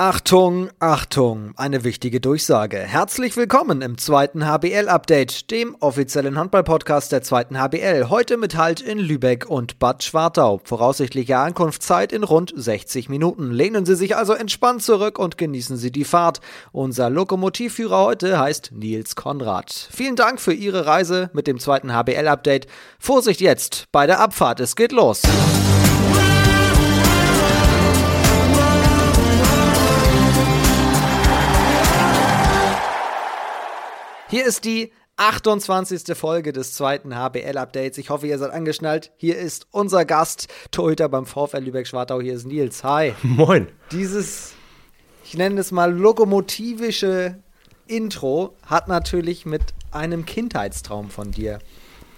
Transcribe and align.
Achtung, 0.00 0.70
Achtung, 0.78 1.54
eine 1.56 1.82
wichtige 1.82 2.20
Durchsage. 2.20 2.78
Herzlich 2.78 3.36
willkommen 3.36 3.82
im 3.82 3.98
zweiten 3.98 4.46
HBL-Update, 4.46 5.50
dem 5.50 5.74
offiziellen 5.80 6.38
Handball-Podcast 6.38 7.10
der 7.10 7.22
zweiten 7.22 7.58
HBL. 7.58 8.08
Heute 8.08 8.36
mit 8.36 8.56
Halt 8.56 8.80
in 8.80 9.00
Lübeck 9.00 9.46
und 9.46 9.80
Bad 9.80 10.04
Schwartau. 10.04 10.60
Voraussichtliche 10.62 11.38
Ankunftszeit 11.38 12.12
in 12.12 12.22
rund 12.22 12.52
60 12.54 13.08
Minuten. 13.08 13.50
Lehnen 13.50 13.84
Sie 13.86 13.96
sich 13.96 14.14
also 14.14 14.34
entspannt 14.34 14.84
zurück 14.84 15.18
und 15.18 15.36
genießen 15.36 15.76
Sie 15.76 15.90
die 15.90 16.04
Fahrt. 16.04 16.42
Unser 16.70 17.10
Lokomotivführer 17.10 17.98
heute 18.04 18.38
heißt 18.38 18.70
Nils 18.70 19.16
Konrad. 19.16 19.88
Vielen 19.90 20.14
Dank 20.14 20.40
für 20.40 20.54
Ihre 20.54 20.86
Reise 20.86 21.28
mit 21.32 21.48
dem 21.48 21.58
zweiten 21.58 21.92
HBL-Update. 21.92 22.68
Vorsicht 23.00 23.40
jetzt 23.40 23.86
bei 23.90 24.06
der 24.06 24.20
Abfahrt, 24.20 24.60
es 24.60 24.76
geht 24.76 24.92
los. 24.92 25.22
Hier 34.30 34.44
ist 34.44 34.66
die 34.66 34.92
28. 35.16 36.14
Folge 36.14 36.52
des 36.52 36.74
zweiten 36.74 37.14
HBL-Updates. 37.14 37.96
Ich 37.96 38.10
hoffe, 38.10 38.26
ihr 38.26 38.36
seid 38.36 38.50
angeschnallt. 38.50 39.10
Hier 39.16 39.38
ist 39.38 39.66
unser 39.70 40.04
Gast, 40.04 40.48
Torhüter 40.70 41.08
beim 41.08 41.24
VfL 41.24 41.60
Lübeck-Schwartau. 41.60 42.20
Hier 42.20 42.34
ist 42.34 42.46
Nils. 42.46 42.84
Hi. 42.84 43.14
Moin. 43.22 43.68
Dieses, 43.90 44.52
ich 45.24 45.34
nenne 45.34 45.58
es 45.58 45.72
mal 45.72 45.90
lokomotivische 45.90 47.42
Intro, 47.86 48.54
hat 48.66 48.86
natürlich 48.86 49.46
mit 49.46 49.62
einem 49.92 50.26
Kindheitstraum 50.26 51.08
von 51.08 51.30
dir 51.30 51.58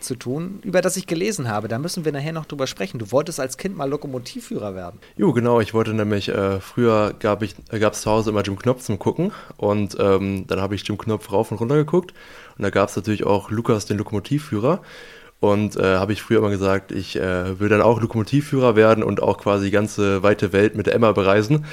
zu 0.00 0.16
tun, 0.16 0.60
über 0.62 0.80
das 0.80 0.96
ich 0.96 1.06
gelesen 1.06 1.48
habe. 1.48 1.68
Da 1.68 1.78
müssen 1.78 2.04
wir 2.04 2.12
nachher 2.12 2.32
noch 2.32 2.46
drüber 2.46 2.66
sprechen. 2.66 2.98
Du 2.98 3.12
wolltest 3.12 3.40
als 3.40 3.56
Kind 3.56 3.77
mal 3.77 3.88
Lokomotivführer 3.88 4.74
werden. 4.74 5.00
Jo, 5.16 5.32
genau. 5.32 5.60
Ich 5.60 5.74
wollte 5.74 5.95
nämlich, 5.95 6.28
äh, 6.28 6.60
früher 6.60 7.14
gab 7.18 7.42
es 7.42 7.54
äh, 7.70 7.92
zu 7.92 8.10
Hause 8.10 8.30
immer 8.30 8.42
Jim 8.42 8.59
Knopf 8.59 8.82
zum 8.82 8.98
Gucken 8.98 9.32
und 9.56 9.96
ähm, 9.98 10.46
dann 10.46 10.60
habe 10.60 10.74
ich 10.74 10.86
Jim 10.86 10.98
Knopf 10.98 11.32
rauf 11.32 11.51
und 11.51 11.59
runter 11.59 11.76
geguckt 11.76 12.15
und 12.56 12.62
da 12.62 12.71
gab 12.71 12.88
es 12.88 12.96
natürlich 12.96 13.24
auch 13.24 13.51
Lukas, 13.51 13.87
den 13.87 13.98
Lokomotivführer. 13.98 14.82
Und 15.40 15.76
äh, 15.76 15.96
habe 15.96 16.12
ich 16.12 16.21
früher 16.21 16.38
immer 16.38 16.51
gesagt, 16.51 16.93
ich 16.93 17.16
äh, 17.16 17.59
will 17.59 17.71
dann 17.71 17.80
auch 17.80 18.01
Lokomotivführer 18.02 18.76
werden 18.76 19.02
und 19.02 19.23
auch 19.23 19.38
quasi 19.38 19.66
die 19.66 19.71
ganze 19.71 20.23
weite 20.23 20.52
Welt 20.52 20.74
mit 20.74 20.87
Emma 20.87 21.12
bereisen 21.12 21.65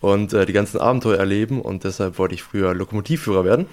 und 0.00 0.32
äh, 0.32 0.46
die 0.46 0.52
ganzen 0.52 0.78
Abenteuer 0.78 1.18
erleben. 1.18 1.60
Und 1.60 1.82
deshalb 1.82 2.20
wollte 2.20 2.36
ich 2.36 2.44
früher 2.44 2.72
Lokomotivführer 2.72 3.44
werden. 3.44 3.66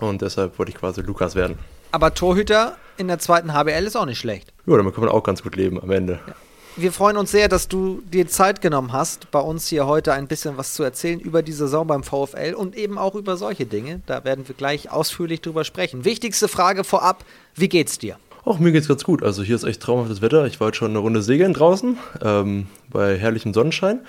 Und 0.00 0.20
deshalb 0.20 0.58
wollte 0.58 0.72
ich 0.72 0.76
quasi 0.76 1.00
Lukas 1.00 1.34
werden. 1.34 1.58
Aber 1.94 2.12
Torhüter 2.12 2.76
in 2.96 3.06
der 3.06 3.20
zweiten 3.20 3.54
HBL 3.54 3.84
ist 3.86 3.94
auch 3.94 4.04
nicht 4.04 4.18
schlecht. 4.18 4.52
Ja, 4.66 4.76
damit 4.76 4.94
kann 4.94 5.04
man 5.04 5.12
auch 5.12 5.22
ganz 5.22 5.44
gut 5.44 5.54
leben 5.54 5.80
am 5.80 5.92
Ende. 5.92 6.18
Ja. 6.26 6.34
Wir 6.74 6.90
freuen 6.90 7.16
uns 7.16 7.30
sehr, 7.30 7.48
dass 7.48 7.68
du 7.68 8.02
dir 8.12 8.26
Zeit 8.26 8.60
genommen 8.60 8.92
hast, 8.92 9.30
bei 9.30 9.38
uns 9.38 9.68
hier 9.68 9.86
heute 9.86 10.12
ein 10.12 10.26
bisschen 10.26 10.56
was 10.56 10.74
zu 10.74 10.82
erzählen 10.82 11.20
über 11.20 11.44
die 11.44 11.52
Saison 11.52 11.86
beim 11.86 12.02
VfL 12.02 12.54
und 12.54 12.74
eben 12.74 12.98
auch 12.98 13.14
über 13.14 13.36
solche 13.36 13.64
Dinge. 13.64 14.00
Da 14.06 14.24
werden 14.24 14.48
wir 14.48 14.56
gleich 14.56 14.90
ausführlich 14.90 15.40
drüber 15.40 15.62
sprechen. 15.62 16.04
Wichtigste 16.04 16.48
Frage 16.48 16.82
vorab: 16.82 17.24
Wie 17.54 17.68
geht's 17.68 17.96
dir? 18.00 18.16
Auch 18.44 18.58
mir 18.58 18.72
geht's 18.72 18.88
ganz 18.88 19.04
gut. 19.04 19.22
Also 19.22 19.44
hier 19.44 19.54
ist 19.54 19.62
echt 19.62 19.80
traumhaftes 19.80 20.20
Wetter. 20.20 20.46
Ich 20.46 20.58
war 20.58 20.66
heute 20.66 20.78
schon 20.78 20.90
eine 20.90 20.98
Runde 20.98 21.22
segeln 21.22 21.54
draußen 21.54 21.96
ähm, 22.22 22.66
bei 22.90 23.16
herrlichem 23.16 23.54
Sonnenschein. 23.54 24.00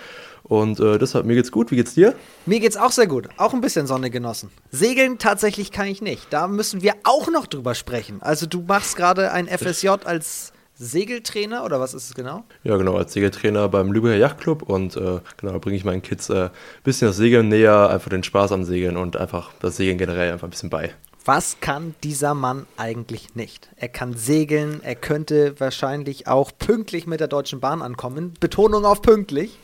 Und 0.47 0.79
äh, 0.79 0.99
deshalb, 0.99 1.25
mir 1.25 1.35
geht's 1.35 1.51
gut. 1.51 1.71
Wie 1.71 1.75
geht's 1.75 1.95
dir? 1.95 2.15
Mir 2.45 2.59
geht's 2.59 2.77
auch 2.77 2.91
sehr 2.91 3.07
gut. 3.07 3.27
Auch 3.37 3.53
ein 3.53 3.61
bisschen 3.61 3.87
Sonne 3.87 4.11
genossen. 4.11 4.51
Segeln 4.71 5.17
tatsächlich 5.17 5.71
kann 5.71 5.87
ich 5.87 6.01
nicht. 6.01 6.31
Da 6.31 6.47
müssen 6.47 6.81
wir 6.83 6.93
auch 7.03 7.29
noch 7.31 7.47
drüber 7.47 7.73
sprechen. 7.73 8.21
Also 8.21 8.45
du 8.45 8.61
machst 8.61 8.95
gerade 8.95 9.31
ein 9.31 9.47
FSJ 9.47 9.89
als 10.05 10.53
Segeltrainer 10.77 11.63
oder 11.63 11.79
was 11.79 11.93
ist 11.93 12.09
es 12.09 12.13
genau? 12.13 12.43
Ja, 12.63 12.75
genau, 12.77 12.97
als 12.97 13.13
Segeltrainer 13.13 13.69
beim 13.69 13.91
Lübecker 13.91 14.17
Yachtclub 14.17 14.61
und 14.63 14.97
äh, 14.97 15.19
genau, 15.37 15.57
bringe 15.59 15.77
ich 15.77 15.85
meinen 15.85 16.01
Kids 16.01 16.29
ein 16.29 16.47
äh, 16.47 16.49
bisschen 16.83 17.07
das 17.07 17.17
Segeln 17.17 17.47
näher, 17.47 17.89
einfach 17.89 18.09
den 18.09 18.23
Spaß 18.23 18.51
am 18.51 18.65
Segeln 18.65 18.97
und 18.97 19.15
einfach 19.15 19.51
das 19.61 19.77
Segeln 19.77 19.97
generell 19.97 20.33
einfach 20.33 20.47
ein 20.47 20.51
bisschen 20.51 20.69
bei. 20.69 20.93
Was 21.23 21.59
kann 21.59 21.95
dieser 22.03 22.35
Mann 22.35 22.67
eigentlich 22.77 23.33
nicht? 23.33 23.69
Er 23.77 23.87
kann 23.87 24.15
segeln, 24.15 24.81
er 24.83 24.95
könnte 24.95 25.59
wahrscheinlich 25.59 26.27
auch 26.27 26.51
pünktlich 26.55 27.07
mit 27.07 27.19
der 27.19 27.27
Deutschen 27.27 27.61
Bahn 27.61 27.81
ankommen. 27.81 28.35
Betonung 28.39 28.85
auf 28.85 29.01
pünktlich. 29.01 29.57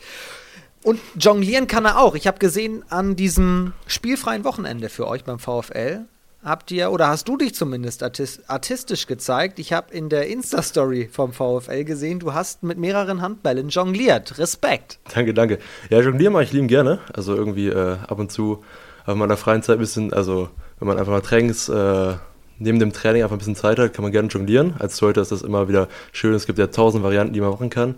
Und 0.82 1.00
jonglieren 1.18 1.66
kann 1.66 1.84
er 1.84 1.98
auch. 1.98 2.14
Ich 2.14 2.26
habe 2.26 2.38
gesehen, 2.38 2.84
an 2.88 3.14
diesem 3.16 3.72
spielfreien 3.86 4.44
Wochenende 4.44 4.88
für 4.88 5.06
euch 5.06 5.24
beim 5.24 5.38
VfL 5.38 6.06
habt 6.44 6.70
ihr, 6.70 6.90
oder 6.90 7.08
hast 7.08 7.28
du 7.28 7.36
dich 7.36 7.54
zumindest 7.54 8.02
artistisch 8.02 9.06
gezeigt? 9.06 9.58
Ich 9.58 9.72
habe 9.72 9.94
in 9.94 10.08
der 10.08 10.26
Insta-Story 10.28 11.08
vom 11.10 11.32
VfL 11.32 11.84
gesehen, 11.84 12.18
du 12.18 12.34
hast 12.34 12.62
mit 12.62 12.78
mehreren 12.78 13.22
Handbällen 13.22 13.68
jongliert. 13.68 14.38
Respekt. 14.38 14.98
Danke, 15.14 15.34
danke. 15.34 15.58
Ja, 15.90 16.00
jonglieren 16.00 16.32
mache 16.32 16.44
ich 16.44 16.52
lieben 16.52 16.68
gerne. 16.68 16.98
Also 17.12 17.34
irgendwie 17.34 17.68
äh, 17.68 17.96
ab 18.06 18.18
und 18.18 18.32
zu 18.32 18.64
auf 19.06 19.16
meiner 19.16 19.36
freien 19.36 19.62
Zeit 19.62 19.76
ein 19.76 19.80
bisschen, 19.80 20.12
also 20.12 20.48
wenn 20.78 20.88
man 20.88 20.98
einfach 20.98 21.12
mal 21.12 21.20
Trainings, 21.20 21.68
äh, 21.68 22.14
neben 22.58 22.78
dem 22.78 22.92
Training 22.92 23.22
einfach 23.22 23.34
ein 23.34 23.38
bisschen 23.38 23.56
Zeit 23.56 23.78
hat, 23.78 23.92
kann 23.92 24.02
man 24.02 24.12
gerne 24.12 24.28
jonglieren. 24.28 24.74
Als 24.78 24.96
Torhüter 24.96 25.22
ist 25.22 25.32
das 25.32 25.42
immer 25.42 25.68
wieder 25.68 25.88
schön. 26.12 26.34
Es 26.34 26.46
gibt 26.46 26.58
ja 26.58 26.68
tausend 26.68 27.02
Varianten, 27.02 27.32
die 27.34 27.40
man 27.40 27.50
machen 27.50 27.70
kann. 27.70 27.96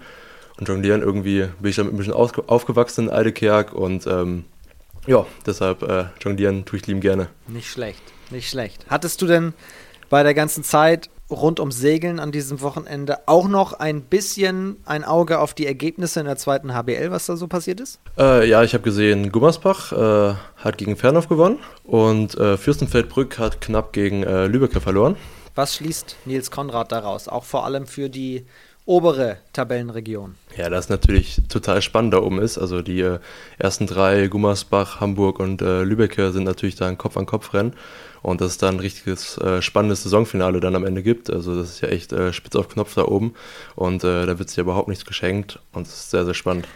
Und 0.59 0.69
jonglieren 0.69 1.03
irgendwie 1.03 1.49
bin 1.61 1.71
ich 1.71 1.77
damit 1.77 1.93
ein 1.93 1.97
bisschen 1.97 2.13
aufgewachsen 2.13 3.09
in 3.09 3.11
Eidekerk 3.11 3.73
und 3.73 4.07
ähm, 4.07 4.45
ja, 5.07 5.27
deshalb 5.45 5.83
äh, 5.83 6.05
jonglieren 6.21 6.65
tue 6.65 6.79
ich 6.79 6.87
lieben 6.87 7.01
gerne. 7.01 7.29
Nicht 7.49 7.71
schlecht, 7.71 8.03
nicht 8.31 8.49
schlecht. 8.49 8.87
Hattest 8.89 9.21
du 9.21 9.27
denn 9.27 9.53
bei 10.11 10.23
der 10.23 10.35
ganzen 10.35 10.63
Zeit 10.63 11.11
rund 11.31 11.59
ums 11.59 11.79
Segeln 11.79 12.21
an 12.21 12.33
diesem 12.33 12.61
Wochenende 12.61 13.19
auch 13.27 13.49
noch 13.49 13.73
ein 13.73 14.03
bisschen 14.03 14.77
ein 14.85 15.05
Auge 15.05 15.39
auf 15.39 15.55
die 15.55 15.67
Ergebnisse 15.67 16.21
in 16.21 16.27
der 16.27 16.37
zweiten 16.37 16.75
HBL, 16.75 17.11
was 17.11 17.27
da 17.27 17.37
so 17.37 17.49
passiert 17.49 17.81
ist? 17.81 17.99
Äh, 18.19 18.49
ja, 18.49 18.63
ich 18.63 18.75
habe 18.75 18.85
gesehen, 18.85 19.33
Gummersbach 19.33 19.93
äh, 19.93 20.35
hat 20.57 20.79
gegen 20.79 20.97
Fernhof 20.97 21.29
gewonnen 21.29 21.59
und 21.83 22.37
äh, 22.37 22.57
Fürstenfeldbrück 22.57 23.39
hat 23.39 23.61
knapp 23.61 23.93
gegen 23.93 24.23
äh, 24.23 24.47
Lübecker 24.47 24.81
verloren. 24.81 25.17
Was 25.55 25.77
schließt 25.77 26.17
Nils 26.25 26.51
Konrad 26.51 26.93
daraus? 26.93 27.29
Auch 27.29 27.45
vor 27.45 27.65
allem 27.65 27.87
für 27.87 28.11
die 28.11 28.45
obere 28.87 29.39
Tabellenregion. 29.53 30.35
Ja, 30.57 30.69
das 30.69 30.89
natürlich 30.89 31.41
total 31.49 31.83
spannend 31.83 32.15
da 32.15 32.19
oben 32.19 32.41
ist. 32.41 32.59
Also 32.59 32.83
die 32.83 33.01
äh, 33.01 33.19
ersten 33.59 33.87
drei, 33.87 34.27
Gummersbach, 34.29 35.01
Hamburg 35.01 35.41
und 35.41 35.63
äh, 35.63 35.83
Lübeck, 35.83 36.15
sind 36.15 36.45
natürlich 36.45 36.77
da 36.77 36.87
ein 36.87 36.99
Kopf-an-Kopf-Rennen. 36.99 37.75
Und 38.23 38.41
dass 38.41 38.53
es 38.53 38.59
da 38.59 38.69
ein 38.69 38.81
richtiges 38.81 39.37
äh, 39.39 39.61
spannendes 39.61 40.03
Saisonfinale 40.03 40.61
dann 40.61 40.75
am 40.77 40.87
Ende 40.87 41.03
gibt. 41.03 41.31
Also 41.31 41.57
das 41.57 41.71
ist 41.71 41.81
ja 41.83 41.89
echt 41.89 42.13
äh, 42.13 42.33
spitz 42.33 42.57
auf 42.57 42.69
Knopf 42.69 42.95
da 42.95 43.05
oben. 43.05 43.35
Und 43.75 44.03
äh, 44.05 44.27
da 44.27 44.39
wird 44.39 44.49
sich 44.49 44.57
ja 44.57 44.63
überhaupt 44.63 44.89
nichts 44.89 45.05
geschenkt. 45.05 45.59
Und 45.73 45.87
es 45.87 45.95
ist 45.95 46.11
sehr, 46.11 46.25
sehr 46.25 46.35
spannend. 46.35 46.67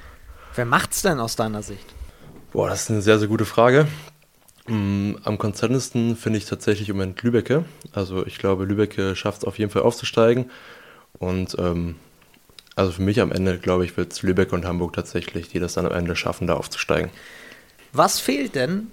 Wer 0.54 0.66
macht's 0.66 1.02
denn 1.02 1.20
aus 1.20 1.36
deiner 1.36 1.62
Sicht? 1.62 1.86
Boah, 2.52 2.68
das 2.68 2.82
ist 2.82 2.91
eine 2.91 3.02
sehr, 3.02 3.18
sehr 3.18 3.28
gute 3.28 3.44
Frage. 3.44 3.86
Mm, 4.66 5.14
am 5.24 5.38
konstantesten 5.38 6.16
finde 6.16 6.38
ich 6.38 6.44
tatsächlich 6.44 6.91
im 6.91 6.97
Moment 6.97 7.22
Lübecke. 7.22 7.64
Also 7.92 8.26
ich 8.26 8.38
glaube, 8.38 8.64
Lübecke 8.64 9.16
schafft 9.16 9.38
es 9.38 9.44
auf 9.44 9.58
jeden 9.58 9.70
Fall 9.70 9.82
aufzusteigen. 9.82 10.50
Und 11.18 11.56
ähm, 11.58 11.96
also 12.76 12.92
für 12.92 13.02
mich 13.02 13.20
am 13.20 13.32
Ende, 13.32 13.58
glaube 13.58 13.84
ich, 13.84 13.96
wird 13.96 14.12
es 14.12 14.22
Lübeck 14.22 14.52
und 14.52 14.64
Hamburg 14.64 14.92
tatsächlich, 14.92 15.48
die 15.48 15.58
das 15.58 15.74
dann 15.74 15.86
am 15.86 15.92
Ende 15.92 16.14
schaffen, 16.14 16.46
da 16.46 16.54
aufzusteigen. 16.54 17.10
Was 17.92 18.20
fehlt 18.20 18.54
denn 18.54 18.88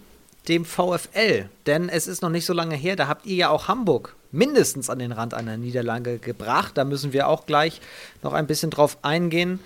dem 0.47 0.65
VfL? 0.65 1.49
Denn 1.65 1.89
es 1.89 2.07
ist 2.07 2.21
noch 2.21 2.29
nicht 2.29 2.45
so 2.45 2.53
lange 2.53 2.75
her, 2.75 2.95
da 2.95 3.07
habt 3.07 3.25
ihr 3.25 3.35
ja 3.35 3.49
auch 3.49 3.67
Hamburg 3.67 4.15
mindestens 4.31 4.89
an 4.89 4.99
den 4.99 5.11
Rand 5.11 5.33
einer 5.33 5.57
Niederlage 5.57 6.19
gebracht. 6.19 6.77
Da 6.77 6.83
müssen 6.83 7.13
wir 7.13 7.27
auch 7.27 7.45
gleich 7.45 7.81
noch 8.21 8.33
ein 8.33 8.47
bisschen 8.47 8.69
drauf 8.69 8.97
eingehen. 9.01 9.59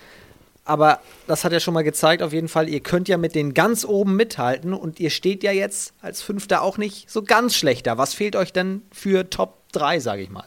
Aber 0.66 1.00
das 1.26 1.44
hat 1.44 1.52
ja 1.52 1.60
schon 1.60 1.74
mal 1.74 1.84
gezeigt, 1.84 2.22
auf 2.22 2.32
jeden 2.32 2.48
Fall, 2.48 2.70
ihr 2.70 2.82
könnt 2.82 3.08
ja 3.08 3.18
mit 3.18 3.34
den 3.34 3.56
ganz 3.56 3.86
oben 3.86 4.16
mithalten 4.16 4.74
und 4.74 5.00
ihr 5.00 5.10
steht 5.10 5.44
ja 5.44 5.52
jetzt 5.52 5.94
als 6.02 6.22
Fünfter 6.22 6.62
auch 6.62 6.78
nicht 6.78 7.10
so 7.10 7.24
ganz 7.24 7.56
schlechter. 7.56 7.98
Was 7.98 8.14
fehlt 8.14 8.36
euch 8.36 8.54
denn 8.54 8.84
für 8.92 9.30
Top 9.32 9.64
3, 9.72 10.00
sage 10.00 10.22
ich 10.22 10.30
mal? 10.30 10.46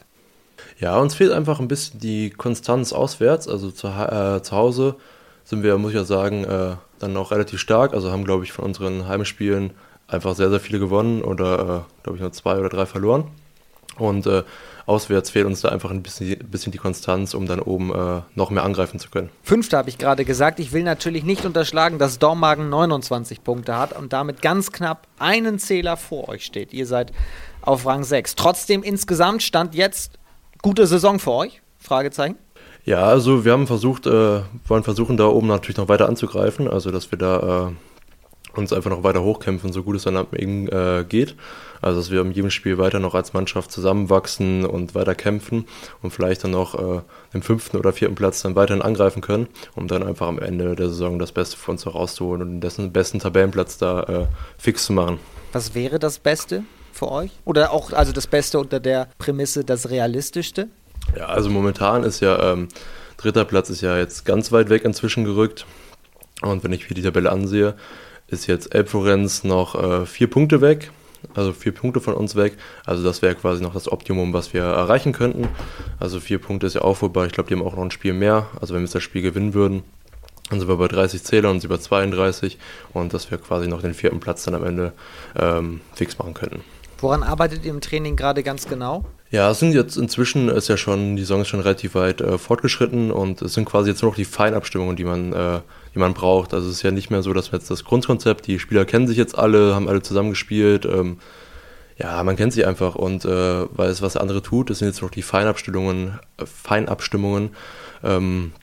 Ja, 0.83 0.97
uns 0.99 1.15
fehlt 1.15 1.31
einfach 1.31 1.61
ein 1.61 1.69
bisschen 1.69 2.01
die 2.01 2.29
Konstanz 2.29 2.91
auswärts. 2.91 3.47
Also 3.47 3.71
zu, 3.71 3.87
äh, 3.87 4.41
zu 4.43 4.51
Hause 4.51 4.95
sind 5.45 5.63
wir, 5.63 5.77
muss 5.77 5.91
ich 5.91 5.95
ja 5.95 6.03
sagen, 6.03 6.43
äh, 6.43 6.75
dann 6.99 7.15
auch 7.15 7.31
relativ 7.31 7.61
stark. 7.61 7.93
Also 7.93 8.11
haben, 8.11 8.25
glaube 8.25 8.43
ich, 8.43 8.51
von 8.51 8.65
unseren 8.65 9.07
Heimspielen 9.07 9.71
einfach 10.09 10.35
sehr, 10.35 10.49
sehr 10.49 10.59
viele 10.59 10.79
gewonnen 10.79 11.21
oder, 11.21 11.53
äh, 11.53 12.03
glaube 12.03 12.17
ich, 12.17 12.19
nur 12.19 12.33
zwei 12.33 12.57
oder 12.57 12.67
drei 12.67 12.85
verloren. 12.85 13.31
Und 13.97 14.27
äh, 14.27 14.43
auswärts 14.85 15.29
fehlt 15.29 15.45
uns 15.45 15.61
da 15.61 15.69
einfach 15.69 15.89
ein 15.89 16.03
bisschen, 16.03 16.37
bisschen 16.49 16.73
die 16.73 16.79
Konstanz, 16.79 17.33
um 17.33 17.45
dann 17.45 17.61
oben 17.61 17.95
äh, 17.95 18.19
noch 18.35 18.49
mehr 18.49 18.65
angreifen 18.65 18.99
zu 18.99 19.09
können. 19.09 19.29
Fünfter 19.41 19.77
habe 19.77 19.87
ich 19.87 19.97
gerade 19.97 20.25
gesagt. 20.25 20.59
Ich 20.59 20.73
will 20.73 20.83
natürlich 20.83 21.23
nicht 21.23 21.45
unterschlagen, 21.45 21.97
dass 21.97 22.19
Dormagen 22.19 22.67
29 22.67 23.41
Punkte 23.41 23.77
hat 23.77 23.97
und 23.97 24.11
damit 24.11 24.41
ganz 24.41 24.73
knapp 24.73 25.07
einen 25.17 25.59
Zähler 25.59 25.95
vor 25.95 26.27
euch 26.27 26.43
steht. 26.43 26.73
Ihr 26.73 26.87
seid 26.87 27.13
auf 27.61 27.85
Rang 27.85 28.03
6. 28.03 28.35
Trotzdem 28.35 28.83
insgesamt 28.83 29.43
stand 29.43 29.75
jetzt 29.75 30.19
gute 30.63 30.87
Saison 30.87 31.19
für 31.19 31.33
euch? 31.33 31.61
Fragezeichen. 31.77 32.37
Ja, 32.85 33.03
also 33.03 33.45
wir 33.45 33.51
haben 33.51 33.67
versucht, 33.67 34.07
äh, 34.07 34.41
wollen 34.67 34.83
versuchen, 34.83 35.17
da 35.17 35.27
oben 35.27 35.47
natürlich 35.47 35.77
noch 35.77 35.89
weiter 35.89 36.09
anzugreifen, 36.09 36.67
also 36.67 36.89
dass 36.89 37.11
wir 37.11 37.19
da 37.19 37.67
äh, 37.69 38.57
uns 38.57 38.73
einfach 38.73 38.89
noch 38.89 39.03
weiter 39.03 39.23
hochkämpfen, 39.23 39.71
so 39.71 39.83
gut 39.83 39.95
es 39.95 40.03
dann 40.03 40.25
eben 40.35 40.67
äh, 40.69 41.05
geht. 41.07 41.35
Also 41.81 41.99
dass 41.99 42.11
wir 42.11 42.21
in 42.21 42.31
jedem 42.31 42.49
Spiel 42.49 42.77
weiter 42.77 42.99
noch 42.99 43.13
als 43.13 43.33
Mannschaft 43.33 43.71
zusammenwachsen 43.71 44.65
und 44.65 44.95
weiter 44.95 45.15
kämpfen 45.15 45.65
und 46.01 46.11
vielleicht 46.11 46.43
dann 46.43 46.51
noch 46.51 46.75
äh, 46.75 47.01
den 47.33 47.43
fünften 47.43 47.77
oder 47.77 47.91
vierten 47.91 48.15
Platz 48.15 48.41
dann 48.41 48.55
weiterhin 48.55 48.81
angreifen 48.81 49.21
können, 49.21 49.47
um 49.75 49.87
dann 49.87 50.03
einfach 50.03 50.27
am 50.27 50.39
Ende 50.39 50.75
der 50.75 50.89
Saison 50.89 51.19
das 51.19 51.33
Beste 51.33 51.57
für 51.57 51.71
uns 51.71 51.85
herauszuholen 51.85 52.41
und 52.41 52.61
den 52.61 52.91
besten 52.93 53.19
Tabellenplatz 53.19 53.77
da 53.77 54.03
äh, 54.03 54.25
fix 54.57 54.85
zu 54.85 54.93
machen. 54.93 55.19
Was 55.51 55.75
wäre 55.75 55.99
das 55.99 56.19
Beste 56.19 56.63
für 56.93 57.11
euch? 57.11 57.31
Oder 57.45 57.71
auch 57.71 57.91
also 57.91 58.11
das 58.11 58.27
Beste 58.27 58.59
unter 58.59 58.79
der 58.79 59.07
Prämisse 59.17 59.63
das 59.63 59.89
Realistischste? 59.89 60.69
Ja, 61.17 61.25
also 61.25 61.49
momentan 61.49 62.03
ist 62.03 62.21
ja 62.21 62.53
ähm, 62.53 62.69
dritter 63.17 63.45
Platz 63.45 63.69
ist 63.69 63.81
ja 63.81 63.97
jetzt 63.97 64.25
ganz 64.25 64.51
weit 64.51 64.69
weg 64.69 64.85
inzwischen 64.85 65.25
gerückt. 65.25 65.65
Und 66.41 66.63
wenn 66.63 66.73
ich 66.73 66.89
mir 66.89 66.95
die 66.95 67.01
Tabelle 67.01 67.31
ansehe, 67.31 67.75
ist 68.27 68.47
jetzt 68.47 68.73
Elbflorenz 68.73 69.43
noch 69.43 69.75
äh, 69.75 70.05
vier 70.05 70.29
Punkte 70.29 70.61
weg, 70.61 70.91
also 71.35 71.53
vier 71.53 71.73
Punkte 71.73 72.01
von 72.01 72.13
uns 72.13 72.35
weg. 72.35 72.57
Also 72.85 73.03
das 73.03 73.21
wäre 73.21 73.35
quasi 73.35 73.61
noch 73.61 73.73
das 73.73 73.91
Optimum, 73.91 74.33
was 74.33 74.53
wir 74.53 74.63
erreichen 74.63 75.13
könnten. 75.13 75.47
Also 75.99 76.19
vier 76.19 76.39
Punkte 76.39 76.67
ist 76.67 76.73
ja 76.73 76.81
auch 76.81 76.97
vorbei. 76.97 77.27
Ich 77.27 77.33
glaube, 77.33 77.47
die 77.47 77.55
haben 77.55 77.65
auch 77.65 77.75
noch 77.75 77.83
ein 77.83 77.91
Spiel 77.91 78.13
mehr. 78.13 78.47
Also 78.59 78.73
wenn 78.73 78.81
wir 78.81 78.89
das 78.89 79.03
Spiel 79.03 79.21
gewinnen 79.21 79.53
würden, 79.53 79.83
dann 80.49 80.59
sind 80.59 80.67
wir 80.67 80.77
bei 80.77 80.87
30 80.87 81.23
Zähler 81.23 81.49
und 81.49 81.61
sie 81.61 81.67
bei 81.67 81.77
32 81.77 82.57
und 82.91 83.13
dass 83.13 83.31
wir 83.31 83.37
quasi 83.37 83.67
noch 83.67 83.81
den 83.81 83.93
vierten 83.93 84.19
Platz 84.19 84.43
dann 84.43 84.55
am 84.55 84.65
Ende 84.65 84.93
ähm, 85.39 85.81
fix 85.95 86.17
machen 86.17 86.33
könnten. 86.33 86.61
Woran 87.03 87.21
arbeitet 87.21 87.65
ihr 87.65 87.71
im 87.71 87.81
Training 87.81 88.15
gerade 88.15 88.43
ganz 88.43 88.65
genau? 88.65 89.03
Ja, 89.29 89.51
es 89.51 89.59
sind 89.59 89.73
jetzt 89.73 89.97
inzwischen 89.97 90.47
ist 90.47 90.69
ja 90.69 90.77
schon, 90.77 91.17
die 91.17 91.23
Saison 91.23 91.41
ist 91.41 91.49
schon 91.49 91.59
relativ 91.59 91.95
weit 91.95 92.21
äh, 92.21 92.37
fortgeschritten 92.37 93.11
und 93.11 93.41
es 93.41 93.55
sind 93.55 93.65
quasi 93.65 93.89
jetzt 93.89 94.01
nur 94.01 94.11
noch 94.11 94.15
die 94.15 94.23
Feinabstimmungen, 94.23 94.95
die 94.95 95.03
man 95.03 95.33
äh, 95.33 95.59
die 95.93 95.99
man 95.99 96.13
braucht. 96.13 96.53
Also 96.53 96.69
es 96.69 96.77
ist 96.77 96.81
ja 96.83 96.91
nicht 96.91 97.09
mehr 97.09 97.21
so, 97.21 97.33
dass 97.33 97.51
wir 97.51 97.59
jetzt 97.59 97.69
das 97.69 97.83
Grundkonzept, 97.83 98.47
die 98.47 98.57
Spieler 98.57 98.85
kennen 98.85 99.07
sich 99.07 99.17
jetzt 99.17 99.37
alle, 99.37 99.75
haben 99.75 99.89
alle 99.89 100.01
zusammengespielt. 100.01 100.85
Ähm, 100.85 101.17
ja, 101.97 102.23
man 102.23 102.37
kennt 102.37 102.53
sie 102.53 102.63
einfach 102.63 102.95
und 102.95 103.25
äh, 103.25 103.65
weiß, 103.77 104.01
was 104.01 104.13
der 104.13 104.21
andere 104.21 104.41
tut. 104.41 104.69
Es 104.69 104.79
sind 104.79 104.87
jetzt 104.87 105.01
noch 105.01 105.11
die 105.11 105.23
Feinabstimmungen, 105.23 106.19
äh, 106.37 106.45
Feinabstimmungen, 106.45 107.49
ähm, 108.01 108.53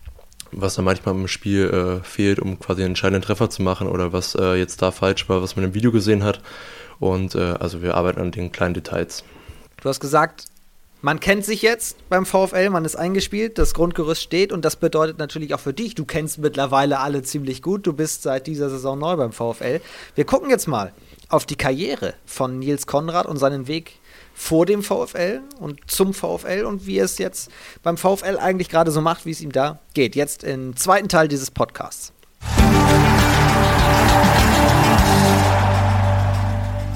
was 0.50 0.76
dann 0.76 0.86
manchmal 0.86 1.14
im 1.14 1.28
Spiel 1.28 1.68
äh, 1.68 2.04
fehlt, 2.04 2.40
um 2.40 2.58
quasi 2.58 2.80
einen 2.80 2.92
entscheidenden 2.92 3.22
Treffer 3.22 3.50
zu 3.50 3.60
machen 3.60 3.86
oder 3.86 4.14
was 4.14 4.34
äh, 4.34 4.54
jetzt 4.54 4.80
da 4.80 4.92
falsch 4.92 5.28
war, 5.28 5.42
was 5.42 5.56
man 5.56 5.66
im 5.66 5.74
Video 5.74 5.92
gesehen 5.92 6.24
hat. 6.24 6.40
Und 7.00 7.34
äh, 7.34 7.54
also 7.58 7.82
wir 7.82 7.96
arbeiten 7.96 8.20
an 8.20 8.30
den 8.30 8.52
kleinen 8.52 8.74
Details. 8.74 9.24
Du 9.82 9.88
hast 9.88 9.98
gesagt, 10.00 10.44
man 11.02 11.18
kennt 11.18 11.46
sich 11.46 11.62
jetzt 11.62 11.96
beim 12.10 12.26
VfL, 12.26 12.68
man 12.68 12.84
ist 12.84 12.94
eingespielt, 12.94 13.56
das 13.56 13.72
Grundgerüst 13.72 14.22
steht 14.22 14.52
und 14.52 14.66
das 14.66 14.76
bedeutet 14.76 15.18
natürlich 15.18 15.54
auch 15.54 15.60
für 15.60 15.72
dich, 15.72 15.94
du 15.94 16.04
kennst 16.04 16.38
mittlerweile 16.38 16.98
alle 16.98 17.22
ziemlich 17.22 17.62
gut, 17.62 17.86
du 17.86 17.94
bist 17.94 18.22
seit 18.22 18.46
dieser 18.46 18.68
Saison 18.68 18.98
neu 18.98 19.16
beim 19.16 19.32
VfL. 19.32 19.80
Wir 20.14 20.24
gucken 20.26 20.50
jetzt 20.50 20.68
mal 20.68 20.92
auf 21.30 21.46
die 21.46 21.56
Karriere 21.56 22.12
von 22.26 22.58
Nils 22.58 22.86
Konrad 22.86 23.24
und 23.24 23.38
seinen 23.38 23.66
Weg 23.66 23.98
vor 24.34 24.66
dem 24.66 24.82
VfL 24.82 25.40
und 25.58 25.80
zum 25.90 26.12
VfL 26.12 26.64
und 26.66 26.86
wie 26.86 26.98
es 26.98 27.16
jetzt 27.16 27.50
beim 27.82 27.96
VfL 27.96 28.36
eigentlich 28.38 28.68
gerade 28.68 28.90
so 28.90 29.00
macht, 29.00 29.24
wie 29.24 29.30
es 29.30 29.40
ihm 29.40 29.52
da 29.52 29.78
geht. 29.94 30.14
Jetzt 30.16 30.44
im 30.44 30.76
zweiten 30.76 31.08
Teil 31.08 31.28
dieses 31.28 31.50
Podcasts. 31.50 32.12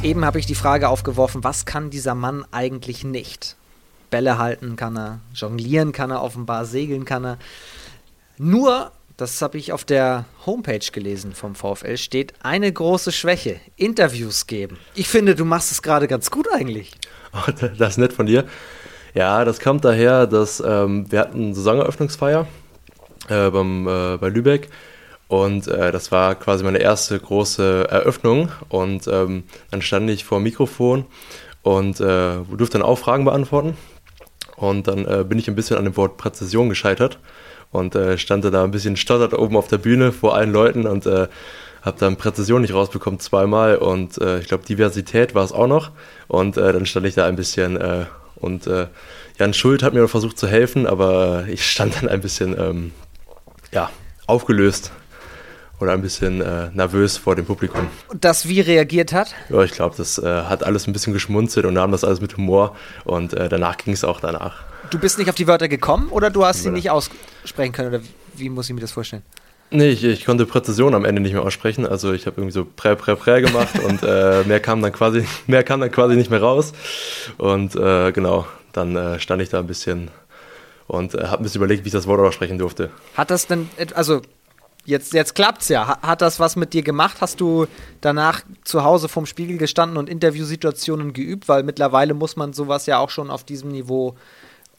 Eben 0.05 0.27
habe 0.27 0.39
ich 0.39 0.45
die 0.45 0.55
Frage 0.55 0.91
aufgeworfen, 0.91 1.45
was 1.45 1.65
kann 1.65 1.89
dieser 1.89 2.15
Mann 2.15 2.45
eigentlich 2.51 3.05
nicht? 3.05 3.57
Bälle 4.11 4.37
halten 4.37 4.77
kann 4.77 4.99
er, 4.99 5.21
jonglieren 5.33 5.93
kann 5.93 6.11
er 6.11 6.23
offenbar, 6.23 6.67
segeln 6.67 7.07
kann 7.07 7.25
er. 7.25 7.39
Nur, 8.37 8.93
das 9.17 9.41
habe 9.41 9.57
ich 9.57 9.73
auf 9.73 9.83
der 9.83 10.27
Homepage 10.45 10.87
gelesen 10.93 11.33
vom 11.33 11.55
VfL, 11.55 11.97
steht 11.97 12.35
eine 12.43 12.71
große 12.71 13.13
Schwäche: 13.13 13.61
Interviews 13.77 14.47
geben. 14.47 14.77
Ich 14.95 15.09
finde, 15.09 15.35
du 15.35 15.47
machst 15.47 15.73
es 15.73 15.81
gerade 15.81 16.07
ganz 16.07 16.31
gut 16.31 16.49
eigentlich. 16.53 16.93
Oh, 17.37 17.51
das 17.51 17.89
ist 17.91 17.99
nett 17.99 18.13
von 18.13 18.27
dir. 18.27 18.45
Ja, 19.13 19.45
das 19.45 19.59
kommt 19.59 19.85
daher, 19.85 20.29
dass 20.29 20.63
ähm, 20.65 21.11
wir 21.11 21.19
hatten 21.19 21.53
Saisoneröffnungsfeier 21.53 22.47
äh, 23.29 23.51
beim, 23.51 23.89
äh, 23.89 24.19
bei 24.19 24.29
Lübeck 24.29 24.69
und 25.29 25.69
äh, 25.69 25.91
das 25.91 26.13
war 26.13 26.35
quasi 26.35 26.65
meine 26.65 26.79
erste 26.79 27.19
große 27.19 27.89
Eröffnung. 27.91 28.51
Und 28.69 29.07
ähm, 29.09 29.45
dann 29.71 29.83
stand 29.83 30.11
ich 30.11 30.25
vor 30.25 30.39
dem 30.39 30.45
Mikrofon 30.45 31.07
und 31.63 32.01
äh, 32.01 32.37
durfte 32.57 32.79
dann 32.79 32.83
auch 32.83 32.99
Fragen 32.99 33.25
beantworten. 33.25 33.77
Und 34.57 34.87
dann 34.87 35.07
äh, 35.07 35.25
bin 35.25 35.39
ich 35.39 35.49
ein 35.49 35.57
bisschen 35.57 35.77
an 35.77 35.85
dem 35.85 35.97
Wort 35.97 36.17
Präzision 36.17 36.69
gescheitert 36.69 37.19
und 37.73 37.97
äh, 37.97 38.19
stand 38.19 38.45
da 38.45 38.63
ein 38.63 38.71
bisschen 38.71 38.97
stottert 38.97 39.35
oben 39.35 39.57
auf 39.57 39.67
der 39.67 39.79
Bühne 39.79 40.13
vor 40.13 40.37
allen 40.37 40.53
Leuten 40.53 40.87
und 40.87 41.07
äh, 41.07 41.27
habe 41.83 41.99
dann 41.99 42.17
Präzision 42.17 42.63
nicht 42.63 42.73
rausbekommen 42.73 43.19
zweimal. 43.19 43.77
Und 43.77 44.19
äh, 44.19 44.39
ich 44.39 44.49
glaube 44.49 44.65
Diversität 44.65 45.35
war 45.35 45.45
es 45.45 45.53
auch 45.53 45.67
noch. 45.67 45.91
Und 46.29 46.57
dann 46.57 46.87
stand 46.87 47.07
ich 47.07 47.15
da 47.15 47.27
ein 47.27 47.37
bisschen 47.37 47.79
und 48.37 48.67
Jan 49.39 49.55
Schuld 49.55 49.83
hat 49.83 49.95
mir 49.95 50.07
versucht 50.09 50.39
zu 50.39 50.47
helfen, 50.47 50.87
aber 50.87 51.45
ich 51.49 51.69
stand 51.69 51.97
dann 51.97 52.09
ein 52.09 52.21
bisschen 52.21 52.59
ähm, 52.59 52.93
ja, 53.73 53.91
aufgelöst 54.27 54.93
oder 55.81 55.93
ein 55.93 56.03
bisschen 56.03 56.41
äh, 56.41 56.71
nervös 56.73 57.17
vor 57.17 57.37
dem 57.37 57.45
Publikum. 57.45 57.89
Und 58.09 58.25
das 58.25 58.49
wie 58.49 58.61
reagiert 58.61 59.13
hat? 59.13 59.35
Ja, 59.49 59.63
ich 59.63 59.73
glaube, 59.73 59.95
das 59.97 60.19
äh, 60.19 60.25
hat 60.25 60.65
alles 60.65 60.87
ein 60.87 60.93
bisschen 60.93 61.13
geschmunzelt 61.13 61.67
und 61.67 61.75
nahm 61.75 61.93
das 61.93 62.05
alles 62.05 62.21
mit 62.21 62.37
Humor 62.37 62.77
und 63.05 63.35
äh, 63.35 63.49
danach 63.49 63.77
ging 63.77 63.95
es 63.95 64.05
auch 64.05 64.21
danach. 64.21 64.65
Du 64.91 64.99
bist 64.99 65.19
nicht 65.19 65.29
auf 65.29 65.35
die 65.35 65.47
Wörter 65.47 65.69
gekommen 65.69 66.09
oder 66.11 66.31
du 66.31 66.45
hast 66.45 66.63
sie 66.63 66.71
nicht 66.71 66.91
aussprechen 66.91 67.73
können 67.73 67.89
oder 67.89 68.01
wie 68.37 68.49
muss 68.49 68.69
ich 68.69 68.75
mir 68.75 68.81
das 68.81 68.93
vorstellen? 68.93 69.23
Nee, 69.71 69.89
ich, 69.89 70.05
ich 70.05 70.25
konnte 70.25 70.47
Präzision 70.47 70.95
am 70.95 71.05
Ende 71.05 71.21
nicht 71.21 71.33
mehr 71.33 71.43
aussprechen. 71.43 71.87
Also 71.87 72.13
ich 72.13 72.27
habe 72.27 72.41
irgendwie 72.41 72.53
so 72.53 72.65
prä, 72.65 72.95
prä, 72.95 73.17
prä 73.17 73.41
gemacht 73.41 73.79
und 73.81 74.03
äh, 74.03 74.45
mehr 74.45 74.61
kam 74.61 74.81
dann 74.83 74.93
quasi, 74.93 75.25
mehr 75.47 75.65
kam 75.65 75.81
dann 75.81 75.91
quasi 75.91 76.15
nicht 76.15 76.31
mehr 76.31 76.41
raus. 76.41 76.73
Und 77.39 77.75
äh, 77.75 78.13
genau, 78.13 78.47
dann 78.73 78.95
äh, 78.95 79.19
stand 79.19 79.43
ich 79.43 79.49
da 79.49 79.59
ein 79.59 79.67
bisschen 79.67 80.11
und 80.87 81.15
habe 81.15 81.39
ein 81.39 81.43
bisschen 81.43 81.61
überlegt, 81.61 81.85
wie 81.85 81.89
ich 81.89 81.93
das 81.93 82.07
Wort 82.07 82.21
aussprechen 82.21 82.59
durfte. 82.59 82.91
Hat 83.17 83.31
das 83.31 83.47
denn, 83.47 83.69
also 83.95 84.21
jetzt, 84.85 85.13
jetzt 85.13 85.35
klappt's 85.35 85.69
ja. 85.69 85.99
Hat 86.01 86.23
das 86.23 86.41
was 86.41 86.57
mit 86.57 86.73
dir 86.73 86.83
gemacht? 86.83 87.19
Hast 87.21 87.41
du 87.41 87.67
danach 88.01 88.43
zu 88.65 88.85
Hause 88.85 89.09
vorm 89.09 89.27
Spiegel 89.27 89.59
gestanden 89.59 89.97
und 89.97 90.09
Interviewsituationen 90.09 91.13
geübt? 91.13 91.49
Weil 91.49 91.63
mittlerweile 91.63 92.15
muss 92.15 92.37
man 92.37 92.53
sowas 92.53 92.87
ja 92.87 92.99
auch 92.99 93.11
schon 93.11 93.31
auf 93.31 93.45
diesem 93.45 93.71
Niveau 93.71 94.15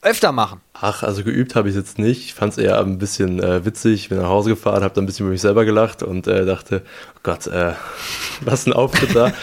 öfter 0.06 0.32
machen. 0.32 0.62
Ach, 0.74 1.02
also 1.02 1.24
geübt 1.24 1.56
habe 1.56 1.68
ich 1.68 1.76
jetzt 1.76 1.98
nicht. 1.98 2.26
Ich 2.26 2.34
fand 2.36 2.54
es 2.54 2.60
eher 2.60 2.80
ein 2.80 3.00
bisschen 3.00 3.42
äh, 3.42 3.66
witzig. 3.66 4.10
Bin 4.10 4.20
nach 4.20 4.28
Hause 4.30 4.52
gefahren, 4.52 4.84
habe 4.84 4.94
dann 4.94 5.04
ein 5.04 5.08
bisschen 5.08 5.26
über 5.26 5.32
mich 5.32 5.42
selber 5.42 5.66
gelacht 5.66 6.04
und 6.04 6.28
äh, 6.28 6.46
dachte, 6.46 6.84
oh 7.16 7.20
Gott, 7.24 7.48
äh, 7.48 7.74
was 8.42 8.68
ein 8.68 8.74
Auftritt 8.74 9.16
da. 9.16 9.34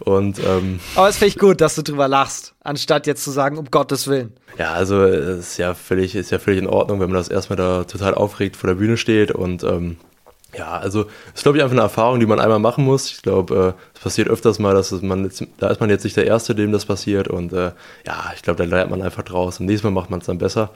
und, 0.00 0.38
ähm, 0.38 0.78
Aber 0.94 1.08
es 1.08 1.16
finde 1.16 1.28
ich 1.28 1.38
gut, 1.38 1.60
dass 1.60 1.74
du 1.74 1.82
drüber 1.82 2.06
lachst, 2.06 2.54
anstatt 2.62 3.08
jetzt 3.08 3.24
zu 3.24 3.32
sagen, 3.32 3.58
um 3.58 3.70
Gottes 3.70 4.06
Willen. 4.06 4.32
Ja, 4.58 4.72
also 4.72 5.02
es 5.02 5.38
ist 5.38 5.56
ja 5.58 5.74
völlig, 5.74 6.14
ist 6.14 6.30
ja 6.30 6.38
völlig 6.38 6.60
in 6.60 6.68
Ordnung, 6.68 7.00
wenn 7.00 7.10
man 7.10 7.18
das 7.18 7.28
erstmal 7.28 7.56
da 7.56 7.84
total 7.84 8.14
aufregt 8.14 8.56
vor 8.56 8.68
der 8.68 8.76
Bühne 8.76 8.96
steht 8.96 9.32
und 9.32 9.64
ähm, 9.64 9.96
ja, 10.56 10.76
also 10.76 11.06
ist 11.34 11.42
glaube 11.42 11.58
ich 11.58 11.64
einfach 11.64 11.74
eine 11.74 11.82
Erfahrung, 11.82 12.20
die 12.20 12.26
man 12.26 12.40
einmal 12.40 12.58
machen 12.58 12.84
muss. 12.84 13.10
Ich 13.10 13.22
glaube, 13.22 13.74
äh, 13.76 13.82
es 13.94 14.00
passiert 14.00 14.28
öfters 14.28 14.58
mal, 14.58 14.74
dass 14.74 14.92
man 15.02 15.24
jetzt, 15.24 15.44
da 15.58 15.68
ist 15.68 15.80
man 15.80 15.90
jetzt 15.90 16.04
nicht 16.04 16.16
der 16.16 16.26
Erste, 16.26 16.54
dem 16.54 16.72
das 16.72 16.84
passiert 16.86 17.28
und 17.28 17.52
äh, 17.52 17.72
ja, 18.06 18.32
ich 18.34 18.42
glaube, 18.42 18.58
da 18.58 18.64
lernt 18.64 18.90
man 18.90 19.02
einfach 19.02 19.22
draus. 19.22 19.60
Und 19.60 19.66
nächstes 19.66 19.84
Mal 19.84 19.90
macht 19.90 20.10
man 20.10 20.20
es 20.20 20.26
dann 20.26 20.38
besser. 20.38 20.70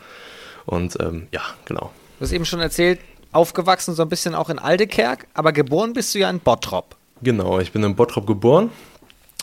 Und 0.65 0.99
ähm, 1.01 1.29
ja, 1.33 1.43
genau. 1.65 1.91
Du 2.19 2.25
hast 2.25 2.33
eben 2.33 2.45
schon 2.45 2.61
erzählt, 2.61 2.99
aufgewachsen 3.33 3.95
so 3.95 4.03
ein 4.03 4.09
bisschen 4.09 4.35
auch 4.35 4.49
in 4.49 4.59
Aldekerk, 4.59 5.27
aber 5.35 5.53
geboren 5.53 5.93
bist 5.93 6.15
du 6.15 6.19
ja 6.19 6.31
in 6.31 6.41
Bottrop. 6.41 6.97
Genau, 7.23 7.61
ich 7.61 7.73
bin 7.73 7.83
in 7.83 7.95
Bottrop 7.95 8.27
geboren. 8.27 8.71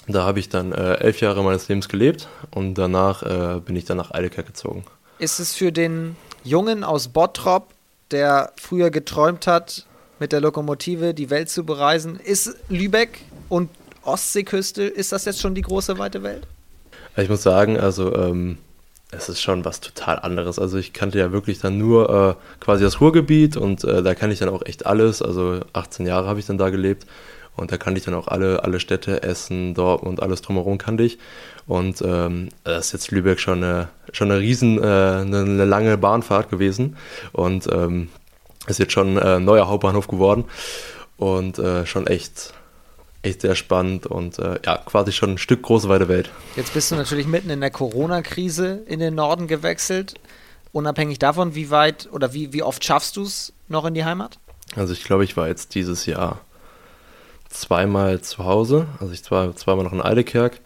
Da 0.07 0.23
habe 0.23 0.39
ich 0.39 0.49
dann 0.49 0.73
äh, 0.73 0.95
elf 0.95 1.21
Jahre 1.21 1.43
meines 1.43 1.67
Lebens 1.69 1.87
gelebt 1.87 2.27
und 2.51 2.73
danach 2.75 3.23
äh, 3.23 3.59
bin 3.61 3.75
ich 3.75 3.85
dann 3.85 3.97
nach 3.97 4.11
Aldekerk 4.11 4.47
gezogen. 4.47 4.83
Ist 5.19 5.39
es 5.39 5.55
für 5.55 5.71
den 5.71 6.17
Jungen 6.43 6.83
aus 6.83 7.07
Bottrop, 7.07 7.69
der 8.11 8.51
früher 8.57 8.89
geträumt 8.89 9.47
hat, 9.47 9.85
mit 10.23 10.31
der 10.31 10.39
Lokomotive 10.39 11.13
die 11.13 11.29
Welt 11.29 11.49
zu 11.49 11.65
bereisen. 11.65 12.17
Ist 12.17 12.55
Lübeck 12.69 13.19
und 13.49 13.69
Ostseeküste, 14.03 14.83
ist 14.83 15.11
das 15.11 15.25
jetzt 15.25 15.41
schon 15.41 15.53
die 15.53 15.63
große 15.63 15.97
weite 15.97 16.23
Welt? 16.23 16.47
Ich 17.17 17.27
muss 17.27 17.43
sagen, 17.43 17.77
also 17.77 18.15
ähm, 18.15 18.57
es 19.11 19.27
ist 19.27 19.41
schon 19.41 19.65
was 19.65 19.81
total 19.81 20.19
anderes. 20.19 20.59
Also 20.59 20.77
ich 20.77 20.93
kannte 20.93 21.19
ja 21.19 21.33
wirklich 21.33 21.59
dann 21.59 21.77
nur 21.77 22.37
äh, 22.39 22.63
quasi 22.63 22.85
das 22.85 23.01
Ruhrgebiet 23.01 23.57
und 23.57 23.83
äh, 23.83 24.01
da 24.01 24.15
kann 24.15 24.31
ich 24.31 24.39
dann 24.39 24.47
auch 24.47 24.65
echt 24.65 24.85
alles. 24.85 25.21
Also 25.21 25.59
18 25.73 26.05
Jahre 26.05 26.25
habe 26.29 26.39
ich 26.39 26.45
dann 26.45 26.57
da 26.57 26.69
gelebt 26.69 27.05
und 27.57 27.73
da 27.73 27.77
kannte 27.77 27.99
ich 27.99 28.05
dann 28.05 28.13
auch 28.13 28.29
alle, 28.29 28.63
alle 28.63 28.79
Städte, 28.79 29.23
Essen, 29.23 29.73
Dortmund, 29.73 30.23
alles 30.23 30.41
drumherum 30.41 30.77
kannte 30.77 31.03
ich. 31.03 31.19
Und 31.67 32.01
ähm, 32.01 32.47
das 32.63 32.85
ist 32.85 32.93
jetzt 32.93 33.11
Lübeck 33.11 33.41
schon 33.41 33.61
eine, 33.61 33.89
schon 34.13 34.31
eine 34.31 34.39
riesen, 34.39 34.77
äh, 34.77 34.83
eine, 34.83 35.39
eine 35.39 35.65
lange 35.65 35.97
Bahnfahrt 35.97 36.49
gewesen. 36.49 36.95
Und 37.33 37.67
ähm, 37.69 38.07
ist 38.67 38.79
jetzt 38.79 38.93
schon 38.93 39.17
äh, 39.17 39.39
neuer 39.39 39.67
Hauptbahnhof 39.67 40.07
geworden 40.07 40.45
und 41.17 41.59
äh, 41.59 41.85
schon 41.85 42.07
echt, 42.07 42.53
echt 43.21 43.41
sehr 43.41 43.55
spannend 43.55 44.05
und 44.05 44.39
äh, 44.39 44.59
ja, 44.65 44.77
quasi 44.77 45.11
schon 45.11 45.31
ein 45.31 45.37
Stück 45.37 45.63
große 45.63 45.89
weite 45.89 46.07
Welt. 46.07 46.29
Jetzt 46.55 46.73
bist 46.73 46.91
du 46.91 46.95
natürlich 46.95 47.27
mitten 47.27 47.49
in 47.49 47.61
der 47.61 47.71
Corona-Krise 47.71 48.83
in 48.87 48.99
den 48.99 49.15
Norden 49.15 49.47
gewechselt. 49.47 50.15
Unabhängig 50.71 51.19
davon, 51.19 51.55
wie 51.55 51.69
weit 51.69 52.09
oder 52.11 52.33
wie, 52.33 52.51
wie 52.53 52.63
oft 52.63 52.83
schaffst 52.83 53.17
du 53.17 53.23
es 53.23 53.53
noch 53.67 53.85
in 53.85 53.93
die 53.93 54.05
Heimat? 54.05 54.39
Also 54.75 54.93
ich 54.93 55.03
glaube, 55.03 55.23
ich 55.23 55.37
war 55.37 55.47
jetzt 55.47 55.75
dieses 55.75 56.05
Jahr 56.05 56.41
zweimal 57.49 58.21
zu 58.21 58.45
Hause. 58.45 58.87
Also 58.99 59.13
ich 59.13 59.29
war 59.29 59.55
zweimal 59.55 59.85
noch 59.85 59.93
in 59.93 60.01
Eidekerk. 60.01 60.59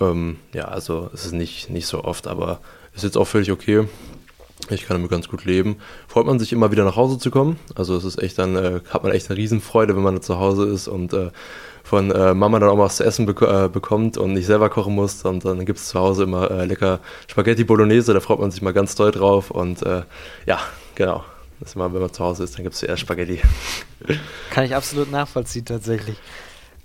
Ähm, 0.00 0.38
ja, 0.52 0.66
also 0.66 1.10
es 1.14 1.24
ist 1.24 1.32
nicht, 1.32 1.70
nicht 1.70 1.86
so 1.86 2.04
oft, 2.04 2.26
aber 2.26 2.60
ist 2.94 3.04
jetzt 3.04 3.16
auch 3.16 3.26
völlig 3.26 3.50
okay. 3.50 3.88
Ich 4.70 4.86
kann 4.86 4.96
damit 4.96 5.10
ganz 5.10 5.28
gut 5.28 5.44
leben. 5.44 5.76
Freut 6.16 6.24
man 6.24 6.38
sich 6.38 6.50
immer 6.50 6.72
wieder 6.72 6.86
nach 6.86 6.96
Hause 6.96 7.18
zu 7.18 7.30
kommen. 7.30 7.58
Also 7.74 7.94
es 7.94 8.02
ist 8.02 8.22
echt 8.22 8.38
dann, 8.38 8.56
äh, 8.56 8.80
hat 8.88 9.02
man 9.02 9.12
echt 9.12 9.28
eine 9.28 9.36
Riesenfreude, 9.36 9.94
wenn 9.94 10.02
man 10.02 10.22
zu 10.22 10.38
Hause 10.38 10.64
ist 10.64 10.88
und 10.88 11.12
äh, 11.12 11.28
von 11.84 12.10
äh, 12.10 12.32
Mama 12.32 12.58
dann 12.58 12.70
auch 12.70 12.76
mal 12.76 12.84
was 12.84 12.96
zu 12.96 13.04
essen 13.04 13.26
bek 13.26 13.42
äh, 13.42 13.68
bekommt 13.68 14.16
und 14.16 14.32
nicht 14.32 14.46
selber 14.46 14.70
kochen 14.70 14.94
muss. 14.94 15.22
Und 15.26 15.44
dann 15.44 15.66
gibt 15.66 15.78
es 15.78 15.88
zu 15.88 16.00
Hause 16.00 16.22
immer 16.22 16.50
äh, 16.50 16.64
lecker 16.64 17.00
Spaghetti 17.26 17.64
Bolognese, 17.64 18.14
da 18.14 18.20
freut 18.20 18.40
man 18.40 18.50
sich 18.50 18.62
mal 18.62 18.72
ganz 18.72 18.94
doll 18.94 19.10
drauf. 19.10 19.50
Und 19.50 19.82
äh, 19.82 20.04
ja, 20.46 20.58
genau. 20.94 21.22
Das 21.60 21.68
ist 21.68 21.76
immer, 21.76 21.92
wenn 21.92 22.00
man 22.00 22.10
zu 22.10 22.24
Hause 22.24 22.44
ist, 22.44 22.56
dann 22.56 22.62
gibt 22.62 22.72
es 22.72 22.80
zuerst 22.80 23.02
Spaghetti. 23.02 23.42
Kann 24.50 24.64
ich 24.64 24.74
absolut 24.74 25.10
nachvollziehen, 25.10 25.66
tatsächlich. 25.66 26.16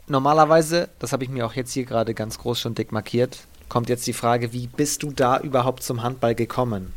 Normalerweise, 0.10 0.90
das 1.00 1.14
habe 1.14 1.24
ich 1.24 1.30
mir 1.30 1.46
auch 1.46 1.54
jetzt 1.54 1.72
hier 1.72 1.86
gerade 1.86 2.14
ganz 2.14 2.38
groß 2.38 2.60
schon 2.60 2.76
dick 2.76 2.92
markiert, 2.92 3.40
kommt 3.70 3.88
jetzt 3.88 4.06
die 4.08 4.12
Frage, 4.12 4.52
wie 4.52 4.68
bist 4.68 5.04
du 5.04 5.12
da 5.14 5.40
überhaupt 5.40 5.84
zum 5.84 6.04
Handball 6.04 6.36
gekommen? 6.36 6.92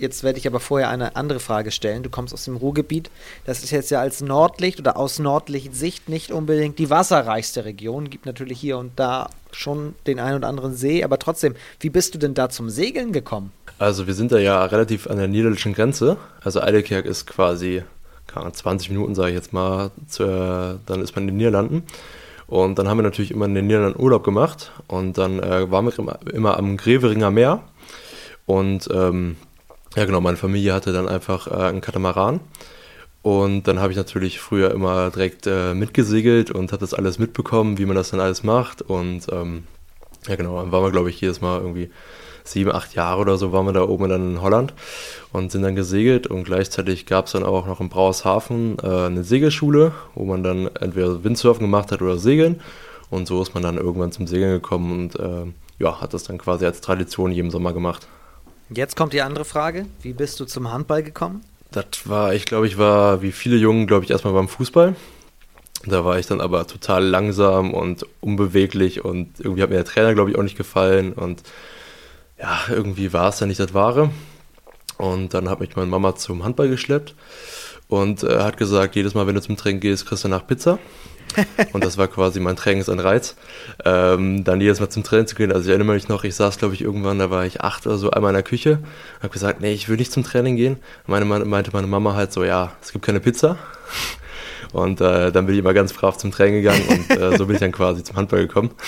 Jetzt 0.00 0.22
werde 0.22 0.38
ich 0.38 0.46
aber 0.46 0.60
vorher 0.60 0.88
eine 0.88 1.14
andere 1.14 1.40
Frage 1.40 1.70
stellen. 1.70 2.02
Du 2.02 2.08
kommst 2.08 2.32
aus 2.32 2.46
dem 2.46 2.56
Ruhrgebiet. 2.56 3.10
Das 3.44 3.62
ist 3.62 3.70
jetzt 3.70 3.90
ja 3.90 4.00
als 4.00 4.22
Nordlicht 4.22 4.80
oder 4.80 4.96
aus 4.96 5.18
Nordlicht-Sicht 5.18 6.08
nicht 6.08 6.32
unbedingt 6.32 6.78
die 6.78 6.88
wasserreichste 6.88 7.66
Region. 7.66 8.08
Gibt 8.08 8.24
natürlich 8.24 8.58
hier 8.58 8.78
und 8.78 8.92
da 8.96 9.28
schon 9.52 9.94
den 10.06 10.18
einen 10.18 10.36
oder 10.38 10.48
anderen 10.48 10.74
See, 10.74 11.04
aber 11.04 11.18
trotzdem, 11.18 11.54
wie 11.80 11.90
bist 11.90 12.14
du 12.14 12.18
denn 12.18 12.32
da 12.32 12.48
zum 12.48 12.70
Segeln 12.70 13.12
gekommen? 13.12 13.52
Also 13.78 14.06
wir 14.06 14.14
sind 14.14 14.32
da 14.32 14.38
ja 14.38 14.64
relativ 14.64 15.06
an 15.06 15.18
der 15.18 15.28
niederländischen 15.28 15.74
Grenze. 15.74 16.16
Also 16.42 16.62
Eidelkerk 16.62 17.04
ist 17.04 17.26
quasi 17.26 17.82
20 18.26 18.88
Minuten, 18.88 19.14
sage 19.14 19.30
ich 19.30 19.34
jetzt 19.34 19.52
mal, 19.52 19.90
zu, 20.08 20.80
dann 20.86 21.02
ist 21.02 21.14
man 21.14 21.24
in 21.24 21.28
den 21.28 21.36
Niederlanden. 21.36 21.82
Und 22.46 22.78
dann 22.78 22.88
haben 22.88 22.96
wir 22.96 23.02
natürlich 23.02 23.32
immer 23.32 23.44
in 23.44 23.54
den 23.54 23.66
Niederlanden 23.66 24.00
Urlaub 24.00 24.24
gemacht 24.24 24.72
und 24.88 25.18
dann 25.18 25.40
äh, 25.40 25.70
waren 25.70 25.84
wir 25.84 25.98
immer, 25.98 26.18
immer 26.32 26.56
am 26.56 26.78
Greveringer 26.78 27.30
Meer. 27.30 27.62
Und 28.46 28.88
ähm, 28.92 29.36
ja, 29.96 30.04
genau, 30.04 30.20
meine 30.20 30.36
Familie 30.36 30.72
hatte 30.72 30.92
dann 30.92 31.08
einfach 31.08 31.46
äh, 31.46 31.68
einen 31.68 31.80
Katamaran. 31.80 32.40
Und 33.22 33.64
dann 33.64 33.80
habe 33.80 33.92
ich 33.92 33.98
natürlich 33.98 34.40
früher 34.40 34.70
immer 34.70 35.10
direkt 35.10 35.46
äh, 35.46 35.74
mitgesegelt 35.74 36.50
und 36.50 36.72
habe 36.72 36.80
das 36.80 36.94
alles 36.94 37.18
mitbekommen, 37.18 37.76
wie 37.76 37.84
man 37.84 37.96
das 37.96 38.10
dann 38.10 38.20
alles 38.20 38.42
macht. 38.44 38.80
Und 38.80 39.26
ähm, 39.30 39.64
ja, 40.26 40.36
genau, 40.36 40.60
dann 40.60 40.72
waren 40.72 40.84
wir, 40.84 40.90
glaube 40.90 41.10
ich, 41.10 41.20
jedes 41.20 41.40
Mal 41.40 41.60
irgendwie 41.60 41.90
sieben, 42.44 42.72
acht 42.72 42.94
Jahre 42.94 43.20
oder 43.20 43.36
so 43.36 43.52
waren 43.52 43.66
wir 43.66 43.72
da 43.72 43.82
oben 43.82 44.08
dann 44.08 44.32
in 44.32 44.40
Holland 44.40 44.72
und 45.32 45.52
sind 45.52 45.62
dann 45.62 45.76
gesegelt. 45.76 46.26
Und 46.26 46.44
gleichzeitig 46.44 47.04
gab 47.04 47.26
es 47.26 47.32
dann 47.32 47.44
auch 47.44 47.66
noch 47.66 47.80
in 47.80 47.90
Brauershafen 47.90 48.78
äh, 48.82 48.86
eine 48.86 49.24
Segelschule, 49.24 49.92
wo 50.14 50.24
man 50.24 50.42
dann 50.42 50.70
entweder 50.80 51.22
Windsurfen 51.22 51.62
gemacht 51.64 51.92
hat 51.92 52.00
oder 52.00 52.16
Segeln. 52.16 52.60
Und 53.10 53.26
so 53.26 53.42
ist 53.42 53.54
man 53.54 53.62
dann 53.62 53.76
irgendwann 53.76 54.12
zum 54.12 54.26
Segeln 54.26 54.52
gekommen 54.52 54.92
und 54.92 55.20
äh, 55.20 55.52
ja, 55.78 56.00
hat 56.00 56.14
das 56.14 56.24
dann 56.24 56.38
quasi 56.38 56.64
als 56.64 56.80
Tradition 56.80 57.32
jeden 57.32 57.50
Sommer 57.50 57.72
gemacht. 57.72 58.06
Jetzt 58.72 58.94
kommt 58.96 59.12
die 59.12 59.22
andere 59.22 59.44
Frage. 59.44 59.86
Wie 60.00 60.12
bist 60.12 60.38
du 60.38 60.44
zum 60.44 60.72
Handball 60.72 61.02
gekommen? 61.02 61.44
Das 61.72 61.86
war, 62.04 62.34
ich 62.34 62.44
glaube, 62.44 62.68
ich 62.68 62.78
war 62.78 63.20
wie 63.20 63.32
viele 63.32 63.56
Jungen, 63.56 63.88
glaube 63.88 64.04
ich, 64.04 64.10
erstmal 64.10 64.32
beim 64.32 64.48
Fußball. 64.48 64.94
Da 65.86 66.04
war 66.04 66.18
ich 66.18 66.26
dann 66.26 66.40
aber 66.40 66.66
total 66.66 67.04
langsam 67.04 67.74
und 67.74 68.06
unbeweglich 68.20 69.04
und 69.04 69.40
irgendwie 69.40 69.62
hat 69.62 69.70
mir 69.70 69.76
der 69.76 69.84
Trainer, 69.84 70.14
glaube 70.14 70.30
ich, 70.30 70.38
auch 70.38 70.42
nicht 70.42 70.56
gefallen 70.56 71.12
und 71.14 71.42
ja, 72.38 72.58
irgendwie 72.68 73.12
war 73.12 73.30
es 73.30 73.38
dann 73.38 73.48
nicht 73.48 73.60
das 73.60 73.74
Wahre. 73.74 74.10
Und 74.98 75.34
dann 75.34 75.48
hat 75.48 75.60
mich 75.60 75.74
meine 75.76 75.88
Mama 75.88 76.14
zum 76.14 76.44
Handball 76.44 76.68
geschleppt 76.68 77.14
und 77.88 78.22
äh, 78.22 78.38
hat 78.40 78.56
gesagt, 78.56 78.94
jedes 78.94 79.14
Mal, 79.14 79.26
wenn 79.26 79.34
du 79.34 79.40
zum 79.40 79.56
Training 79.56 79.80
gehst, 79.80 80.06
kriegst 80.06 80.24
du 80.24 80.28
nach 80.28 80.46
Pizza. 80.46 80.78
und 81.72 81.84
das 81.84 81.98
war 81.98 82.08
quasi 82.08 82.40
mein 82.40 82.56
Trainingsanreiz. 82.56 83.36
Ähm, 83.84 84.44
dann 84.44 84.60
jedes 84.60 84.80
Mal 84.80 84.88
zum 84.88 85.02
Training 85.02 85.26
zu 85.26 85.34
gehen. 85.34 85.52
Also 85.52 85.64
ich 85.64 85.68
erinnere 85.68 85.94
mich 85.94 86.08
noch, 86.08 86.24
ich 86.24 86.34
saß, 86.34 86.58
glaube 86.58 86.74
ich, 86.74 86.82
irgendwann, 86.82 87.18
da 87.18 87.30
war 87.30 87.44
ich 87.46 87.60
acht 87.60 87.86
oder 87.86 87.98
so, 87.98 88.10
einmal 88.10 88.30
in 88.30 88.34
der 88.34 88.42
Küche. 88.42 88.78
Habe 89.20 89.32
gesagt, 89.32 89.60
nee, 89.60 89.72
ich 89.72 89.88
will 89.88 89.96
nicht 89.96 90.12
zum 90.12 90.24
Training 90.24 90.56
gehen. 90.56 90.76
Meine, 91.06 91.24
meinte 91.24 91.70
meine 91.72 91.86
Mama 91.86 92.14
halt 92.14 92.32
so, 92.32 92.44
ja, 92.44 92.72
es 92.82 92.92
gibt 92.92 93.04
keine 93.04 93.20
Pizza. 93.20 93.56
Und 94.72 95.00
äh, 95.00 95.32
dann 95.32 95.46
bin 95.46 95.54
ich 95.54 95.60
immer 95.60 95.74
ganz 95.74 95.92
brav 95.92 96.16
zum 96.16 96.30
Training 96.30 96.62
gegangen 96.62 96.86
und 96.86 97.10
äh, 97.10 97.36
so 97.36 97.46
bin 97.46 97.56
ich 97.56 97.60
dann 97.60 97.72
quasi 97.72 98.04
zum 98.04 98.16
Handball 98.16 98.46
gekommen. 98.46 98.70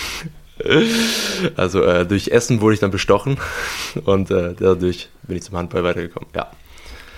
Also 1.55 1.83
äh, 1.83 2.05
durch 2.05 2.27
Essen 2.29 2.61
wurde 2.61 2.75
ich 2.75 2.79
dann 2.79 2.91
bestochen 2.91 3.37
und 4.05 4.29
äh, 4.29 4.53
dadurch 4.53 5.09
bin 5.23 5.35
ich 5.35 5.43
zum 5.43 5.57
Handball 5.57 5.83
weitergekommen. 5.83 6.29
Ja. 6.35 6.51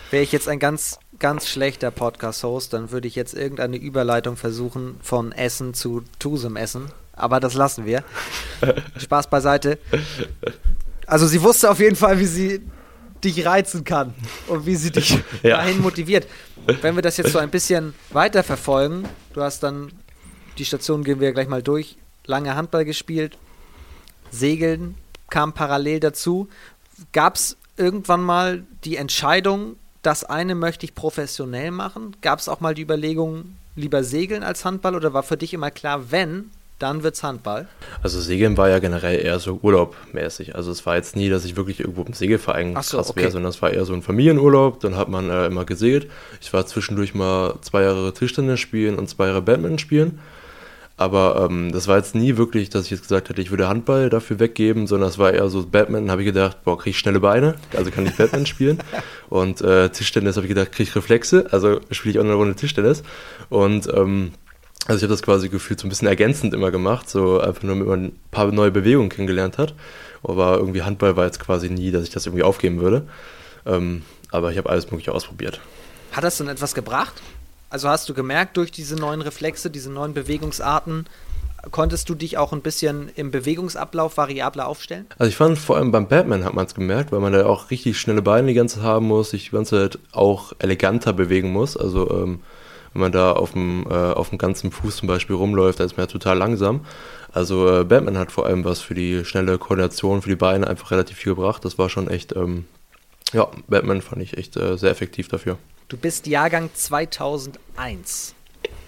Wäre 0.10 0.24
ich 0.24 0.32
jetzt 0.32 0.48
ein 0.48 0.58
ganz 0.58 0.98
ganz 1.20 1.48
schlechter 1.48 1.92
Podcast-Host, 1.92 2.74
dann 2.74 2.92
würde 2.92 3.08
ich 3.08 3.16
jetzt 3.16 3.34
irgendeine 3.34 3.78
Überleitung 3.78 4.38
versuchen 4.38 4.98
von 5.02 5.32
Essen 5.32 5.74
zu 5.74 6.04
Tusem 6.20 6.56
Essen. 6.56 6.92
Aber 7.14 7.40
das 7.40 7.54
lassen 7.54 7.86
wir. 7.86 8.04
Spaß 8.98 9.30
beiseite. 9.30 9.80
Also 11.08 11.28
sie 11.28 11.42
wusste 11.42 11.70
auf 11.70 11.80
jeden 11.80 11.96
Fall, 11.96 12.20
wie 12.20 12.26
sie 12.26 12.62
dich 13.24 13.46
reizen 13.46 13.84
kann 13.84 14.14
und 14.48 14.66
wie 14.66 14.76
sie 14.76 14.92
dich 14.92 15.20
ja. 15.44 15.58
dahin 15.58 15.82
motiviert. 15.82 16.28
Wenn 16.82 16.96
wir 16.96 17.02
das 17.02 17.18
jetzt 17.18 17.32
so 17.32 17.40
ein 17.40 17.50
bisschen 17.50 17.94
weiter 18.12 18.44
verfolgen, 18.44 19.08
du 19.34 19.42
hast 19.42 19.64
dann, 19.64 19.92
die 20.58 20.66
Station 20.66 21.04
gehen 21.04 21.20
wir 21.20 21.32
gleich 21.32 21.48
mal 21.48 21.64
durch, 21.64 21.98
lange 22.26 22.56
Handball 22.56 22.86
gespielt, 22.86 23.38
Segeln 24.32 24.96
kam 25.30 25.54
parallel 25.54 26.00
dazu. 26.00 26.50
Gab 27.14 27.36
es 27.36 27.58
irgendwann 27.78 28.22
mal 28.22 28.64
die 28.84 28.98
Entscheidung, 28.98 29.76
das 30.06 30.24
eine 30.24 30.56
möchte 30.56 30.86
ich 30.86 30.96
professionell 30.96 31.72
machen? 31.72 32.16
Gab 32.22 32.40
es 32.40 32.48
auch 32.48 32.60
mal 32.60 32.74
die 32.74 32.84
Überlegung, 32.84 33.56
lieber 33.76 34.04
segeln 34.04 34.44
als 34.44 34.64
Handball 34.66 34.96
oder 34.96 35.14
war 35.14 35.24
für 35.24 35.38
dich 35.38 35.54
immer 35.54 35.72
klar, 35.72 36.12
wenn, 36.12 36.52
dann 36.80 37.04
wird's 37.04 37.24
Handball? 37.24 37.68
Also 38.04 38.20
Segeln 38.20 38.58
war 38.58 38.70
ja 38.70 38.80
generell 38.80 39.24
eher 39.24 39.40
so 39.40 39.60
urlaubmäßig. 39.62 40.56
Also 40.56 40.72
es 40.72 40.86
war 40.86 40.96
jetzt 40.96 41.16
nie, 41.16 41.30
dass 41.30 41.46
ich 41.46 41.56
wirklich 41.56 41.80
irgendwo 41.80 42.04
im 42.04 42.14
Segelverein 42.14 42.76
so, 42.82 42.98
krass 42.98 43.10
okay. 43.10 43.22
wäre, 43.22 43.32
sondern 43.32 43.50
es 43.50 43.62
war 43.62 43.72
eher 43.72 43.86
so 43.86 43.94
ein 43.94 44.02
Familienurlaub. 44.02 44.80
Dann 44.82 44.96
hat 44.96 45.08
man 45.08 45.30
äh, 45.30 45.48
immer 45.48 45.66
gesegelt. 45.66 46.12
Ich 46.42 46.52
war 46.54 46.66
zwischendurch 46.66 47.16
mal 47.16 47.56
zwei 47.62 47.84
Jahre 47.84 48.14
Tischtennis 48.14 48.60
spielen 48.60 48.98
und 48.98 49.10
zwei 49.10 49.28
Jahre 49.28 49.42
Badminton 49.42 49.80
spielen. 49.80 50.20
Aber 50.98 51.46
ähm, 51.50 51.74
das 51.74 51.88
war 51.90 51.98
jetzt 51.98 52.16
nie 52.16 52.38
wirklich, 52.38 52.70
dass 52.70 52.86
ich 52.86 52.92
jetzt 52.92 53.02
gesagt 53.02 53.28
hätte, 53.28 53.42
ich 53.42 53.52
würde 53.52 53.68
Handball 53.68 54.10
dafür 54.10 54.40
weggeben, 54.40 54.88
sondern 54.88 55.10
es 55.10 55.18
war 55.18 55.34
eher 55.34 55.50
so 55.50 55.66
Batman, 55.66 56.10
habe 56.10 56.22
ich 56.22 56.28
gedacht, 56.28 56.64
boah, 56.64 56.78
kriege 56.78 56.92
ich 56.92 56.98
schnelle 56.98 57.20
Beine, 57.20 57.56
also 57.76 57.92
kann 57.92 58.06
ich 58.06 58.16
Batman 58.16 58.46
spielen. 58.46 58.80
Und 59.30 59.62
äh, 59.62 59.90
Tischtennis 59.90 60.38
habe 60.38 60.46
ich 60.48 60.54
gedacht, 60.54 60.72
kriege 60.72 60.90
ich 60.90 60.96
Reflexe, 60.96 61.48
also 61.52 61.82
spiele 61.92 62.14
ich 62.14 62.20
auch 62.20 62.24
eine 62.24 62.36
Runde 62.36 62.56
Tischtennis. 62.56 63.04
Und 63.50 63.88
ähm, 63.94 64.32
also 64.88 64.98
ich 64.98 65.04
habe 65.04 65.14
das 65.14 65.22
quasi 65.22 65.50
gefühlt 65.50 65.80
so 65.80 65.88
ein 65.88 65.90
bisschen 65.90 66.08
ergänzend 66.08 66.54
immer 66.54 66.72
gemacht, 66.72 67.10
so 67.10 67.42
einfach 67.42 67.64
nur, 67.64 67.76
damit 67.76 67.88
man 67.88 68.04
ein 68.06 68.20
paar 68.32 68.52
neue 68.52 68.72
Bewegungen 68.72 69.10
kennengelernt 69.10 69.58
hat. 69.58 69.74
Aber 70.24 70.58
irgendwie 70.58 70.84
Handball 70.84 71.18
war 71.18 71.26
jetzt 71.26 71.40
quasi 71.40 71.70
nie, 71.70 71.92
dass 71.92 72.04
ich 72.04 72.10
das 72.10 72.26
irgendwie 72.26 72.44
aufgeben 72.44 72.80
würde. 72.80 73.08
Ähm, 73.66 74.04
aber 74.32 74.52
ich 74.52 74.58
habe 74.58 74.70
alles 74.70 74.90
Mögliche 74.92 75.12
ausprobiert. 75.12 75.60
Hat 76.12 76.24
das 76.24 76.38
denn 76.38 76.48
etwas 76.48 76.74
gebracht? 76.74 77.22
Also 77.70 77.90
hast 77.90 78.08
du 78.08 78.14
gemerkt, 78.14 78.58
durch 78.58 78.72
diese 78.72 78.96
neuen 78.96 79.22
Reflexe, 79.22 79.70
diese 79.70 79.92
neuen 79.92 80.14
Bewegungsarten, 80.14 81.06
konntest 81.72 82.10
du 82.10 82.16
dich 82.16 82.38
auch 82.38 82.54
ein 82.54 82.62
bisschen 82.62 83.10
im 83.16 83.32
Bewegungsablauf 83.32 84.18
variabler 84.18 84.68
aufstellen? 84.68 85.08
Also 85.18 85.30
ich 85.30 85.36
fand 85.36 85.58
vor 85.58 85.78
allem 85.78 85.92
beim 85.92 86.08
Batman 86.08 86.44
hat 86.44 86.54
man 86.54 86.66
es 86.66 86.76
gemerkt, 86.76 87.12
weil 87.12 87.20
man 87.20 87.34
da 87.34 87.46
auch 87.46 87.72
richtig 87.72 88.00
schnelle 88.00 88.22
Beine 88.22 88.48
die 88.48 88.54
ganze 88.54 88.76
Zeit 88.76 88.84
haben 88.84 89.08
muss, 89.08 89.32
sich 89.32 89.46
die 89.46 89.52
ganze 89.52 89.90
Zeit 89.90 90.00
auch 90.12 90.54
eleganter 90.60 91.14
bewegen 91.14 91.52
muss. 91.52 91.76
Also 91.76 92.10
ähm, 92.12 92.42
wenn 92.94 93.02
man 93.02 93.12
da 93.12 93.34
auf 93.34 93.52
dem, 93.52 93.86
äh, 93.90 93.94
auf 93.94 94.30
dem 94.30 94.38
ganzen 94.38 94.72
Fuß 94.72 94.98
zum 94.98 95.08
Beispiel 95.08 95.36
rumläuft, 95.36 95.80
da 95.80 95.84
ist 95.84 95.98
man 95.98 96.06
ja 96.06 96.12
total 96.12 96.38
langsam. 96.38 96.86
Also 97.34 97.82
äh, 97.82 97.84
Batman 97.84 98.18
hat 98.18 98.32
vor 98.32 98.46
allem 98.46 98.64
was 98.64 98.82
für 98.82 98.94
die 98.94 99.26
schnelle 99.26 99.58
Koordination, 99.58 100.22
für 100.22 100.30
die 100.30 100.36
Beine 100.36 100.68
einfach 100.68 100.92
relativ 100.92 101.18
viel 101.18 101.36
gebracht. 101.36 101.66
Das 101.66 101.78
war 101.78 101.90
schon 101.90 102.10
echt, 102.10 102.36
ähm, 102.36 102.66
ja, 103.34 103.48
Batman 103.68 104.02
fand 104.02 104.22
ich 104.22 104.38
echt 104.38 104.56
äh, 104.56 104.78
sehr 104.78 104.92
effektiv 104.92 105.28
dafür. 105.28 105.58
Du 105.88 105.98
bist 105.98 106.26
Jahrgang 106.26 106.72
2001. 106.74 108.34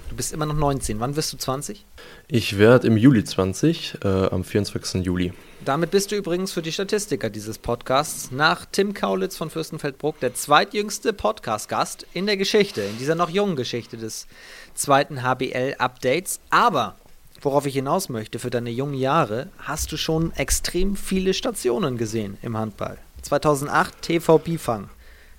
Du 0.09 0.15
bist 0.15 0.33
immer 0.33 0.47
noch 0.47 0.55
19. 0.55 0.99
Wann 0.99 1.15
wirst 1.15 1.31
du 1.31 1.37
20? 1.37 1.85
Ich 2.27 2.57
werde 2.57 2.87
im 2.87 2.97
Juli 2.97 3.23
20, 3.23 3.99
äh, 4.03 4.07
am 4.07 4.43
24. 4.43 5.05
Juli. 5.05 5.31
Damit 5.63 5.91
bist 5.91 6.11
du 6.11 6.15
übrigens 6.15 6.53
für 6.53 6.63
die 6.63 6.71
Statistiker 6.71 7.29
dieses 7.29 7.59
Podcasts 7.59 8.31
nach 8.31 8.65
Tim 8.71 8.95
Kaulitz 8.95 9.37
von 9.37 9.51
Fürstenfeldbruck 9.51 10.19
der 10.21 10.33
zweitjüngste 10.33 11.13
Podcast-Gast 11.13 12.07
in 12.13 12.25
der 12.25 12.35
Geschichte, 12.35 12.81
in 12.81 12.97
dieser 12.97 13.13
noch 13.13 13.29
jungen 13.29 13.55
Geschichte 13.55 13.97
des 13.97 14.25
zweiten 14.73 15.21
HBL-Updates. 15.21 16.39
Aber 16.49 16.95
worauf 17.41 17.67
ich 17.67 17.75
hinaus 17.75 18.09
möchte, 18.09 18.39
für 18.39 18.49
deine 18.49 18.71
jungen 18.71 18.95
Jahre 18.95 19.49
hast 19.59 19.91
du 19.91 19.97
schon 19.97 20.31
extrem 20.31 20.95
viele 20.95 21.35
Stationen 21.35 21.99
gesehen 21.99 22.39
im 22.41 22.57
Handball. 22.57 22.97
2008 23.21 24.01
TV 24.01 24.39
Bifang, 24.39 24.89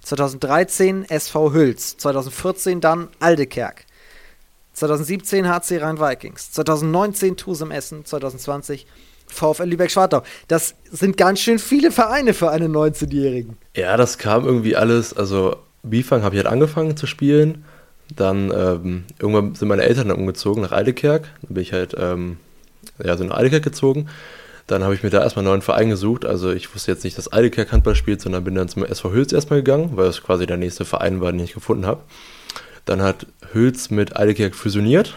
2013 0.08 1.04
SV 1.08 1.52
Hüls, 1.52 1.98
2014 1.98 2.80
dann 2.80 3.08
Aldekerk, 3.20 3.84
2017 4.72 5.46
HC 5.46 5.78
Rhein-Vikings, 5.78 6.52
2019 6.52 7.36
Tusem 7.36 7.70
Essen, 7.70 8.06
2020 8.06 8.86
VfL 9.26 9.64
Lübeck-Schwartau. 9.64 10.22
Das 10.48 10.74
sind 10.90 11.18
ganz 11.18 11.40
schön 11.40 11.58
viele 11.58 11.90
Vereine 11.90 12.32
für 12.32 12.50
einen 12.50 12.74
19-Jährigen. 12.74 13.58
Ja, 13.76 13.98
das 13.98 14.16
kam 14.16 14.46
irgendwie 14.46 14.76
alles, 14.76 15.12
also 15.12 15.56
Bifang 15.82 16.22
habe 16.22 16.34
ich 16.34 16.42
halt 16.42 16.50
angefangen 16.50 16.96
zu 16.96 17.06
spielen, 17.06 17.64
Dann 18.16 18.50
ähm, 18.50 19.04
irgendwann 19.18 19.54
sind 19.54 19.68
meine 19.68 19.82
Eltern 19.82 20.08
dann 20.08 20.16
umgezogen 20.16 20.62
nach 20.62 20.72
Eidekerk. 20.72 21.28
Dann 21.42 21.54
bin 21.54 21.62
ich 21.62 21.74
halt 21.74 21.94
ähm, 21.98 22.38
ja, 23.04 23.14
so 23.18 23.24
nach 23.24 23.36
Eidekerk 23.36 23.62
gezogen. 23.62 24.08
Dann 24.68 24.84
habe 24.84 24.94
ich 24.94 25.02
mir 25.02 25.08
da 25.08 25.22
erstmal 25.22 25.42
einen 25.42 25.52
neuen 25.52 25.62
Verein 25.62 25.88
gesucht. 25.88 26.26
Also 26.26 26.52
ich 26.52 26.72
wusste 26.74 26.92
jetzt 26.92 27.02
nicht, 27.02 27.16
dass 27.16 27.32
Eidekerk 27.32 27.72
Handball 27.72 27.94
spielt, 27.94 28.20
sondern 28.20 28.44
bin 28.44 28.54
dann 28.54 28.68
zum 28.68 28.84
SV 28.84 29.10
Hülz 29.12 29.32
erstmal 29.32 29.60
gegangen, 29.60 29.92
weil 29.94 30.06
das 30.06 30.22
quasi 30.22 30.46
der 30.46 30.58
nächste 30.58 30.84
Verein 30.84 31.22
war, 31.22 31.32
den 31.32 31.40
ich 31.40 31.54
gefunden 31.54 31.86
habe. 31.86 32.02
Dann 32.84 33.00
hat 33.00 33.26
Hülz 33.52 33.88
mit 33.88 34.16
Eidekerk 34.16 34.54
fusioniert. 34.54 35.16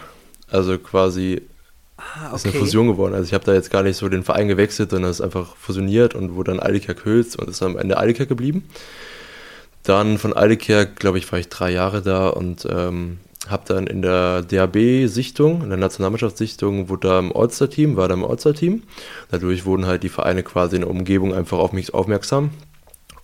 Also 0.50 0.78
quasi 0.78 1.42
ah, 1.98 2.28
okay. 2.28 2.36
ist 2.36 2.46
eine 2.46 2.54
Fusion 2.54 2.86
geworden. 2.88 3.12
Also 3.12 3.26
ich 3.26 3.34
habe 3.34 3.44
da 3.44 3.52
jetzt 3.52 3.70
gar 3.70 3.82
nicht 3.82 3.98
so 3.98 4.08
den 4.08 4.24
Verein 4.24 4.48
gewechselt, 4.48 4.90
sondern 4.90 5.10
es 5.10 5.20
ist 5.20 5.24
einfach 5.24 5.54
fusioniert 5.56 6.14
und 6.14 6.34
wurde 6.34 6.52
dann 6.52 6.60
Eidekerk 6.60 7.04
Hülz 7.04 7.34
und 7.34 7.50
ist 7.50 7.62
am 7.62 7.76
Ende 7.76 7.98
Eidekerk 7.98 8.30
geblieben. 8.30 8.66
Dann 9.82 10.16
von 10.16 10.34
Eidekerk, 10.34 10.96
glaube 10.96 11.18
ich, 11.18 11.30
war 11.30 11.38
ich 11.38 11.50
drei 11.50 11.72
Jahre 11.72 12.00
da 12.00 12.28
und 12.28 12.66
ähm, 12.70 13.18
habe 13.48 13.64
dann 13.66 13.86
in 13.86 14.02
der 14.02 14.42
DAB-Sichtung, 14.42 15.62
in 15.62 15.68
der 15.68 15.78
Nationalmannschaftssichtung, 15.78 16.88
wurde 16.88 17.08
da 17.08 17.18
im 17.18 17.34
All-Star-Team, 17.34 17.96
war 17.96 18.08
da 18.08 18.14
im 18.14 18.24
All-Star-Team. 18.24 18.82
Dadurch 19.30 19.64
wurden 19.64 19.86
halt 19.86 20.02
die 20.02 20.08
Vereine 20.08 20.42
quasi 20.42 20.76
in 20.76 20.82
der 20.82 20.90
Umgebung 20.90 21.34
einfach 21.34 21.58
auf 21.58 21.72
mich 21.72 21.92
aufmerksam 21.92 22.50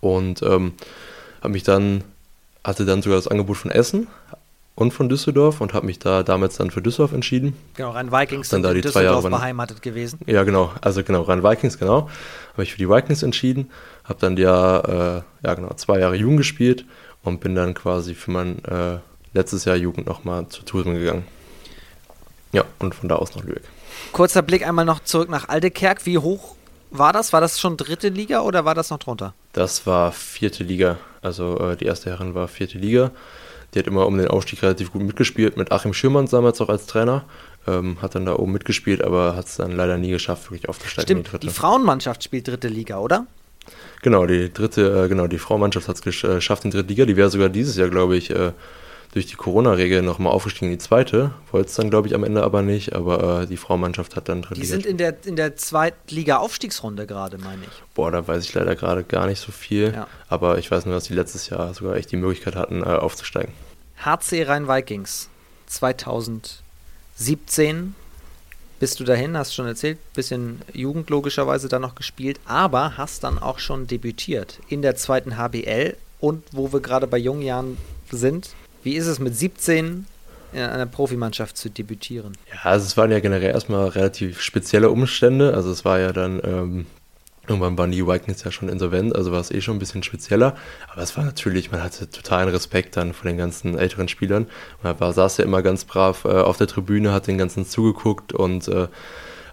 und 0.00 0.42
ähm, 0.42 0.72
habe 1.40 1.52
mich 1.52 1.62
dann, 1.62 2.02
hatte 2.64 2.84
dann 2.84 3.02
sogar 3.02 3.18
das 3.18 3.28
Angebot 3.28 3.56
von 3.56 3.70
Essen 3.70 4.08
und 4.75 4.92
von 4.92 5.08
Düsseldorf 5.08 5.60
und 5.60 5.75
habe 5.75 5.87
mich 5.87 5.98
da 5.98 6.22
damals 6.22 6.56
dann 6.56 6.70
für 6.70 6.82
Düsseldorf 6.82 7.12
entschieden. 7.12 7.56
Genau, 7.75 7.90
Rhein 7.90 8.12
Vikings 8.12 8.48
dann 8.48 8.62
da 8.62 8.72
die 8.72 8.80
Düsseldorf 8.80 9.20
zwei 9.20 9.30
Jahre 9.30 9.30
beheimatet 9.30 9.82
gewesen. 9.82 10.20
Ja, 10.26 10.44
genau, 10.44 10.72
also 10.80 11.02
genau, 11.02 11.22
Rhein 11.22 11.42
Vikings, 11.42 11.78
genau. 11.78 12.08
Habe 12.52 12.62
ich 12.62 12.72
für 12.72 12.78
die 12.78 12.88
Vikings 12.88 13.22
entschieden, 13.22 13.70
habe 14.04 14.18
dann 14.20 14.37
ja, 14.37 14.78
äh, 15.18 15.22
ja 15.44 15.54
genau, 15.54 15.72
zwei 15.75 15.98
Jahre 15.98 16.16
Jugend 16.16 16.38
gespielt 16.38 16.84
und 17.22 17.40
bin 17.40 17.54
dann 17.54 17.75
quasi 17.75 18.14
für 18.14 18.30
mein 18.30 18.64
äh, 18.64 18.98
letztes 19.38 19.64
Jahr 19.64 19.76
Jugend 19.76 20.07
nochmal 20.07 20.49
zu 20.49 20.62
Tourismus 20.62 20.99
gegangen. 20.99 21.25
Ja, 22.52 22.64
und 22.78 22.95
von 22.95 23.09
da 23.09 23.16
aus 23.16 23.35
nach 23.35 23.45
Lübeck. 23.45 23.62
Kurzer 24.12 24.42
Blick 24.42 24.66
einmal 24.66 24.85
noch 24.85 25.00
zurück 25.00 25.28
nach 25.28 25.49
Aldekerk. 25.49 26.04
Wie 26.07 26.18
hoch 26.18 26.57
war 26.90 27.12
das? 27.12 27.33
War 27.33 27.40
das 27.40 27.61
schon 27.61 27.76
dritte 27.76 28.09
Liga 28.09 28.40
oder 28.40 28.64
war 28.64 28.75
das 28.75 28.90
noch 28.90 28.99
drunter? 28.99 29.35
Das 29.52 29.87
war 29.87 30.12
vierte 30.12 30.64
Liga. 30.64 30.99
Also 31.23 31.59
äh, 31.59 31.76
die 31.76 31.85
erste 31.85 32.11
Herren 32.11 32.35
war 32.35 32.49
vierte 32.49 32.78
Liga. 32.78 33.11
Die 33.75 33.78
hat 33.78 33.87
immer 33.87 34.07
um 34.07 34.16
den 34.16 34.28
Aufstieg 34.28 34.62
relativ 34.62 34.92
gut 34.92 35.02
mitgespielt, 35.02 35.59
mit 35.59 35.73
Achim 35.73 35.92
Schürmann 35.92 36.26
damals 36.26 36.61
auch 36.61 36.71
als 36.71 36.87
Trainer. 36.87 37.25
Ähm, 37.66 38.00
hat 38.00 38.14
dann 38.14 38.25
da 38.25 38.35
oben 38.35 38.52
mitgespielt, 38.52 39.04
aber 39.04 39.37
hat 39.37 39.47
es 39.47 39.57
dann 39.57 39.73
leider 39.73 39.99
nie 39.99 40.11
geschafft, 40.11 40.50
wirklich 40.50 40.71
aufzusteigen. 40.71 41.23
Stimmt, 41.23 41.42
die, 41.42 41.49
die 41.49 41.52
Frauenmannschaft 41.52 42.25
spielt 42.25 42.49
dritte 42.49 42.68
Liga, 42.68 42.99
oder? 42.99 43.26
Genau, 44.00 44.25
die 44.25 44.50
dritte, 44.50 45.04
äh, 45.04 45.09
genau, 45.09 45.26
die 45.26 45.38
Frauenmannschaft 45.38 45.87
hat 45.87 45.97
es 45.97 46.25
äh, 46.25 46.37
geschafft 46.37 46.64
in 46.64 46.71
dritte 46.71 46.88
Liga. 46.88 47.04
Die 47.04 47.16
wäre 47.16 47.28
sogar 47.28 47.50
dieses 47.50 47.76
Jahr, 47.76 47.88
glaube 47.88 48.16
ich, 48.16 48.30
äh, 48.30 48.52
durch 49.12 49.27
die 49.27 49.37
Corona-Regel 49.37 50.03
nochmal 50.03 50.33
aufgestiegen 50.33 50.71
in 50.71 50.79
die 50.79 50.85
zweite. 50.85 51.33
Wollte 51.50 51.69
es 51.69 51.75
dann, 51.75 51.91
glaube 51.91 52.09
ich, 52.09 52.15
am 52.15 52.25
Ende 52.25 52.43
aber 52.43 52.62
nicht, 52.62 52.95
aber 52.95 53.43
äh, 53.43 53.47
die 53.47 53.57
Frauenmannschaft 53.57 54.17
hat 54.17 54.29
dann 54.29 54.47
Die 54.55 54.67
sind 54.67 54.85
in 54.85 54.99
der, 54.99 55.17
in 55.25 55.37
der 55.37 55.57
Zweitliga-Aufstiegsrunde 55.57 57.07
gerade, 57.07 57.38
meine 57.38 57.62
ich. 57.62 57.83
Boah, 57.95 58.11
da 58.11 58.27
weiß 58.27 58.45
ich 58.45 58.53
leider 58.55 58.77
gerade 58.77 59.05
gar 59.05 59.27
nicht 59.27 59.41
so 59.41 59.50
viel, 59.50 59.95
ja. 59.95 60.07
aber 60.29 60.59
ich 60.59 60.71
weiß 60.71 60.85
nur, 60.85 60.95
dass 60.95 61.05
die 61.05 61.15
letztes 61.15 61.49
Jahr 61.49 61.73
sogar 61.75 61.97
echt 61.97 62.12
die 62.12 62.17
Möglichkeit 62.17 62.57
hatten, 62.57 62.83
äh, 62.83 62.87
aufzusteigen. 62.87 63.53
HC 64.05 64.45
Rhein-Vikings 64.45 65.31
2017 65.67 67.95
bist 68.79 69.00
du 69.00 69.05
dahin, 69.05 69.37
hast 69.37 69.55
schon 69.55 69.67
erzählt, 69.67 69.99
bisschen 70.12 70.62
Jugend 70.73 71.11
logischerweise 71.11 71.69
dann 71.69 71.83
noch 71.83 71.97
gespielt, 71.97 72.38
aber 72.45 72.97
hast 72.97 73.25
dann 73.25 73.38
auch 73.38 73.59
schon 73.59 73.87
debütiert 73.87 74.61
in 74.69 74.83
der 74.83 74.97
zweiten 74.97 75.37
HBL 75.37 75.97
und 76.21 76.45
wo 76.53 76.73
wir 76.73 76.81
gerade 76.81 77.07
bei 77.07 77.19
jungen 77.19 77.43
Jahren 77.43 77.77
sind, 78.11 78.55
wie 78.82 78.94
ist 78.94 79.06
es 79.06 79.18
mit 79.18 79.37
17 79.37 80.06
in 80.52 80.61
einer 80.61 80.87
Profimannschaft 80.87 81.56
zu 81.56 81.70
debütieren? 81.70 82.32
Ja, 82.50 82.70
also 82.70 82.87
es 82.87 82.97
waren 82.97 83.11
ja 83.11 83.20
generell 83.20 83.50
erstmal 83.50 83.88
relativ 83.88 84.40
spezielle 84.40 84.90
Umstände. 84.90 85.54
Also 85.54 85.70
es 85.70 85.85
war 85.85 85.99
ja 85.99 86.12
dann, 86.12 86.40
ähm, 86.44 86.87
irgendwann 87.47 87.76
waren 87.76 87.90
die 87.90 88.06
Vikings 88.06 88.44
ja 88.44 88.50
schon 88.50 88.68
insolvent, 88.68 89.14
also 89.14 89.32
war 89.32 89.40
es 89.40 89.50
eh 89.50 89.61
schon 89.61 89.76
ein 89.76 89.78
bisschen 89.78 90.02
spezieller. 90.02 90.56
Aber 90.90 91.02
es 91.02 91.16
war 91.16 91.25
natürlich, 91.25 91.70
man 91.70 91.82
hatte 91.82 92.11
totalen 92.11 92.49
Respekt 92.49 92.97
dann 92.97 93.12
von 93.12 93.28
den 93.28 93.37
ganzen 93.37 93.78
älteren 93.78 94.08
Spielern. 94.08 94.47
Man 94.82 94.99
war, 95.00 95.12
saß 95.12 95.38
ja 95.38 95.44
immer 95.44 95.62
ganz 95.62 95.85
brav 95.85 96.25
äh, 96.25 96.28
auf 96.28 96.56
der 96.56 96.66
Tribüne, 96.66 97.12
hat 97.12 97.26
den 97.26 97.38
ganzen 97.38 97.66
zugeguckt 97.66 98.32
und 98.32 98.68
äh, 98.68 98.88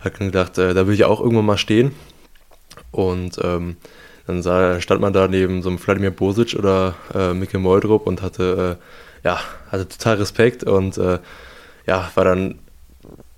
hat 0.01 0.19
gedacht, 0.19 0.57
äh, 0.57 0.73
da 0.73 0.87
will 0.87 0.93
ich 0.93 1.03
auch 1.03 1.19
irgendwann 1.19 1.45
mal 1.45 1.57
stehen. 1.57 1.93
Und 2.91 3.37
ähm, 3.43 3.75
dann 4.27 4.41
sah, 4.41 4.79
stand 4.81 5.01
man 5.01 5.13
da 5.13 5.27
neben 5.27 5.61
so 5.61 5.69
einem 5.69 5.77
Vladimir 5.77 6.11
Bosic 6.11 6.55
oder 6.55 6.95
äh, 7.13 7.33
Mikkel 7.33 7.59
Moldrup 7.59 8.07
und 8.07 8.21
hatte 8.21 8.77
äh, 8.79 8.83
ja, 9.25 9.39
hatte 9.71 9.87
total 9.87 10.17
Respekt 10.17 10.63
und 10.63 10.97
äh, 10.97 11.19
ja, 11.87 12.09
war 12.13 12.23
dann, 12.23 12.59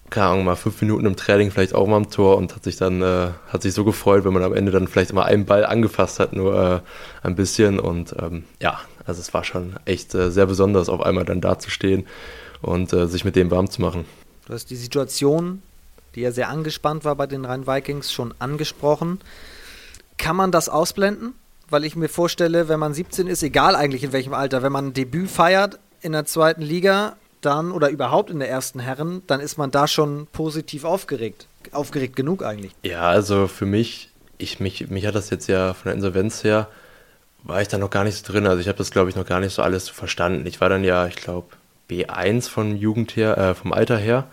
keine 0.10 0.28
Ahnung, 0.28 0.46
mal 0.46 0.56
fünf 0.56 0.82
Minuten 0.82 1.06
im 1.06 1.16
Training 1.16 1.50
vielleicht 1.50 1.74
auch 1.74 1.88
mal 1.88 1.96
am 1.96 2.12
Tor 2.12 2.38
und 2.38 2.54
hat 2.54 2.66
sich 2.66 2.76
dann, 2.76 3.02
äh, 3.02 3.30
hat 3.48 3.62
sich 3.62 3.74
so 3.74 3.86
gefreut, 3.86 4.26
wenn 4.26 4.34
man 4.34 4.44
am 4.44 4.54
Ende 4.54 4.72
dann 4.72 4.88
vielleicht 4.90 5.12
immer 5.12 5.26
einen 5.26 5.46
Ball 5.46 5.66
angefasst 5.66 6.20
hat, 6.20 6.34
nur 6.34 6.84
äh, 7.24 7.26
ein 7.26 7.36
bisschen 7.36 7.80
und 7.80 8.14
ähm, 8.20 8.44
ja, 8.62 8.82
also 9.06 9.22
es 9.22 9.34
war 9.34 9.46
schon 9.46 9.78
echt 9.86 10.14
äh, 10.14 10.30
sehr 10.30 10.46
besonders, 10.46 10.90
auf 10.90 11.02
einmal 11.02 11.24
dann 11.24 11.40
dazustehen 11.40 12.06
und 12.62 12.92
äh, 12.92 13.08
sich 13.08 13.24
mit 13.24 13.38
dem 13.38 13.50
warm 13.50 13.70
zu 13.70 13.82
machen. 13.82 14.06
Du 14.46 14.54
hast 14.54 14.70
die 14.70 14.76
Situation, 14.76 15.62
die 16.16 16.22
ja 16.22 16.32
sehr 16.32 16.50
angespannt 16.50 17.06
war 17.06 17.16
bei 17.16 17.28
den 17.28 17.46
Rhein-Vikings, 17.46 18.12
schon 18.12 18.34
angesprochen. 18.40 19.22
Kann 20.18 20.36
man 20.36 20.52
das 20.52 20.68
ausblenden? 20.68 21.34
Weil 21.70 21.84
ich 21.84 21.96
mir 21.96 22.10
vorstelle, 22.10 22.70
wenn 22.70 22.80
man 22.80 22.94
17 22.94 23.28
ist, 23.28 23.44
egal 23.44 23.76
eigentlich 23.76 24.04
in 24.04 24.14
welchem 24.14 24.34
Alter, 24.34 24.64
wenn 24.64 24.72
man 24.72 24.88
ein 24.88 24.94
Debüt 24.94 25.30
feiert 25.30 25.80
in 26.02 26.12
der 26.12 26.26
zweiten 26.26 26.62
Liga, 26.62 27.16
dann 27.42 27.72
oder 27.72 27.90
überhaupt 27.90 28.30
in 28.30 28.40
der 28.40 28.50
ersten 28.50 28.80
Herren, 28.80 29.22
dann 29.28 29.40
ist 29.40 29.58
man 29.58 29.72
da 29.72 29.88
schon 29.88 30.28
positiv 30.32 30.84
aufgeregt. 30.84 31.48
Aufgeregt 31.72 32.16
genug 32.16 32.44
eigentlich. 32.44 32.74
Ja, 32.84 33.04
also 33.04 33.48
für 33.48 33.66
mich, 33.66 34.10
ich, 34.38 34.60
mich, 34.60 34.90
mich 34.90 35.06
hat 35.06 35.16
das 35.16 35.30
jetzt 35.30 35.48
ja 35.48 35.74
von 35.74 35.86
der 35.86 35.94
Insolvenz 35.94 36.44
her, 36.44 36.68
war 37.44 37.62
ich 37.62 37.68
da 37.68 37.78
noch 37.78 37.90
gar 37.90 38.04
nicht 38.04 38.18
so 38.18 38.32
drin. 38.32 38.48
Also 38.48 38.60
ich 38.60 38.68
habe 38.68 38.78
das, 38.78 38.92
glaube 38.92 39.10
ich, 39.10 39.16
noch 39.16 39.26
gar 39.26 39.40
nicht 39.40 39.54
so 39.54 39.62
alles 39.62 39.90
verstanden. 39.90 40.46
Ich 40.48 40.60
war 40.60 40.70
dann 40.70 40.84
ja, 40.84 41.08
ich 41.08 41.16
glaube, 41.16 41.48
B1 41.90 42.50
von 42.50 42.76
Jugend 42.76 43.16
her, 43.16 43.38
äh, 43.38 43.56
vom 43.56 43.72
Alter 43.74 43.98
her. 43.98 44.28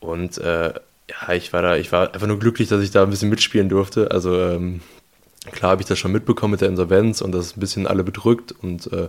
Und 0.00 0.38
äh, 0.38 0.74
ja, 1.10 1.32
ich 1.34 1.52
war 1.52 1.62
da, 1.62 1.76
ich 1.76 1.92
war 1.92 2.12
einfach 2.12 2.26
nur 2.26 2.38
glücklich, 2.38 2.68
dass 2.68 2.82
ich 2.82 2.90
da 2.90 3.02
ein 3.02 3.10
bisschen 3.10 3.30
mitspielen 3.30 3.68
durfte. 3.68 4.10
Also 4.10 4.38
ähm, 4.38 4.80
klar 5.52 5.72
habe 5.72 5.82
ich 5.82 5.88
das 5.88 5.98
schon 5.98 6.12
mitbekommen 6.12 6.52
mit 6.52 6.60
der 6.60 6.68
Insolvenz 6.68 7.20
und 7.20 7.32
das 7.32 7.46
ist 7.46 7.56
ein 7.56 7.60
bisschen 7.60 7.86
alle 7.86 8.04
bedrückt 8.04 8.52
und 8.62 8.92
äh, 8.92 9.08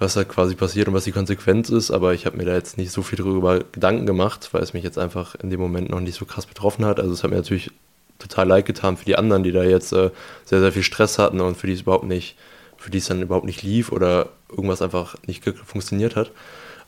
was 0.00 0.14
da 0.14 0.24
quasi 0.24 0.54
passiert 0.54 0.88
und 0.88 0.94
was 0.94 1.04
die 1.04 1.12
Konsequenz 1.12 1.68
ist, 1.68 1.90
aber 1.90 2.14
ich 2.14 2.24
habe 2.24 2.38
mir 2.38 2.46
da 2.46 2.54
jetzt 2.54 2.78
nicht 2.78 2.90
so 2.90 3.02
viel 3.02 3.18
darüber 3.18 3.60
Gedanken 3.60 4.06
gemacht, 4.06 4.48
weil 4.52 4.62
es 4.62 4.72
mich 4.72 4.82
jetzt 4.82 4.98
einfach 4.98 5.34
in 5.34 5.50
dem 5.50 5.60
Moment 5.60 5.90
noch 5.90 6.00
nicht 6.00 6.14
so 6.18 6.24
krass 6.24 6.46
betroffen 6.46 6.86
hat. 6.86 6.98
Also 6.98 7.12
es 7.12 7.22
hat 7.22 7.30
mir 7.30 7.36
natürlich 7.36 7.70
total 8.18 8.48
leid 8.48 8.64
getan 8.64 8.96
für 8.96 9.04
die 9.04 9.16
anderen, 9.16 9.42
die 9.42 9.52
da 9.52 9.62
jetzt 9.62 9.92
äh, 9.92 10.10
sehr, 10.46 10.60
sehr 10.60 10.72
viel 10.72 10.82
Stress 10.82 11.18
hatten 11.18 11.40
und 11.40 11.56
für 11.56 11.66
die 11.66 11.74
es 11.74 11.82
überhaupt 11.82 12.04
nicht, 12.04 12.36
für 12.78 12.90
die 12.90 12.96
es 12.96 13.08
dann 13.08 13.20
überhaupt 13.20 13.44
nicht 13.44 13.62
lief 13.62 13.92
oder 13.92 14.30
irgendwas 14.48 14.80
einfach 14.80 15.16
nicht 15.26 15.44
funktioniert 15.66 16.16
hat. 16.16 16.30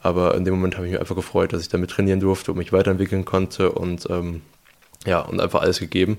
Aber 0.00 0.34
in 0.34 0.46
dem 0.46 0.54
Moment 0.54 0.76
habe 0.76 0.86
ich 0.86 0.92
mich 0.92 1.00
einfach 1.00 1.14
gefreut, 1.14 1.52
dass 1.52 1.60
ich 1.60 1.68
damit 1.68 1.90
trainieren 1.90 2.20
durfte 2.20 2.52
und 2.52 2.58
mich 2.58 2.72
weiterentwickeln 2.72 3.26
konnte 3.26 3.72
und 3.72 4.08
ähm, 4.08 4.40
ja, 5.04 5.20
und 5.20 5.38
einfach 5.38 5.60
alles 5.60 5.80
gegeben. 5.80 6.16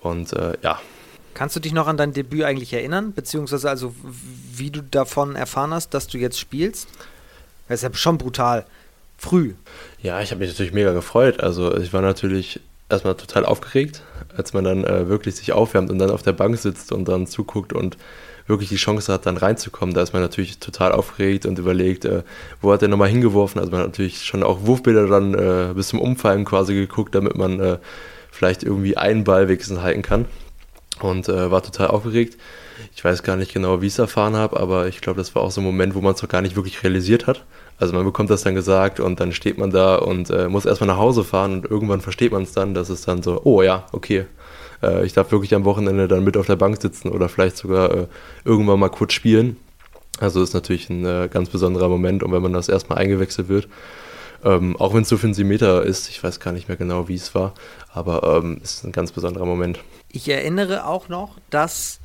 Und 0.00 0.32
äh, 0.32 0.54
ja, 0.62 0.80
Kannst 1.36 1.54
du 1.54 1.60
dich 1.60 1.74
noch 1.74 1.86
an 1.86 1.98
dein 1.98 2.14
Debüt 2.14 2.44
eigentlich 2.44 2.72
erinnern? 2.72 3.12
Beziehungsweise 3.12 3.68
also, 3.68 3.94
wie 4.54 4.70
du 4.70 4.82
davon 4.82 5.36
erfahren 5.36 5.74
hast, 5.74 5.90
dass 5.90 6.06
du 6.06 6.16
jetzt 6.16 6.40
spielst? 6.40 6.88
Das 7.68 7.80
ist 7.80 7.82
ja 7.82 7.92
schon 7.92 8.16
brutal. 8.16 8.64
Früh. 9.18 9.52
Ja, 10.00 10.22
ich 10.22 10.30
habe 10.30 10.38
mich 10.38 10.48
natürlich 10.48 10.72
mega 10.72 10.94
gefreut. 10.94 11.40
Also 11.40 11.76
ich 11.76 11.92
war 11.92 12.00
natürlich 12.00 12.60
erstmal 12.88 13.16
total 13.16 13.44
aufgeregt, 13.44 14.00
als 14.34 14.54
man 14.54 14.64
dann 14.64 14.84
äh, 14.84 15.10
wirklich 15.10 15.36
sich 15.36 15.52
aufwärmt 15.52 15.90
und 15.90 15.98
dann 15.98 16.08
auf 16.08 16.22
der 16.22 16.32
Bank 16.32 16.56
sitzt 16.56 16.90
und 16.90 17.06
dann 17.06 17.26
zuguckt 17.26 17.74
und 17.74 17.98
wirklich 18.46 18.70
die 18.70 18.76
Chance 18.76 19.12
hat, 19.12 19.26
dann 19.26 19.36
reinzukommen. 19.36 19.94
Da 19.94 20.00
ist 20.00 20.14
man 20.14 20.22
natürlich 20.22 20.58
total 20.58 20.92
aufgeregt 20.92 21.44
und 21.44 21.58
überlegt, 21.58 22.06
äh, 22.06 22.22
wo 22.62 22.72
hat 22.72 22.80
er 22.80 22.88
nochmal 22.88 23.10
hingeworfen. 23.10 23.58
Also 23.58 23.70
man 23.72 23.80
hat 23.80 23.88
natürlich 23.88 24.24
schon 24.24 24.42
auch 24.42 24.62
Wurfbilder 24.62 25.06
dann 25.06 25.34
äh, 25.34 25.74
bis 25.74 25.88
zum 25.88 26.00
Umfallen 26.00 26.46
quasi 26.46 26.72
geguckt, 26.72 27.14
damit 27.14 27.36
man 27.36 27.60
äh, 27.60 27.76
vielleicht 28.30 28.62
irgendwie 28.62 28.96
einen 28.96 29.24
Ball 29.24 29.48
wenigstens 29.48 29.80
halten 29.80 30.00
kann 30.00 30.24
und 31.00 31.28
äh, 31.28 31.50
war 31.50 31.62
total 31.62 31.88
aufgeregt. 31.88 32.36
Ich 32.94 33.04
weiß 33.04 33.22
gar 33.22 33.36
nicht 33.36 33.52
genau, 33.52 33.80
wie 33.80 33.86
ich 33.86 33.92
es 33.92 33.98
erfahren 33.98 34.36
habe, 34.36 34.58
aber 34.58 34.88
ich 34.88 35.00
glaube, 35.00 35.18
das 35.18 35.34
war 35.34 35.42
auch 35.42 35.50
so 35.50 35.60
ein 35.60 35.64
Moment, 35.64 35.94
wo 35.94 36.00
man 36.00 36.14
es 36.14 36.20
doch 36.20 36.28
gar 36.28 36.42
nicht 36.42 36.56
wirklich 36.56 36.82
realisiert 36.82 37.26
hat. 37.26 37.44
Also 37.78 37.94
man 37.94 38.04
bekommt 38.04 38.30
das 38.30 38.42
dann 38.42 38.54
gesagt 38.54 39.00
und 39.00 39.20
dann 39.20 39.32
steht 39.32 39.58
man 39.58 39.70
da 39.70 39.96
und 39.96 40.30
äh, 40.30 40.48
muss 40.48 40.64
erstmal 40.64 40.88
nach 40.88 40.96
Hause 40.96 41.24
fahren 41.24 41.54
und 41.54 41.70
irgendwann 41.70 42.00
versteht 42.00 42.32
man 42.32 42.42
es 42.42 42.52
dann, 42.52 42.74
dass 42.74 42.88
es 42.88 43.02
dann 43.02 43.22
so, 43.22 43.40
oh 43.44 43.62
ja, 43.62 43.86
okay, 43.92 44.26
äh, 44.82 45.04
ich 45.04 45.12
darf 45.12 45.30
wirklich 45.30 45.54
am 45.54 45.64
Wochenende 45.64 46.08
dann 46.08 46.24
mit 46.24 46.36
auf 46.36 46.46
der 46.46 46.56
Bank 46.56 46.80
sitzen 46.80 47.10
oder 47.10 47.28
vielleicht 47.28 47.56
sogar 47.56 47.90
äh, 47.90 48.06
irgendwann 48.44 48.80
mal 48.80 48.88
kurz 48.88 49.12
spielen. 49.12 49.56
Also 50.18 50.42
ist 50.42 50.54
natürlich 50.54 50.88
ein 50.88 51.04
äh, 51.04 51.28
ganz 51.30 51.50
besonderer 51.50 51.88
Moment 51.88 52.22
und 52.22 52.32
wenn 52.32 52.42
man 52.42 52.54
das 52.54 52.70
erstmal 52.70 52.98
eingewechselt 52.98 53.48
wird, 53.48 53.68
ähm, 54.44 54.76
auch 54.76 54.94
wenn 54.94 55.02
es 55.02 55.08
so 55.08 55.16
für 55.16 55.26
einen 55.26 55.48
Meter 55.48 55.82
ist, 55.82 56.08
ich 56.08 56.22
weiß 56.22 56.40
gar 56.40 56.52
nicht 56.52 56.68
mehr 56.68 56.76
genau, 56.76 57.08
wie 57.08 57.14
es 57.14 57.34
war, 57.34 57.54
aber 57.92 58.42
ähm, 58.42 58.60
ist 58.62 58.84
ein 58.84 58.92
ganz 58.92 59.12
besonderer 59.12 59.46
Moment. 59.46 59.80
Ich 60.10 60.28
erinnere 60.28 60.86
auch 60.86 61.08
noch, 61.08 61.36
dass 61.50 62.00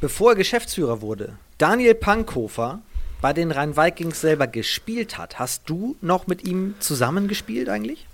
bevor 0.00 0.32
er 0.32 0.36
Geschäftsführer 0.36 1.00
wurde, 1.00 1.34
Daniel 1.58 1.94
Pankhofer 1.94 2.80
bei 3.20 3.32
den 3.32 3.50
Rhein-Vikings 3.50 4.20
selber 4.20 4.46
gespielt 4.46 5.18
hat, 5.18 5.38
hast 5.38 5.62
du 5.66 5.96
noch 6.00 6.26
mit 6.26 6.44
ihm 6.44 6.74
zusammengespielt 6.80 7.68
eigentlich? 7.68 8.06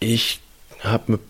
Ich 0.00 0.40
habe 0.80 1.12
mit 1.12 1.20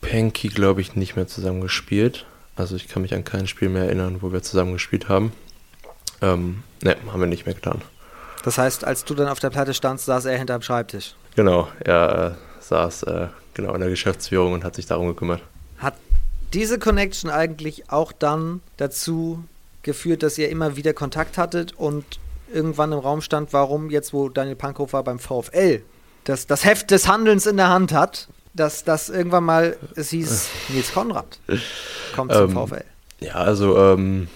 Panky, 0.00 0.48
glaube 0.48 0.80
ich, 0.80 0.94
nicht 0.94 1.16
mehr 1.16 1.26
zusammen 1.26 1.60
gespielt. 1.60 2.24
Also 2.56 2.76
ich 2.76 2.88
kann 2.88 3.02
mich 3.02 3.14
an 3.14 3.24
kein 3.24 3.46
Spiel 3.46 3.68
mehr 3.68 3.84
erinnern, 3.84 4.18
wo 4.20 4.32
wir 4.32 4.42
zusammen 4.42 4.74
gespielt 4.74 5.08
haben. 5.08 5.32
Ähm, 6.20 6.62
ne, 6.82 6.96
haben 7.10 7.20
wir 7.20 7.26
nicht 7.26 7.46
mehr 7.46 7.54
getan. 7.54 7.82
Das 8.42 8.58
heißt, 8.58 8.84
als 8.84 9.04
du 9.04 9.14
dann 9.14 9.28
auf 9.28 9.38
der 9.38 9.50
Platte 9.50 9.74
standst, 9.74 10.06
saß 10.06 10.24
er 10.24 10.36
hinterm 10.36 10.62
Schreibtisch. 10.62 11.14
Genau, 11.36 11.68
er 11.80 12.36
äh, 12.36 12.62
saß 12.62 13.04
äh, 13.04 13.28
genau 13.54 13.74
in 13.74 13.80
der 13.80 13.90
Geschäftsführung 13.90 14.52
und 14.52 14.64
hat 14.64 14.74
sich 14.74 14.86
darum 14.86 15.06
gekümmert. 15.08 15.42
Hat 15.78 15.94
diese 16.52 16.78
Connection 16.78 17.30
eigentlich 17.30 17.90
auch 17.90 18.12
dann 18.12 18.60
dazu 18.76 19.44
geführt, 19.82 20.22
dass 20.22 20.38
ihr 20.38 20.48
immer 20.48 20.76
wieder 20.76 20.92
Kontakt 20.92 21.38
hattet 21.38 21.72
und 21.72 22.04
irgendwann 22.52 22.92
im 22.92 22.98
Raum 22.98 23.20
stand, 23.20 23.52
warum 23.52 23.90
jetzt, 23.90 24.12
wo 24.12 24.28
Daniel 24.28 24.56
Pankhofer 24.56 25.02
beim 25.02 25.18
VfL 25.18 25.82
das, 26.24 26.46
das 26.46 26.64
Heft 26.64 26.90
des 26.90 27.08
Handelns 27.08 27.46
in 27.46 27.56
der 27.56 27.68
Hand 27.68 27.92
hat, 27.92 28.28
dass 28.54 28.84
das 28.84 29.08
irgendwann 29.08 29.44
mal, 29.44 29.76
es 29.96 30.10
hieß, 30.10 30.48
Nils 30.68 30.92
Konrad 30.92 31.38
kommt 32.14 32.32
zum 32.32 32.50
ähm, 32.50 32.68
VfL. 32.68 32.84
Ja, 33.20 33.34
also 33.34 33.78
ähm, 33.78 34.28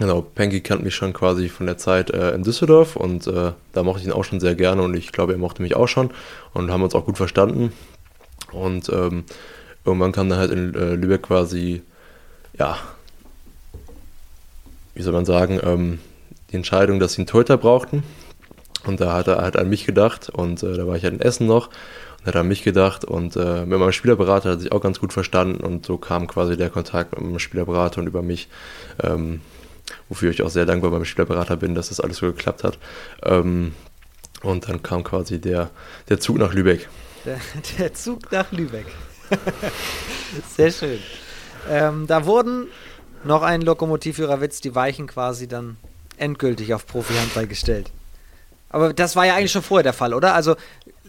Genau, 0.00 0.22
Panky 0.22 0.62
kannte 0.62 0.82
mich 0.82 0.94
schon 0.94 1.12
quasi 1.12 1.50
von 1.50 1.66
der 1.66 1.76
Zeit 1.76 2.08
äh, 2.08 2.30
in 2.30 2.42
Düsseldorf 2.42 2.96
und 2.96 3.26
äh, 3.26 3.52
da 3.74 3.82
mochte 3.82 4.00
ich 4.00 4.06
ihn 4.06 4.12
auch 4.12 4.24
schon 4.24 4.40
sehr 4.40 4.54
gerne 4.54 4.80
und 4.80 4.96
ich 4.96 5.12
glaube, 5.12 5.32
er 5.32 5.38
mochte 5.38 5.60
mich 5.60 5.76
auch 5.76 5.88
schon 5.88 6.08
und 6.54 6.70
haben 6.70 6.82
uns 6.82 6.94
auch 6.94 7.04
gut 7.04 7.18
verstanden. 7.18 7.70
Und 8.50 8.88
ähm, 8.88 9.24
irgendwann 9.84 10.12
kam 10.12 10.30
dann 10.30 10.38
halt 10.38 10.52
in 10.52 10.74
äh, 10.74 10.94
Lübeck 10.94 11.24
quasi, 11.24 11.82
ja, 12.58 12.78
wie 14.94 15.02
soll 15.02 15.12
man 15.12 15.26
sagen, 15.26 15.60
ähm, 15.62 15.98
die 16.50 16.56
Entscheidung, 16.56 16.98
dass 16.98 17.12
sie 17.12 17.18
einen 17.18 17.26
Torhüter 17.26 17.58
brauchten. 17.58 18.02
Und 18.86 19.02
da 19.02 19.12
hat 19.12 19.28
er 19.28 19.42
halt 19.42 19.58
an 19.58 19.68
mich 19.68 19.84
gedacht 19.84 20.30
und 20.30 20.62
äh, 20.62 20.78
da 20.78 20.86
war 20.86 20.96
ich 20.96 21.04
halt 21.04 21.12
in 21.12 21.20
Essen 21.20 21.46
noch 21.46 21.68
und 22.20 22.26
hat 22.26 22.36
an 22.36 22.48
mich 22.48 22.62
gedacht 22.62 23.04
und 23.04 23.36
äh, 23.36 23.66
mit 23.66 23.78
meinem 23.78 23.92
Spielerberater 23.92 24.52
hat 24.52 24.60
sich 24.60 24.72
auch 24.72 24.80
ganz 24.80 24.98
gut 24.98 25.12
verstanden 25.12 25.62
und 25.62 25.84
so 25.84 25.98
kam 25.98 26.26
quasi 26.26 26.56
der 26.56 26.70
Kontakt 26.70 27.12
mit 27.12 27.22
meinem 27.22 27.38
Spielerberater 27.38 28.00
und 28.00 28.06
über 28.06 28.22
mich. 28.22 28.48
Ähm, 29.02 29.42
wofür 30.08 30.30
ich 30.30 30.42
auch 30.42 30.50
sehr 30.50 30.66
dankbar 30.66 30.90
beim 30.90 31.04
Spielerberater 31.04 31.56
bin, 31.56 31.74
dass 31.74 31.88
das 31.88 32.00
alles 32.00 32.18
so 32.18 32.26
geklappt 32.26 32.64
hat. 32.64 32.78
Ähm, 33.22 33.74
und 34.42 34.68
dann 34.68 34.82
kam 34.82 35.04
quasi 35.04 35.40
der, 35.40 35.70
der 36.08 36.20
Zug 36.20 36.38
nach 36.38 36.52
Lübeck. 36.52 36.88
Der, 37.24 37.38
der 37.78 37.94
Zug 37.94 38.32
nach 38.32 38.50
Lübeck. 38.52 38.86
sehr 40.56 40.70
schön. 40.70 40.98
Ähm, 41.68 42.06
da 42.06 42.24
wurden 42.24 42.66
noch 43.24 43.42
ein 43.42 43.60
Lokomotivführerwitz, 43.60 44.60
die 44.60 44.74
Weichen 44.74 45.06
quasi 45.06 45.46
dann 45.46 45.76
endgültig 46.16 46.72
auf 46.74 46.86
Profi-Handball 46.86 47.46
gestellt. 47.46 47.90
Aber 48.70 48.92
das 48.92 49.16
war 49.16 49.26
ja 49.26 49.34
eigentlich 49.34 49.52
schon 49.52 49.62
vorher 49.62 49.82
der 49.82 49.92
Fall, 49.92 50.14
oder? 50.14 50.34
Also 50.34 50.56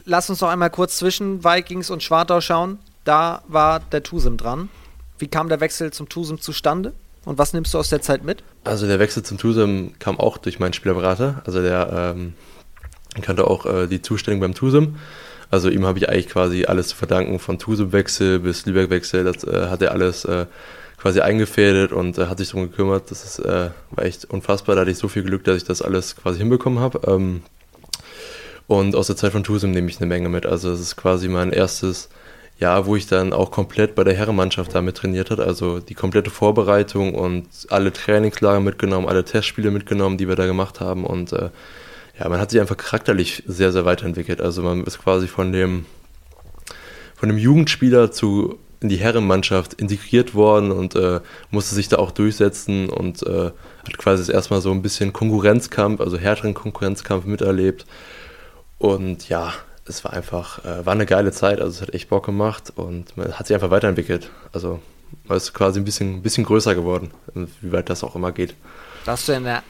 lass 0.05 0.29
uns 0.29 0.41
noch 0.41 0.49
einmal 0.49 0.69
kurz 0.69 0.97
zwischen 0.97 1.43
Vikings 1.43 1.89
und 1.89 2.03
Schwartau 2.03 2.41
schauen. 2.41 2.79
Da 3.03 3.43
war 3.47 3.79
der 3.79 4.03
Tusem 4.03 4.37
dran. 4.37 4.69
Wie 5.17 5.27
kam 5.27 5.49
der 5.49 5.59
Wechsel 5.59 5.93
zum 5.93 6.09
Tusem 6.09 6.41
zustande? 6.41 6.93
Und 7.25 7.37
was 7.37 7.53
nimmst 7.53 7.73
du 7.73 7.77
aus 7.77 7.89
der 7.89 8.01
Zeit 8.01 8.23
mit? 8.23 8.43
Also 8.63 8.87
der 8.87 8.99
Wechsel 8.99 9.23
zum 9.23 9.37
Tusem 9.37 9.93
kam 9.99 10.19
auch 10.19 10.37
durch 10.37 10.59
meinen 10.59 10.73
Spielerberater. 10.73 11.41
Also 11.45 11.61
der 11.61 12.15
ähm, 12.15 12.33
kannte 13.21 13.45
auch 13.45 13.65
äh, 13.65 13.87
die 13.87 14.01
Zustellung 14.01 14.39
beim 14.39 14.55
Tusem. 14.55 14.95
Also 15.51 15.69
ihm 15.69 15.85
habe 15.85 15.99
ich 15.99 16.09
eigentlich 16.09 16.29
quasi 16.29 16.65
alles 16.65 16.87
zu 16.87 16.95
verdanken, 16.95 17.37
von 17.37 17.59
Tusem-Wechsel 17.59 18.39
bis 18.39 18.65
Lübeck-Wechsel. 18.65 19.23
Das 19.23 19.43
äh, 19.43 19.67
hat 19.67 19.81
er 19.81 19.91
alles 19.91 20.25
äh, 20.25 20.45
quasi 20.97 21.19
eingefädelt 21.19 21.91
und 21.91 22.17
äh, 22.17 22.27
hat 22.27 22.37
sich 22.37 22.51
darum 22.51 22.71
gekümmert. 22.71 23.11
Das 23.11 23.23
ist, 23.23 23.39
äh, 23.39 23.69
war 23.91 24.05
echt 24.05 24.25
unfassbar. 24.25 24.75
Da 24.75 24.81
hatte 24.81 24.91
ich 24.91 24.97
so 24.97 25.07
viel 25.07 25.23
Glück, 25.23 25.43
dass 25.43 25.57
ich 25.57 25.63
das 25.63 25.81
alles 25.81 26.15
quasi 26.15 26.39
hinbekommen 26.39 26.79
habe. 26.79 27.01
Ähm, 27.07 27.41
und 28.67 28.95
aus 28.95 29.07
der 29.07 29.17
Zeit 29.17 29.33
von 29.33 29.43
Tusem 29.43 29.71
nehme 29.71 29.89
ich 29.89 29.97
eine 29.97 30.07
Menge 30.07 30.29
mit. 30.29 30.45
Also 30.45 30.71
es 30.71 30.79
ist 30.79 30.95
quasi 30.95 31.27
mein 31.27 31.51
erstes 31.51 32.09
ja, 32.61 32.85
wo 32.85 32.95
ich 32.95 33.07
dann 33.07 33.33
auch 33.33 33.49
komplett 33.49 33.95
bei 33.95 34.03
der 34.03 34.13
Herrenmannschaft 34.13 34.73
damit 34.75 34.97
trainiert 34.97 35.31
hat, 35.31 35.39
also 35.39 35.79
die 35.79 35.95
komplette 35.95 36.29
Vorbereitung 36.29 37.15
und 37.15 37.47
alle 37.69 37.91
Trainingslager 37.91 38.59
mitgenommen, 38.59 39.07
alle 39.07 39.25
Testspiele 39.25 39.71
mitgenommen, 39.71 40.17
die 40.17 40.27
wir 40.27 40.35
da 40.35 40.45
gemacht 40.45 40.79
haben 40.79 41.03
und 41.03 41.33
äh, 41.33 41.49
ja, 42.19 42.29
man 42.29 42.39
hat 42.39 42.51
sich 42.51 42.61
einfach 42.61 42.77
charakterlich 42.77 43.43
sehr, 43.47 43.71
sehr 43.71 43.83
weiterentwickelt. 43.85 44.41
Also 44.41 44.61
man 44.61 44.83
ist 44.83 44.99
quasi 44.99 45.27
von 45.27 45.51
dem, 45.51 45.85
von 47.15 47.29
dem 47.29 47.37
Jugendspieler 47.39 48.11
zu 48.11 48.59
in 48.79 48.89
die 48.89 48.97
Herrenmannschaft 48.97 49.75
integriert 49.75 50.33
worden 50.33 50.71
und 50.71 50.95
äh, 50.95 51.21
musste 51.51 51.75
sich 51.75 51.87
da 51.87 51.97
auch 51.97 52.11
durchsetzen 52.11 52.89
und 52.89 53.21
äh, 53.23 53.51
hat 53.85 53.97
quasi 53.97 54.31
erstmal 54.31 54.61
so 54.61 54.71
ein 54.71 54.81
bisschen 54.81 55.13
Konkurrenzkampf, 55.13 56.01
also 56.01 56.17
härteren 56.17 56.55
Konkurrenzkampf 56.55 57.25
miterlebt. 57.25 57.85
Und 58.79 59.29
ja, 59.29 59.53
es 59.85 60.03
war 60.03 60.13
einfach, 60.13 60.63
äh, 60.63 60.85
war 60.85 60.93
eine 60.93 61.05
geile 61.05 61.31
Zeit, 61.31 61.59
also 61.59 61.75
es 61.75 61.81
hat 61.81 61.93
echt 61.93 62.09
Bock 62.09 62.25
gemacht 62.25 62.71
und 62.75 63.15
man 63.17 63.33
hat 63.33 63.47
sich 63.47 63.53
einfach 63.53 63.71
weiterentwickelt. 63.71 64.29
Also 64.53 64.79
man 65.25 65.37
ist 65.37 65.53
quasi 65.53 65.79
ein 65.79 65.85
bisschen, 65.85 66.15
ein 66.15 66.21
bisschen 66.21 66.43
größer 66.43 66.75
geworden, 66.75 67.11
wie 67.33 67.71
weit 67.71 67.89
das 67.89 68.03
auch 68.03 68.15
immer 68.15 68.31
geht. 68.31 68.55
Da 69.05 69.13
hast 69.13 69.27
du 69.27 69.33
in 69.33 69.43
der 69.43 69.63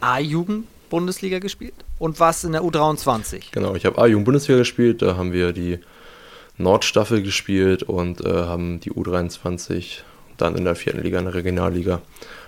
A-Jugend 0.00 0.66
Bundesliga 0.90 1.38
gespielt 1.38 1.74
und 1.98 2.20
warst 2.20 2.44
in 2.44 2.52
der 2.52 2.62
U23. 2.62 3.46
Genau, 3.52 3.74
ich 3.74 3.86
habe 3.86 3.98
A-Jugend 3.98 4.26
Bundesliga 4.26 4.58
gespielt, 4.58 5.02
da 5.02 5.16
haben 5.16 5.32
wir 5.32 5.52
die 5.52 5.80
Nordstaffel 6.56 7.22
gespielt 7.22 7.82
und 7.82 8.20
äh, 8.20 8.28
haben 8.28 8.80
die 8.80 8.92
U23 8.92 10.00
dann 10.36 10.56
in 10.56 10.64
der 10.64 10.76
vierten 10.76 11.02
Liga, 11.02 11.18
in 11.18 11.24
der 11.24 11.34
Regionalliga, 11.34 12.00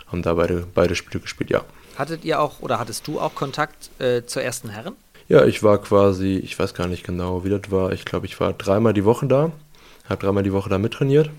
haben 0.06 0.22
da 0.22 0.34
beide, 0.34 0.66
beide 0.74 0.94
Spiele 0.94 1.20
gespielt, 1.20 1.50
ja. 1.50 1.64
Hattet 1.96 2.24
ihr 2.24 2.40
auch 2.40 2.60
oder 2.60 2.78
hattest 2.78 3.06
du 3.06 3.18
auch 3.18 3.34
Kontakt 3.34 3.90
äh, 4.00 4.24
zur 4.26 4.42
ersten 4.42 4.68
Herren? 4.68 4.94
Ja, 5.28 5.44
ich 5.44 5.62
war 5.62 5.78
quasi, 5.78 6.36
ich 6.36 6.56
weiß 6.56 6.74
gar 6.74 6.86
nicht 6.86 7.04
genau, 7.04 7.44
wie 7.44 7.50
das 7.50 7.70
war. 7.70 7.92
Ich 7.92 8.04
glaube, 8.04 8.26
ich 8.26 8.38
war 8.38 8.52
dreimal 8.52 8.92
die 8.92 9.04
Woche 9.04 9.26
da, 9.26 9.50
habe 10.08 10.24
dreimal 10.24 10.44
die 10.44 10.52
Woche 10.52 10.70
da 10.70 10.78
mittrainiert 10.78 11.30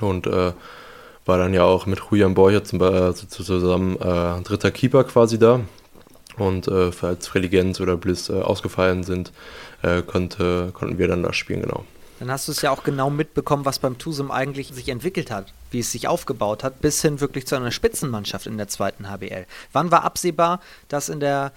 und 0.00 0.26
äh, 0.26 0.52
war 1.24 1.38
dann 1.38 1.54
ja 1.54 1.64
auch 1.64 1.86
mit 1.86 2.00
Julian 2.10 2.34
Borcher 2.34 2.62
zum, 2.62 2.80
äh, 2.82 3.14
zusammen 3.14 3.96
äh, 3.96 4.42
dritter 4.42 4.70
Keeper 4.70 5.04
quasi 5.04 5.38
da. 5.38 5.60
Und 6.36 6.68
äh, 6.68 6.92
falls 6.92 7.34
Religenz 7.34 7.80
oder 7.80 7.96
Bliss 7.96 8.28
äh, 8.28 8.34
ausgefallen 8.34 9.02
sind, 9.02 9.32
äh, 9.82 10.02
konnte, 10.02 10.70
konnten 10.74 10.98
wir 10.98 11.08
dann 11.08 11.22
da 11.22 11.32
spielen, 11.32 11.62
genau. 11.62 11.84
Dann 12.18 12.30
hast 12.30 12.48
du 12.48 12.52
es 12.52 12.62
ja 12.62 12.70
auch 12.70 12.82
genau 12.82 13.10
mitbekommen, 13.10 13.64
was 13.64 13.78
beim 13.78 13.98
Tusum 13.98 14.30
eigentlich 14.30 14.68
sich 14.68 14.88
entwickelt 14.88 15.30
hat, 15.30 15.52
wie 15.70 15.80
es 15.80 15.92
sich 15.92 16.08
aufgebaut 16.08 16.64
hat, 16.64 16.80
bis 16.80 17.02
hin 17.02 17.20
wirklich 17.20 17.46
zu 17.46 17.56
einer 17.56 17.70
Spitzenmannschaft 17.70 18.46
in 18.46 18.56
der 18.56 18.68
zweiten 18.68 19.08
HBL. 19.08 19.46
Wann 19.72 19.90
war 19.90 20.04
absehbar, 20.04 20.60
dass 20.88 21.08
in 21.08 21.20
der 21.20 21.52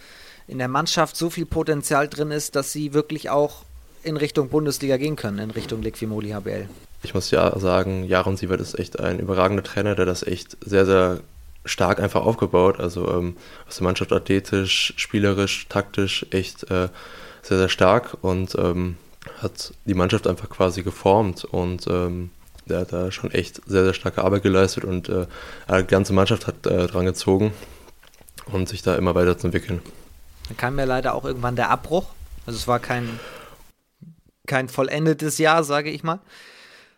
in 0.50 0.58
der 0.58 0.68
Mannschaft 0.68 1.16
so 1.16 1.30
viel 1.30 1.46
Potenzial 1.46 2.08
drin 2.08 2.32
ist, 2.32 2.56
dass 2.56 2.72
sie 2.72 2.94
wirklich 2.94 3.30
auch 3.30 3.64
in 4.04 4.18
Richtung 4.18 4.50
Bundesliga 4.50 4.98
gehen 4.98 5.16
können, 5.16 5.40
in 5.40 5.52
Richtung 5.52 5.82
Liquimoli 5.82 6.32
HBL. 6.32 6.68
Ich 7.04 7.14
muss 7.14 7.32
ja 7.32 7.58
sagen, 7.60 8.06
Jaron 8.06 8.36
Sievert 8.36 8.60
ist 8.60 8.78
echt 8.78 9.00
ein 9.00 9.20
überragender 9.20 9.64
Trainer, 9.64 9.96
der 9.96 10.06
das 10.06 10.24
echt 10.24 10.58
sehr, 10.66 10.86
sehr 10.86 11.20
stark 11.66 12.00
einfach 12.00 12.26
aufgebaut. 12.26 12.80
Also 12.80 13.10
ähm, 13.12 13.38
aus 13.68 13.78
der 13.78 13.84
Mannschaft 13.84 14.12
athletisch, 14.12 14.94
spielerisch, 14.98 15.68
taktisch 15.70 16.26
echt 16.32 16.64
äh, 16.72 16.90
sehr, 17.44 17.58
sehr 17.58 17.70
stark 17.70 18.18
und 18.22 18.56
ähm, 18.56 18.98
hat 19.42 19.74
die 19.86 19.94
Mannschaft 19.94 20.28
einfach 20.28 20.50
quasi 20.50 20.82
geformt 20.82 21.46
und 21.46 21.86
ähm, 21.88 22.32
der 22.66 22.80
hat 22.80 22.94
da 22.94 23.12
schon 23.12 23.32
echt 23.32 23.62
sehr, 23.66 23.84
sehr 23.84 23.94
starke 23.94 24.24
Arbeit 24.24 24.44
geleistet 24.44 24.84
und 24.84 25.10
äh, 25.10 25.26
die 25.70 25.88
ganze 25.88 26.14
Mannschaft 26.14 26.48
hat 26.48 26.66
äh, 26.66 26.88
dran 26.88 27.06
gezogen 27.06 27.54
und 28.52 28.68
sich 28.68 28.82
da 28.82 28.96
immer 28.96 29.16
weiter 29.16 29.38
zu 29.38 29.48
entwickeln. 29.48 29.82
Dann 30.50 30.58
kam 30.58 30.78
ja 30.80 30.86
leider 30.86 31.14
auch 31.14 31.26
irgendwann 31.26 31.56
der 31.56 31.70
Abbruch. 31.70 32.08
Also 32.46 32.58
es 32.58 32.68
war 32.68 32.80
kein, 32.80 33.20
kein 34.48 34.68
vollendetes 34.68 35.38
Jahr, 35.38 35.64
sage 35.64 35.92
ich 35.92 36.04
mal. 36.04 36.20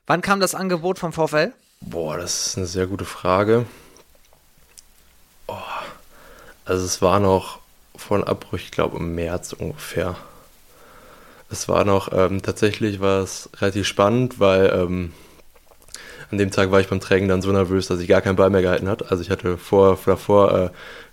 Wann 0.08 0.22
kam 0.22 0.40
das 0.40 0.56
Angebot 0.56 0.98
vom 0.98 1.14
VfL? 1.14 1.54
Boah, 1.82 2.18
das 2.18 2.48
ist 2.48 2.58
eine 2.58 2.66
sehr 2.66 2.88
gute 2.88 3.06
Frage. 3.06 3.66
Oh, 5.48 5.58
also 6.64 6.86
es 6.86 7.02
war 7.02 7.20
noch 7.20 7.60
vor 7.96 8.18
dem 8.18 8.28
Abbruch, 8.28 8.54
ich 8.54 8.72
glaube 8.72 8.98
im 8.98 9.16
März 9.16 9.54
ungefähr. 9.54 10.16
Es 11.50 11.68
war 11.68 11.84
noch, 11.84 12.14
ähm, 12.14 12.42
tatsächlich 12.42 13.02
war 13.02 13.22
es 13.22 13.50
relativ 13.60 13.86
spannend, 13.86 14.40
weil 14.40 14.68
ähm, 14.74 15.14
an 16.32 16.38
dem 16.38 16.52
Tag 16.52 16.72
war 16.72 16.80
ich 16.80 16.88
beim 16.88 17.02
Trägen 17.02 17.28
dann 17.28 17.42
so 17.42 17.52
nervös, 17.52 17.88
dass 17.88 18.00
ich 18.00 18.08
gar 18.08 18.22
keinen 18.22 18.38
Ball 18.38 18.50
mehr 18.50 18.62
gehalten 18.62 18.88
hat. 18.88 19.12
Also 19.12 19.22
ich 19.22 19.30
hatte 19.30 19.58
vor, 19.58 20.00
davor 20.06 20.54
äh, 20.54 20.70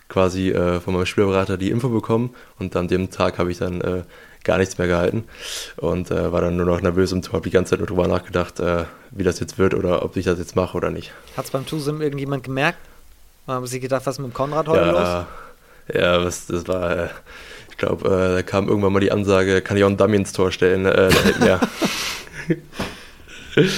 quasi 0.08 0.50
äh, 0.50 0.80
von 0.80 0.94
meinem 0.94 1.06
Spielberater 1.06 1.56
die 1.56 1.70
Info 1.70 1.88
bekommen 1.88 2.34
und 2.58 2.74
an 2.76 2.88
dem 2.88 3.10
Tag 3.10 3.38
habe 3.38 3.50
ich 3.50 3.58
dann 3.58 3.80
äh, 3.80 4.02
gar 4.44 4.58
nichts 4.58 4.78
mehr 4.78 4.86
gehalten 4.86 5.24
und 5.76 6.10
äh, 6.10 6.32
war 6.32 6.40
dann 6.40 6.56
nur 6.56 6.66
noch 6.66 6.80
nervös 6.80 7.12
und 7.12 7.32
habe 7.32 7.42
die 7.42 7.50
ganze 7.50 7.70
Zeit 7.70 7.80
nur 7.80 7.88
drüber 7.88 8.08
nachgedacht, 8.08 8.60
äh, 8.60 8.84
wie 9.10 9.24
das 9.24 9.40
jetzt 9.40 9.58
wird 9.58 9.74
oder 9.74 10.02
ob 10.02 10.16
ich 10.16 10.24
das 10.24 10.38
jetzt 10.38 10.56
mache 10.56 10.76
oder 10.76 10.90
nicht. 10.90 11.12
Hat 11.36 11.44
es 11.44 11.50
beim 11.50 11.66
Tusim 11.66 12.00
irgendjemand 12.00 12.44
gemerkt? 12.44 12.78
Haben 13.46 13.66
Sie 13.66 13.80
gedacht, 13.80 14.06
was 14.06 14.16
ist 14.16 14.20
mit 14.20 14.32
dem 14.32 14.34
Konrad 14.34 14.68
heute 14.68 14.86
ja, 14.86 14.90
los? 14.90 15.26
Ja, 15.94 16.24
was, 16.24 16.46
das 16.46 16.68
war, 16.68 16.96
äh, 16.96 17.08
ich 17.70 17.76
glaube, 17.78 18.08
äh, 18.08 18.34
da 18.36 18.42
kam 18.42 18.68
irgendwann 18.68 18.92
mal 18.92 19.00
die 19.00 19.12
Ansage, 19.12 19.62
kann 19.62 19.76
ich 19.76 19.84
auch 19.84 19.88
einen 19.88 19.96
Dummy 19.96 20.16
ins 20.16 20.32
Tor 20.32 20.52
stellen, 20.52 20.84
äh, 20.86 21.10
mehr. 21.40 21.60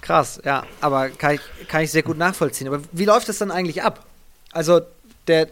Krass, 0.00 0.40
ja, 0.44 0.64
aber 0.80 1.08
kann 1.10 1.34
ich, 1.34 1.40
kann 1.68 1.82
ich 1.82 1.90
sehr 1.90 2.02
gut 2.02 2.18
nachvollziehen. 2.18 2.68
Aber 2.68 2.80
wie 2.92 3.04
läuft 3.04 3.28
das 3.28 3.38
dann 3.38 3.50
eigentlich 3.50 3.82
ab? 3.82 4.04
Also 4.52 4.80
der 5.30 5.48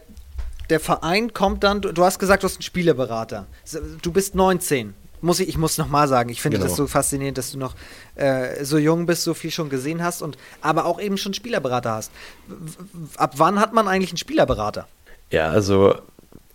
der 0.69 0.79
Verein 0.79 1.33
kommt 1.33 1.63
dann, 1.63 1.81
du, 1.81 1.91
du 1.91 2.03
hast 2.03 2.19
gesagt, 2.19 2.43
du 2.43 2.47
hast 2.47 2.55
einen 2.55 2.63
Spielerberater. 2.63 3.47
Du 4.01 4.11
bist 4.11 4.35
19. 4.35 4.93
Muss 5.21 5.41
ich, 5.41 5.49
ich 5.49 5.57
muss 5.57 5.77
nochmal 5.77 6.07
sagen, 6.07 6.29
ich 6.29 6.41
finde 6.41 6.57
genau. 6.57 6.69
das 6.69 6.77
so 6.77 6.87
faszinierend, 6.87 7.37
dass 7.37 7.51
du 7.51 7.57
noch 7.57 7.75
äh, 8.15 8.63
so 8.63 8.77
jung 8.77 9.05
bist, 9.05 9.23
so 9.23 9.33
viel 9.33 9.51
schon 9.51 9.69
gesehen 9.69 10.01
hast 10.01 10.21
und 10.21 10.37
aber 10.61 10.85
auch 10.85 11.01
eben 11.01 11.17
schon 11.17 11.33
Spielerberater 11.33 11.91
hast. 11.91 12.11
Ab 13.17 13.33
wann 13.35 13.59
hat 13.59 13.73
man 13.73 13.87
eigentlich 13.89 14.11
einen 14.11 14.17
Spielerberater? 14.17 14.87
Ja, 15.29 15.49
also 15.49 15.95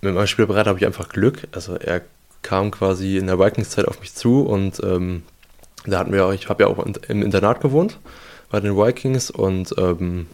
mit 0.00 0.14
meinem 0.14 0.26
Spielerberater 0.26 0.70
habe 0.70 0.78
ich 0.78 0.86
einfach 0.86 1.10
Glück. 1.10 1.46
Also 1.52 1.74
er 1.74 2.00
kam 2.40 2.70
quasi 2.70 3.18
in 3.18 3.26
der 3.26 3.38
Vikings-Zeit 3.38 3.86
auf 3.86 4.00
mich 4.00 4.14
zu 4.14 4.42
und 4.42 4.80
ähm, 4.82 5.24
da 5.84 5.98
hatten 5.98 6.12
wir, 6.12 6.30
ich 6.30 6.48
habe 6.48 6.62
ja 6.62 6.68
auch 6.70 6.78
im 6.78 7.22
Internat 7.22 7.60
gewohnt 7.60 7.98
bei 8.50 8.60
den 8.60 8.76
Vikings 8.76 9.30
und 9.30 9.74
ähm, 9.76 10.26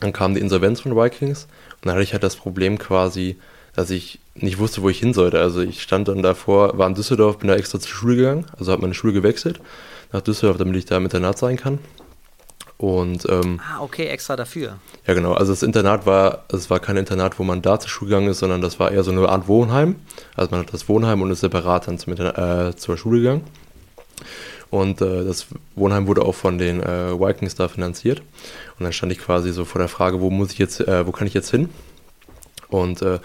dann 0.00 0.12
kam 0.12 0.34
die 0.34 0.40
Insolvenz 0.40 0.80
von 0.80 0.96
Vikings 0.96 1.46
und 1.80 1.86
dann 1.86 1.94
hatte 1.94 2.02
ich 2.02 2.12
halt 2.12 2.22
das 2.22 2.36
Problem 2.36 2.78
quasi, 2.78 3.36
dass 3.74 3.90
ich 3.90 4.18
nicht 4.34 4.58
wusste, 4.58 4.82
wo 4.82 4.88
ich 4.88 4.98
hin 4.98 5.14
sollte. 5.14 5.40
Also 5.40 5.60
ich 5.60 5.82
stand 5.82 6.08
dann 6.08 6.22
davor, 6.22 6.78
war 6.78 6.88
in 6.88 6.94
Düsseldorf, 6.94 7.38
bin 7.38 7.48
da 7.48 7.54
extra 7.54 7.78
zur 7.78 7.90
Schule 7.90 8.16
gegangen, 8.16 8.46
also 8.58 8.72
habe 8.72 8.82
meine 8.82 8.94
Schule 8.94 9.12
gewechselt 9.12 9.60
nach 10.12 10.20
Düsseldorf, 10.20 10.58
damit 10.58 10.76
ich 10.76 10.86
da 10.86 10.96
im 10.96 11.04
Internat 11.04 11.38
sein 11.38 11.56
kann. 11.56 11.78
Und, 12.78 13.26
ähm, 13.28 13.60
ah, 13.60 13.82
okay, 13.82 14.06
extra 14.06 14.36
dafür. 14.36 14.78
Ja, 15.06 15.14
genau. 15.14 15.32
Also 15.32 15.52
das 15.52 15.64
Internat 15.64 16.06
war, 16.06 16.44
es 16.52 16.70
war 16.70 16.78
kein 16.78 16.96
Internat, 16.96 17.38
wo 17.40 17.42
man 17.42 17.60
da 17.60 17.80
zur 17.80 17.90
Schule 17.90 18.10
gegangen 18.10 18.28
ist, 18.28 18.38
sondern 18.38 18.60
das 18.60 18.78
war 18.78 18.92
eher 18.92 19.02
so 19.02 19.10
eine 19.10 19.28
Art 19.28 19.48
Wohnheim. 19.48 19.96
Also 20.36 20.52
man 20.52 20.60
hat 20.60 20.72
das 20.72 20.88
Wohnheim 20.88 21.20
und 21.20 21.30
ist 21.32 21.40
separat 21.40 21.88
dann 21.88 21.98
zum, 21.98 22.12
äh, 22.12 22.76
zur 22.76 22.96
Schule 22.96 23.18
gegangen. 23.18 23.44
Und 24.70 25.00
äh, 25.00 25.24
das 25.24 25.46
Wohnheim 25.76 26.06
wurde 26.06 26.22
auch 26.22 26.34
von 26.34 26.58
den 26.58 26.82
äh, 26.82 27.18
Vikings 27.18 27.54
da 27.54 27.68
finanziert. 27.68 28.20
Und 28.78 28.84
dann 28.84 28.92
stand 28.92 29.12
ich 29.12 29.18
quasi 29.18 29.52
so 29.52 29.64
vor 29.64 29.78
der 29.78 29.88
Frage, 29.88 30.20
wo 30.20 30.30
muss 30.30 30.52
ich 30.52 30.58
jetzt, 30.58 30.80
äh, 30.80 31.06
wo 31.06 31.12
kann 31.12 31.26
ich 31.26 31.34
jetzt 31.34 31.50
hin? 31.50 31.70
Und 32.68 33.00
äh, 33.02 33.18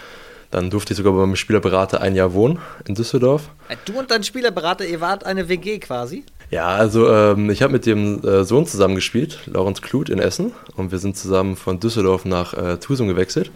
dann 0.51 0.69
durfte 0.69 0.93
ich 0.93 0.97
sogar 0.97 1.13
bei 1.13 1.19
meinem 1.19 1.35
Spielerberater 1.35 1.99
ein 1.99 2.15
Jahr 2.15 2.33
wohnen 2.33 2.59
in 2.87 2.95
Düsseldorf. 2.95 3.49
Äh, 3.69 3.75
du 3.85 3.97
und 3.97 4.11
dein 4.11 4.23
Spielerberater, 4.23 4.85
ihr 4.85 5.01
wart 5.01 5.25
eine 5.25 5.49
WG 5.49 5.79
quasi? 5.79 6.23
Ja, 6.51 6.67
also 6.67 7.09
ähm, 7.09 7.49
ich 7.49 7.63
habe 7.63 7.73
mit 7.73 7.87
dem 7.87 8.23
äh, 8.23 8.43
Sohn 8.43 8.67
zusammengespielt, 8.67 9.39
Laurens 9.47 9.81
Kluth 9.81 10.09
in 10.09 10.19
Essen. 10.19 10.53
Und 10.75 10.91
wir 10.91 10.99
sind 10.99 11.17
zusammen 11.17 11.55
von 11.55 11.79
Düsseldorf 11.79 12.25
nach 12.25 12.53
äh, 12.53 12.77
Tusum 12.77 13.07
gewechselt. 13.07 13.51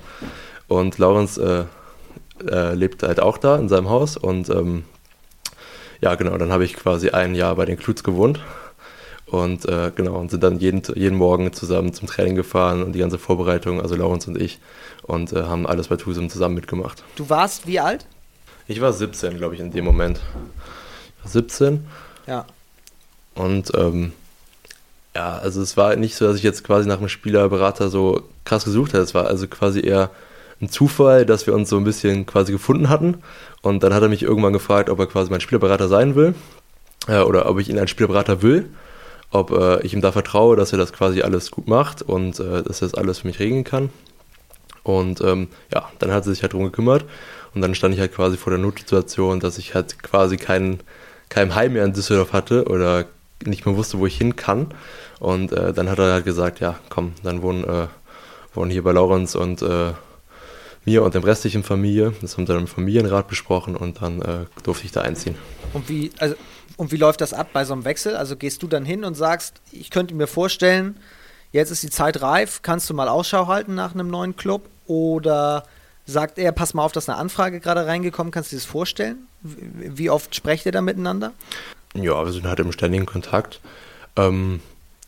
Und 0.67 0.97
Laurens 0.97 1.38
äh, 1.38 1.65
äh, 2.50 2.73
lebt 2.73 3.04
halt 3.04 3.19
auch 3.19 3.38
da 3.38 3.58
in 3.58 3.69
seinem 3.69 3.89
Haus. 3.89 4.17
Und 4.17 4.50
ähm, 4.50 4.84
ja, 6.01 6.15
genau, 6.15 6.38
dann 6.38 6.51
habe 6.51 6.65
ich 6.65 6.73
quasi 6.75 7.10
ein 7.10 7.36
Jahr 7.36 7.55
bei 7.55 7.65
den 7.65 7.77
Kluths 7.77 8.03
gewohnt. 8.03 8.39
Und 9.25 9.65
äh, 9.65 9.91
genau, 9.93 10.15
und 10.15 10.31
sind 10.31 10.41
dann 10.41 10.57
jeden, 10.60 10.81
jeden 10.95 11.17
Morgen 11.17 11.51
zusammen 11.51 11.93
zum 11.93 12.07
Training 12.07 12.36
gefahren 12.36 12.81
und 12.81 12.93
die 12.93 12.99
ganze 12.99 13.17
Vorbereitung, 13.17 13.81
also 13.81 13.95
Laurens 13.95 14.25
und 14.25 14.41
ich, 14.41 14.60
und 15.03 15.33
äh, 15.33 15.43
haben 15.43 15.67
alles 15.67 15.89
bei 15.89 15.97
Tusum 15.97 16.29
zusammen 16.29 16.55
mitgemacht. 16.55 17.03
Du 17.17 17.29
warst 17.29 17.67
wie 17.67 17.79
alt? 17.79 18.05
Ich 18.67 18.79
war 18.79 18.93
17, 18.93 19.38
glaube 19.38 19.55
ich, 19.55 19.60
in 19.60 19.71
dem 19.71 19.83
Moment. 19.83 20.21
17. 21.25 21.86
Ja. 22.25 22.45
Und 23.36 23.71
ähm, 23.75 24.13
ja, 25.13 25.38
also 25.38 25.62
es 25.62 25.75
war 25.75 25.95
nicht 25.95 26.15
so, 26.15 26.25
dass 26.25 26.38
ich 26.38 26.43
jetzt 26.43 26.63
quasi 26.63 26.88
nach 26.88 26.99
einem 26.99 27.10
Spielerberater 27.10 27.89
so 27.89 28.23
krass 28.45 28.65
gesucht 28.65 28.93
hätte. 28.93 29.03
Es 29.03 29.13
war 29.13 29.27
also 29.27 29.47
quasi 29.47 29.81
eher 29.81 30.10
ein 30.62 30.70
Zufall, 30.70 31.26
dass 31.26 31.46
wir 31.46 31.54
uns 31.54 31.70
so 31.70 31.78
ein 31.78 31.84
bisschen 31.84 32.26
quasi 32.26 32.52
gefunden 32.52 32.89
hatten. 32.89 33.17
Und 33.62 33.84
dann 33.84 33.93
hat 33.93 34.02
er 34.02 34.10
mich 34.10 34.24
irgendwann 34.24 34.54
gefragt, 34.54 34.89
ob 34.89 35.00
er 35.00 35.08
quasi 35.08 35.30
mein 35.30 35.41
Spielerberater 35.41 35.88
sein 35.88 36.15
will. 36.15 36.36
Äh, 37.08 37.22
oder 37.22 37.50
ob 37.50 37.60
ich 37.60 37.70
ihn 37.70 37.80
ein 37.80 37.88
Spielerberater 37.88 38.41
will. 38.41 38.70
Ob 39.32 39.52
äh, 39.52 39.82
ich 39.86 39.93
ihm 39.93 40.02
da 40.02 40.12
vertraue, 40.12 40.56
dass 40.56 40.72
er 40.72 40.78
das 40.78 40.93
quasi 40.93 41.22
alles 41.22 41.52
gut 41.52 41.67
macht 41.67 42.02
und 42.02 42.39
äh, 42.39 42.63
dass 42.63 42.82
er 42.82 42.88
das 42.88 42.93
alles 42.93 43.20
für 43.20 43.28
mich 43.28 43.39
regeln 43.39 43.63
kann. 43.63 43.89
Und 44.84 45.22
ähm, 45.22 45.50
ja, 45.74 45.89
dann 46.00 46.12
hat 46.12 46.26
er 46.26 46.32
sich 46.32 46.41
halt 46.41 46.54
drum 46.54 46.63
gekümmert. 46.63 47.06
Und 47.54 47.62
dann 47.62 47.76
stand 47.76 47.93
ich 47.93 48.00
halt 48.00 48.13
quasi 48.13 48.38
vor 48.38 48.52
der 48.52 48.60
Notsituation, 48.60 49.39
dass 49.39 49.58
ich 49.58 49.76
halt 49.76 50.02
quasi 50.02 50.38
keinen 50.38 50.80
kein 51.30 51.56
Heim 51.56 51.74
mehr 51.74 51.84
in 51.84 51.93
Düsseldorf 51.93 52.34
hatte 52.34 52.65
oder 52.65 53.06
nicht 53.46 53.65
mehr 53.65 53.76
wusste, 53.76 54.00
wo 54.00 54.06
ich 54.06 54.17
hin 54.17 54.36
kann. 54.36 54.74
Und 55.20 55.52
äh, 55.52 55.74
dann 55.74 55.89
hat 55.89 56.00
er 56.00 56.13
halt 56.13 56.26
gesagt, 56.26 56.60
ja, 56.60 56.76
komm, 56.89 57.13
dann 57.24 57.41
wohnen, 57.41 57.63
äh, 57.63 57.88
wohnen 58.54 58.72
hier 58.72 58.84
bei 58.84 58.91
Laurenz 58.91 59.36
und 59.36 59.62
äh, 59.62 59.91
mir 60.88 61.04
und 61.04 61.13
dem 61.13 61.23
restlichen 61.23 61.63
Familie. 61.63 62.13
Das 62.21 62.38
haben 62.38 62.47
wir 62.47 62.54
dann 62.54 62.63
im 62.63 62.67
Familienrat 62.67 63.28
besprochen 63.28 63.76
und 63.76 64.02
dann 64.02 64.21
äh, 64.21 64.45
durfte 64.63 64.86
ich 64.86 64.91
da 64.91 65.02
einziehen. 65.02 65.36
Und 65.73 65.89
wie, 65.89 66.12
also, 66.17 66.36
und 66.78 66.91
wie 66.91 66.97
läuft 66.97 67.21
das 67.21 67.34
ab 67.34 67.50
bei 67.52 67.65
so 67.65 67.73
einem 67.73 67.84
Wechsel? 67.86 68.15
Also 68.15 68.38
gehst 68.38 68.63
du 68.63 68.67
dann 68.67 68.86
hin 68.86 69.04
und 69.04 69.13
sagst, 69.15 69.62
ich 69.71 69.91
könnte 69.91 70.15
mir 70.15 70.28
vorstellen, 70.28 70.97
jetzt 71.52 71.71
ist 71.71 71.84
die 71.84 71.89
Zeit 71.89 72.21
reif, 72.21 72.62
kannst 72.62 72.89
du 72.89 72.93
mal 72.93 73.10
Ausschau 73.10 73.47
halten 73.47 73.76
nach 73.76 73.93
einem 73.93 74.08
neuen 74.10 74.38
Club? 74.38 74.69
Oder 74.88 75.65
sagt 76.06 76.39
er, 76.39 76.54
pass 76.54 76.73
mal 76.73 76.84
auf, 76.86 76.93
dass 76.93 77.10
eine 77.10 77.17
Anfrage 77.17 77.60
gerade 77.60 77.86
reingekommen, 77.86 78.32
kannst 78.32 78.52
du 78.52 78.56
dir 78.56 78.62
das 78.62 78.65
vorstellen? 78.65 79.28
Wie 79.41 80.10
oft 80.10 80.34
sprecht 80.34 80.65
ihr 80.65 80.71
da 80.71 80.82
miteinander? 80.82 81.34
Ja, 81.93 82.23
wir 82.26 82.32
sind 82.32 82.47
halt 82.47 82.60
im 82.60 82.71
ständigen 82.71 83.06
Kontakt. 83.06 83.60
Ähm, 84.15 84.62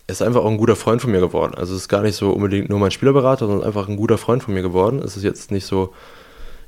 ist 0.10 0.22
einfach 0.22 0.42
auch 0.42 0.50
ein 0.50 0.58
guter 0.58 0.76
Freund 0.76 1.02
von 1.02 1.12
mir 1.12 1.20
geworden. 1.20 1.56
Also 1.56 1.74
es 1.76 1.82
ist 1.82 1.90
gar 1.90 2.02
nicht 2.02 2.16
so 2.16 2.32
unbedingt 2.32 2.70
nur 2.70 2.80
mein 2.80 2.92
Spielerberater, 2.92 3.48
sondern 3.48 3.66
einfach 3.66 3.88
ein 3.88 3.98
guter 3.98 4.18
Freund 4.18 4.44
von 4.44 4.54
mir 4.54 4.62
geworden. 4.62 5.00
Es 5.00 5.18
ist 5.18 5.24
jetzt 5.24 5.52
nicht 5.52 5.66
so, 5.66 5.94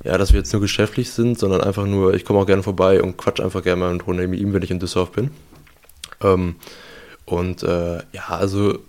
ja, 0.03 0.17
dass 0.17 0.33
wir 0.33 0.39
jetzt 0.39 0.51
nur 0.53 0.61
geschäftlich 0.61 1.11
sind, 1.11 1.39
sondern 1.39 1.61
einfach 1.61 1.85
nur, 1.85 2.13
ich 2.13 2.25
komme 2.25 2.39
auch 2.39 2.45
gerne 2.45 2.63
vorbei 2.63 3.01
und 3.01 3.17
quatsch 3.17 3.39
einfach 3.39 3.63
gerne 3.63 3.79
mal 3.79 3.89
eine 3.91 4.01
Runde 4.01 4.27
mit 4.27 4.39
ihm, 4.39 4.53
wenn 4.53 4.63
ich 4.63 4.71
in 4.71 4.79
Düsseldorf 4.79 5.11
bin. 5.11 5.31
Ähm, 6.21 6.55
und 7.25 7.63
äh, 7.63 7.97
ja, 8.11 8.27
also 8.27 8.79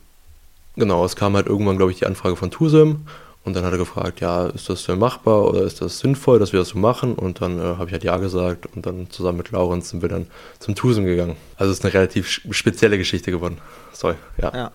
genau, 0.76 1.04
es 1.04 1.16
kam 1.16 1.36
halt 1.36 1.46
irgendwann, 1.46 1.76
glaube 1.76 1.92
ich, 1.92 1.98
die 1.98 2.06
Anfrage 2.06 2.36
von 2.36 2.50
Tusem 2.50 3.06
und 3.44 3.54
dann 3.54 3.64
hat 3.64 3.72
er 3.72 3.78
gefragt, 3.78 4.20
ja, 4.20 4.46
ist 4.46 4.68
das 4.68 4.84
denn 4.84 4.98
machbar 4.98 5.44
oder 5.44 5.62
ist 5.62 5.80
das 5.80 5.98
sinnvoll, 5.98 6.38
dass 6.38 6.52
wir 6.52 6.60
das 6.60 6.68
so 6.68 6.78
machen? 6.78 7.14
Und 7.14 7.40
dann 7.40 7.58
äh, 7.58 7.62
habe 7.62 7.86
ich 7.86 7.92
halt 7.92 8.04
ja 8.04 8.16
gesagt 8.18 8.66
und 8.74 8.86
dann 8.86 9.10
zusammen 9.10 9.38
mit 9.38 9.50
Laurenz 9.50 9.90
sind 9.90 10.00
wir 10.00 10.08
dann 10.08 10.26
zum 10.60 10.76
Tusum 10.76 11.04
gegangen. 11.04 11.36
Also 11.56 11.72
es 11.72 11.78
ist 11.78 11.84
eine 11.84 11.94
relativ 11.94 12.28
spezielle 12.28 12.98
Geschichte 12.98 13.32
geworden. 13.32 13.58
Sorry, 13.92 14.14
ja. 14.40 14.52
ja. 14.54 14.72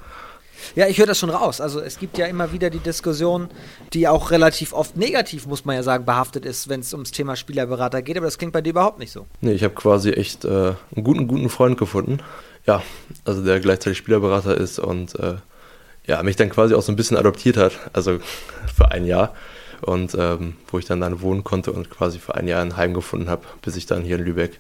Ja, 0.76 0.88
ich 0.88 0.98
höre 0.98 1.06
das 1.06 1.20
schon 1.20 1.30
raus. 1.30 1.62
Also 1.62 1.80
es 1.80 2.00
gibt 2.00 2.18
ja 2.18 2.26
immer 2.26 2.52
wieder 2.52 2.70
die 2.70 2.80
Diskussion, 2.80 3.48
die 3.94 4.08
auch 4.08 4.32
relativ 4.32 4.74
oft 4.74 4.98
negativ, 4.98 5.46
muss 5.46 5.66
man 5.66 5.76
ja 5.76 5.84
sagen, 5.84 6.04
behaftet 6.04 6.46
ist, 6.46 6.68
wenn 6.68 6.82
es 6.82 6.94
ums 6.94 7.12
Thema 7.12 7.36
Spielerberater 7.36 8.02
geht, 8.02 8.18
aber 8.18 8.26
das 8.26 8.38
klingt 8.38 8.54
bei 8.54 8.62
dir 8.62 8.72
überhaupt 8.72 9.00
nicht 9.00 9.12
so. 9.12 9.28
Nee, 9.40 9.54
ich 9.54 9.64
habe 9.64 9.76
quasi 9.76 10.12
echt 10.12 10.46
äh, 10.46 10.50
einen 10.96 11.04
guten, 11.04 11.28
guten 11.28 11.50
Freund 11.50 11.78
gefunden. 11.78 12.20
Ja, 12.66 12.82
also 13.24 13.44
der 13.44 13.60
gleichzeitig 13.60 13.98
Spielerberater 13.98 14.58
ist 14.58 14.80
und 14.80 15.18
äh, 15.20 15.36
ja, 16.08 16.24
mich 16.24 16.38
dann 16.38 16.50
quasi 16.50 16.74
auch 16.74 16.82
so 16.82 16.92
ein 16.92 16.96
bisschen 16.96 17.18
adoptiert 17.18 17.58
hat, 17.58 17.74
also 17.94 18.20
für 18.76 18.92
ein 18.92 19.06
Jahr. 19.06 19.36
Und 19.82 20.16
ähm, 20.18 20.56
wo 20.70 20.80
ich 20.80 20.86
dann 20.86 21.02
dann 21.02 21.22
wohnen 21.22 21.44
konnte 21.44 21.72
und 21.72 21.92
quasi 21.92 22.18
für 22.18 22.34
ein 22.34 22.48
Jahr 22.48 22.62
ein 22.62 22.78
Heim 22.78 22.96
gefunden 22.96 23.30
habe, 23.30 23.44
bis 23.62 23.76
ich 23.76 23.86
dann 23.86 24.02
hier 24.02 24.16
in 24.18 24.26
Lübeck 24.26 24.60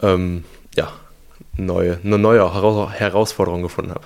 ähm, 0.00 0.44
ja, 0.74 0.90
neue, 1.56 1.98
eine 2.02 2.18
neue 2.18 2.90
Herausforderung 2.90 3.62
gefunden 3.62 3.90
habe. 3.90 4.04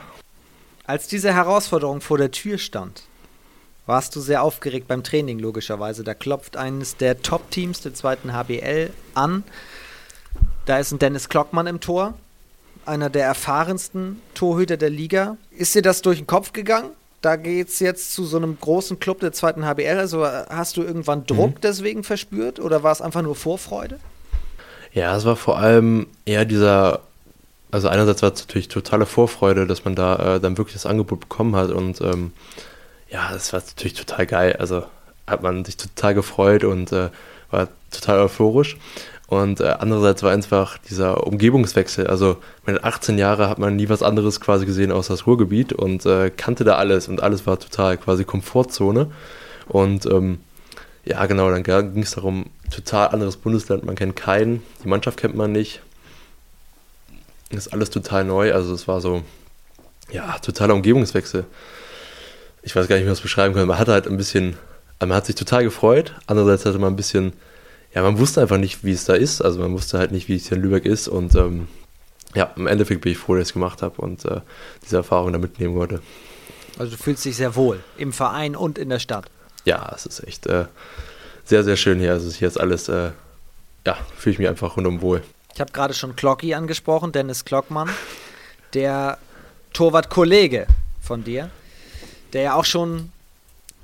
Als 0.84 1.06
diese 1.06 1.32
Herausforderung 1.32 2.00
vor 2.00 2.18
der 2.18 2.32
Tür 2.32 2.58
stand, 2.58 3.04
warst 3.86 4.16
du 4.16 4.20
sehr 4.20 4.42
aufgeregt 4.42 4.88
beim 4.88 5.04
Training, 5.04 5.38
logischerweise. 5.38 6.02
Da 6.02 6.14
klopft 6.14 6.56
eines 6.56 6.96
der 6.96 7.22
Top-Teams 7.22 7.80
der 7.82 7.94
zweiten 7.94 8.32
HBL 8.32 8.90
an. 9.14 9.44
Da 10.66 10.78
ist 10.78 10.90
ein 10.92 10.98
Dennis 10.98 11.28
Klockmann 11.28 11.66
im 11.66 11.80
Tor 11.80 12.14
einer 12.88 13.10
der 13.10 13.24
erfahrensten 13.24 14.20
Torhüter 14.34 14.76
der 14.76 14.90
Liga. 14.90 15.36
Ist 15.50 15.74
dir 15.74 15.82
das 15.82 16.02
durch 16.02 16.18
den 16.18 16.26
Kopf 16.26 16.52
gegangen? 16.52 16.90
Da 17.20 17.36
geht 17.36 17.68
es 17.68 17.80
jetzt 17.80 18.14
zu 18.14 18.24
so 18.24 18.36
einem 18.36 18.58
großen 18.60 19.00
Club 19.00 19.20
der 19.20 19.32
zweiten 19.32 19.64
HBL. 19.64 19.98
Also 19.98 20.24
hast 20.24 20.76
du 20.76 20.82
irgendwann 20.82 21.26
Druck 21.26 21.56
mhm. 21.56 21.60
deswegen 21.62 22.04
verspürt 22.04 22.60
oder 22.60 22.82
war 22.82 22.92
es 22.92 23.00
einfach 23.00 23.22
nur 23.22 23.34
Vorfreude? 23.34 23.98
Ja, 24.92 25.16
es 25.16 25.24
war 25.24 25.36
vor 25.36 25.58
allem 25.58 26.06
eher 26.24 26.44
dieser, 26.44 27.00
also 27.70 27.88
einerseits 27.88 28.22
war 28.22 28.32
es 28.32 28.40
natürlich 28.40 28.68
totale 28.68 29.04
Vorfreude, 29.04 29.66
dass 29.66 29.84
man 29.84 29.94
da 29.94 30.36
äh, 30.36 30.40
dann 30.40 30.58
wirklich 30.58 30.74
das 30.74 30.86
Angebot 30.86 31.20
bekommen 31.20 31.56
hat 31.56 31.70
und 31.70 32.00
ähm, 32.00 32.32
ja, 33.10 33.32
das 33.32 33.52
war 33.52 33.60
natürlich 33.60 33.94
total 33.94 34.26
geil. 34.26 34.56
Also 34.58 34.84
hat 35.26 35.42
man 35.42 35.64
sich 35.64 35.76
total 35.76 36.14
gefreut 36.14 36.64
und 36.64 36.92
äh, 36.92 37.10
war 37.50 37.68
total 37.90 38.20
euphorisch. 38.20 38.76
Und 39.28 39.60
äh, 39.60 39.76
andererseits 39.78 40.22
war 40.22 40.32
einfach 40.32 40.78
dieser 40.78 41.26
Umgebungswechsel. 41.26 42.06
Also 42.06 42.38
mit 42.64 42.82
18 42.82 43.18
Jahren 43.18 43.48
hat 43.50 43.58
man 43.58 43.76
nie 43.76 43.90
was 43.90 44.02
anderes 44.02 44.40
quasi 44.40 44.64
gesehen 44.64 44.90
außer 44.90 45.12
das 45.12 45.26
Ruhrgebiet 45.26 45.74
und 45.74 46.06
äh, 46.06 46.30
kannte 46.30 46.64
da 46.64 46.76
alles 46.76 47.08
und 47.08 47.22
alles 47.22 47.46
war 47.46 47.60
total 47.60 47.98
quasi 47.98 48.24
Komfortzone. 48.24 49.10
Und 49.68 50.06
ähm, 50.06 50.38
ja, 51.04 51.26
genau, 51.26 51.50
dann 51.50 51.62
ging 51.62 52.02
es 52.02 52.12
darum, 52.12 52.46
total 52.70 53.08
anderes 53.08 53.36
Bundesland, 53.36 53.84
man 53.84 53.96
kennt 53.96 54.16
keinen, 54.16 54.62
die 54.82 54.88
Mannschaft 54.88 55.18
kennt 55.18 55.34
man 55.34 55.52
nicht. 55.52 55.82
Ist 57.50 57.72
alles 57.72 57.90
total 57.90 58.24
neu, 58.24 58.54
also 58.54 58.72
es 58.72 58.88
war 58.88 59.02
so, 59.02 59.22
ja, 60.10 60.38
totaler 60.38 60.74
Umgebungswechsel. 60.74 61.44
Ich 62.62 62.74
weiß 62.74 62.88
gar 62.88 62.96
nicht, 62.96 63.02
wie 63.02 63.08
man 63.08 63.14
das 63.14 63.20
beschreiben 63.20 63.54
kann. 63.54 63.66
Man 63.66 63.78
hatte 63.78 63.92
halt 63.92 64.06
ein 64.06 64.16
bisschen, 64.16 64.56
man 65.00 65.12
hat 65.12 65.26
sich 65.26 65.34
total 65.34 65.64
gefreut, 65.64 66.14
andererseits 66.26 66.64
hatte 66.64 66.78
man 66.78 66.94
ein 66.94 66.96
bisschen 66.96 67.34
ja, 67.98 68.04
man 68.04 68.20
wusste 68.20 68.40
einfach 68.40 68.58
nicht, 68.58 68.84
wie 68.84 68.92
es 68.92 69.06
da 69.06 69.14
ist. 69.14 69.40
Also 69.42 69.58
man 69.58 69.72
wusste 69.72 69.98
halt 69.98 70.12
nicht, 70.12 70.28
wie 70.28 70.36
es 70.36 70.46
hier 70.46 70.56
in 70.56 70.62
Lübeck 70.62 70.86
ist. 70.86 71.08
Und 71.08 71.34
ähm, 71.34 71.66
ja, 72.32 72.52
im 72.54 72.68
Endeffekt 72.68 73.00
bin 73.00 73.10
ich 73.10 73.18
froh, 73.18 73.34
dass 73.34 73.42
ich 73.42 73.48
es 73.48 73.52
gemacht 73.54 73.82
habe 73.82 74.00
und 74.00 74.24
äh, 74.24 74.40
diese 74.84 74.98
Erfahrung 74.98 75.32
da 75.32 75.40
mitnehmen 75.40 75.74
wollte. 75.74 76.00
Also 76.78 76.92
du 76.92 77.02
fühlst 77.02 77.24
dich 77.24 77.34
sehr 77.34 77.56
wohl 77.56 77.80
im 77.96 78.12
Verein 78.12 78.54
und 78.54 78.78
in 78.78 78.88
der 78.88 79.00
Stadt. 79.00 79.24
Ja, 79.64 79.90
es 79.96 80.06
ist 80.06 80.20
echt 80.20 80.46
äh, 80.46 80.66
sehr, 81.42 81.64
sehr 81.64 81.74
schön 81.74 81.98
hier. 81.98 82.12
Also 82.12 82.30
hier 82.30 82.46
ist 82.46 82.56
alles, 82.56 82.88
äh, 82.88 83.10
ja, 83.84 83.98
fühle 84.16 84.34
ich 84.34 84.38
mich 84.38 84.48
einfach 84.48 84.76
rundum 84.76 85.00
wohl. 85.00 85.24
Ich 85.52 85.60
habe 85.60 85.72
gerade 85.72 85.92
schon 85.92 86.14
Klocki 86.14 86.54
angesprochen, 86.54 87.10
Dennis 87.10 87.44
Klockmann, 87.44 87.90
der 88.74 89.18
Torwart-Kollege 89.72 90.68
von 91.00 91.24
dir, 91.24 91.50
der 92.32 92.42
ja 92.42 92.54
auch 92.54 92.64
schon 92.64 93.10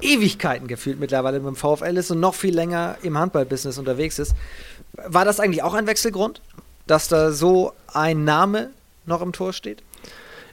Ewigkeiten 0.00 0.66
gefühlt 0.66 1.00
mittlerweile 1.00 1.40
mit 1.40 1.46
dem 1.46 1.56
VfL 1.56 1.96
ist 1.96 2.10
und 2.10 2.20
noch 2.20 2.34
viel 2.34 2.54
länger 2.54 2.96
im 3.02 3.18
Handballbusiness 3.18 3.78
unterwegs 3.78 4.18
ist. 4.18 4.34
War 4.92 5.24
das 5.24 5.40
eigentlich 5.40 5.62
auch 5.62 5.74
ein 5.74 5.86
Wechselgrund, 5.86 6.40
dass 6.86 7.08
da 7.08 7.32
so 7.32 7.72
ein 7.92 8.24
Name 8.24 8.70
noch 9.06 9.22
im 9.22 9.32
Tor 9.32 9.52
steht? 9.52 9.82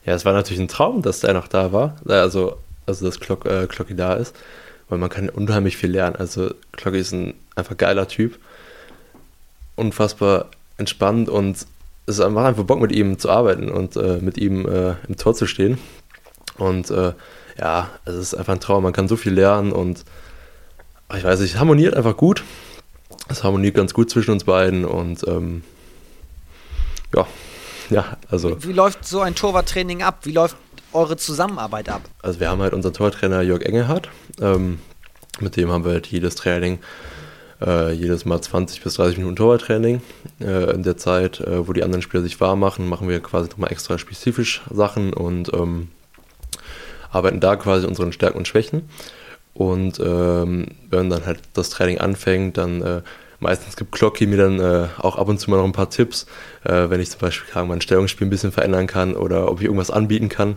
Ja, 0.05 0.13
es 0.13 0.25
war 0.25 0.33
natürlich 0.33 0.61
ein 0.61 0.67
Traum, 0.67 1.01
dass 1.01 1.19
der 1.19 1.33
noch 1.33 1.47
da 1.47 1.71
war, 1.71 1.95
also, 2.07 2.57
also 2.85 3.05
dass 3.05 3.19
Glock, 3.19 3.45
äh, 3.45 3.67
da 3.89 4.13
ist, 4.15 4.35
weil 4.89 4.97
man 4.97 5.09
kann 5.09 5.29
unheimlich 5.29 5.77
viel 5.77 5.91
lernen. 5.91 6.15
Also 6.15 6.53
Glocki 6.71 6.99
ist 6.99 7.11
ein 7.11 7.35
einfach 7.55 7.77
geiler 7.77 8.07
Typ, 8.07 8.39
unfassbar 9.75 10.49
entspannt 10.77 11.29
und 11.29 11.65
es 12.07 12.17
macht 12.17 12.45
einfach 12.45 12.63
Bock 12.63 12.81
mit 12.81 12.91
ihm 12.91 13.19
zu 13.19 13.29
arbeiten 13.29 13.69
und 13.69 13.95
äh, 13.95 14.17
mit 14.17 14.37
ihm 14.37 14.67
äh, 14.67 14.95
im 15.07 15.17
Tor 15.17 15.35
zu 15.35 15.45
stehen. 15.45 15.77
Und 16.57 16.89
äh, 16.89 17.13
ja, 17.59 17.89
es 18.05 18.15
ist 18.15 18.33
einfach 18.33 18.53
ein 18.53 18.59
Traum, 18.59 18.83
man 18.83 18.93
kann 18.93 19.07
so 19.07 19.15
viel 19.15 19.33
lernen 19.33 19.71
und 19.71 20.05
ich 21.15 21.23
weiß 21.23 21.39
nicht, 21.39 21.53
es 21.53 21.59
harmoniert 21.59 21.95
einfach 21.95 22.15
gut. 22.15 22.43
Es 23.27 23.43
harmoniert 23.43 23.75
ganz 23.75 23.93
gut 23.93 24.09
zwischen 24.09 24.31
uns 24.31 24.43
beiden 24.43 24.85
und 24.85 25.25
ähm, 25.27 25.63
ja, 27.15 27.27
ja, 27.89 28.17
also. 28.29 28.63
Wie, 28.63 28.71
läuft 28.71 29.05
so 29.05 29.21
ein 29.21 29.35
Torwarttraining 29.35 30.01
ab? 30.01 30.19
Wie 30.23 30.31
läuft 30.31 30.55
eure 30.93 31.17
Zusammenarbeit 31.17 31.89
ab? 31.89 32.01
Also 32.21 32.39
wir 32.39 32.49
haben 32.49 32.61
halt 32.61 32.73
unseren 32.73 32.93
Torwarttrainer 32.93 33.41
Jörg 33.41 33.63
Engelhardt. 33.63 34.09
Ähm, 34.39 34.79
mit 35.39 35.55
dem 35.57 35.71
haben 35.71 35.85
wir 35.85 35.91
halt 35.91 36.07
jedes 36.07 36.35
Training, 36.35 36.79
äh, 37.61 37.91
jedes 37.91 38.25
Mal 38.25 38.41
20 38.41 38.81
bis 38.81 38.95
30 38.95 39.17
Minuten 39.17 39.35
Torwarttraining. 39.35 40.01
Äh, 40.39 40.71
in 40.73 40.83
der 40.83 40.97
Zeit, 40.97 41.41
äh, 41.41 41.67
wo 41.67 41.73
die 41.73 41.83
anderen 41.83 42.01
Spieler 42.01 42.23
sich 42.23 42.39
warm 42.39 42.59
machen, 42.59 42.87
machen 42.87 43.09
wir 43.09 43.19
quasi 43.21 43.49
nochmal 43.49 43.71
extra 43.71 43.97
spezifisch 43.97 44.61
Sachen 44.69 45.13
und 45.13 45.53
ähm, 45.53 45.89
arbeiten 47.11 47.39
da 47.39 47.55
quasi 47.55 47.85
unseren 47.85 48.13
Stärken 48.13 48.37
und 48.37 48.47
Schwächen. 48.47 48.89
Und 49.53 49.99
ähm, 49.99 50.67
wenn 50.89 51.09
dann 51.09 51.25
halt 51.25 51.41
das 51.53 51.69
Training 51.69 51.99
anfängt, 51.99 52.57
dann 52.57 52.81
äh, 52.81 53.01
meistens 53.41 53.75
gibt 53.75 53.91
Glocki 53.91 54.27
mir 54.27 54.37
dann 54.37 54.59
äh, 54.59 54.87
auch 54.97 55.17
ab 55.17 55.27
und 55.27 55.39
zu 55.39 55.51
mal 55.51 55.57
noch 55.57 55.65
ein 55.65 55.73
paar 55.73 55.89
Tipps, 55.89 56.25
äh, 56.63 56.89
wenn 56.89 57.01
ich 57.01 57.09
zum 57.09 57.19
Beispiel 57.19 57.63
mein 57.63 57.81
Stellungsspiel 57.81 58.27
ein 58.27 58.29
bisschen 58.29 58.53
verändern 58.53 58.87
kann 58.87 59.15
oder 59.15 59.51
ob 59.51 59.59
ich 59.59 59.65
irgendwas 59.65 59.91
anbieten 59.91 60.29
kann. 60.29 60.55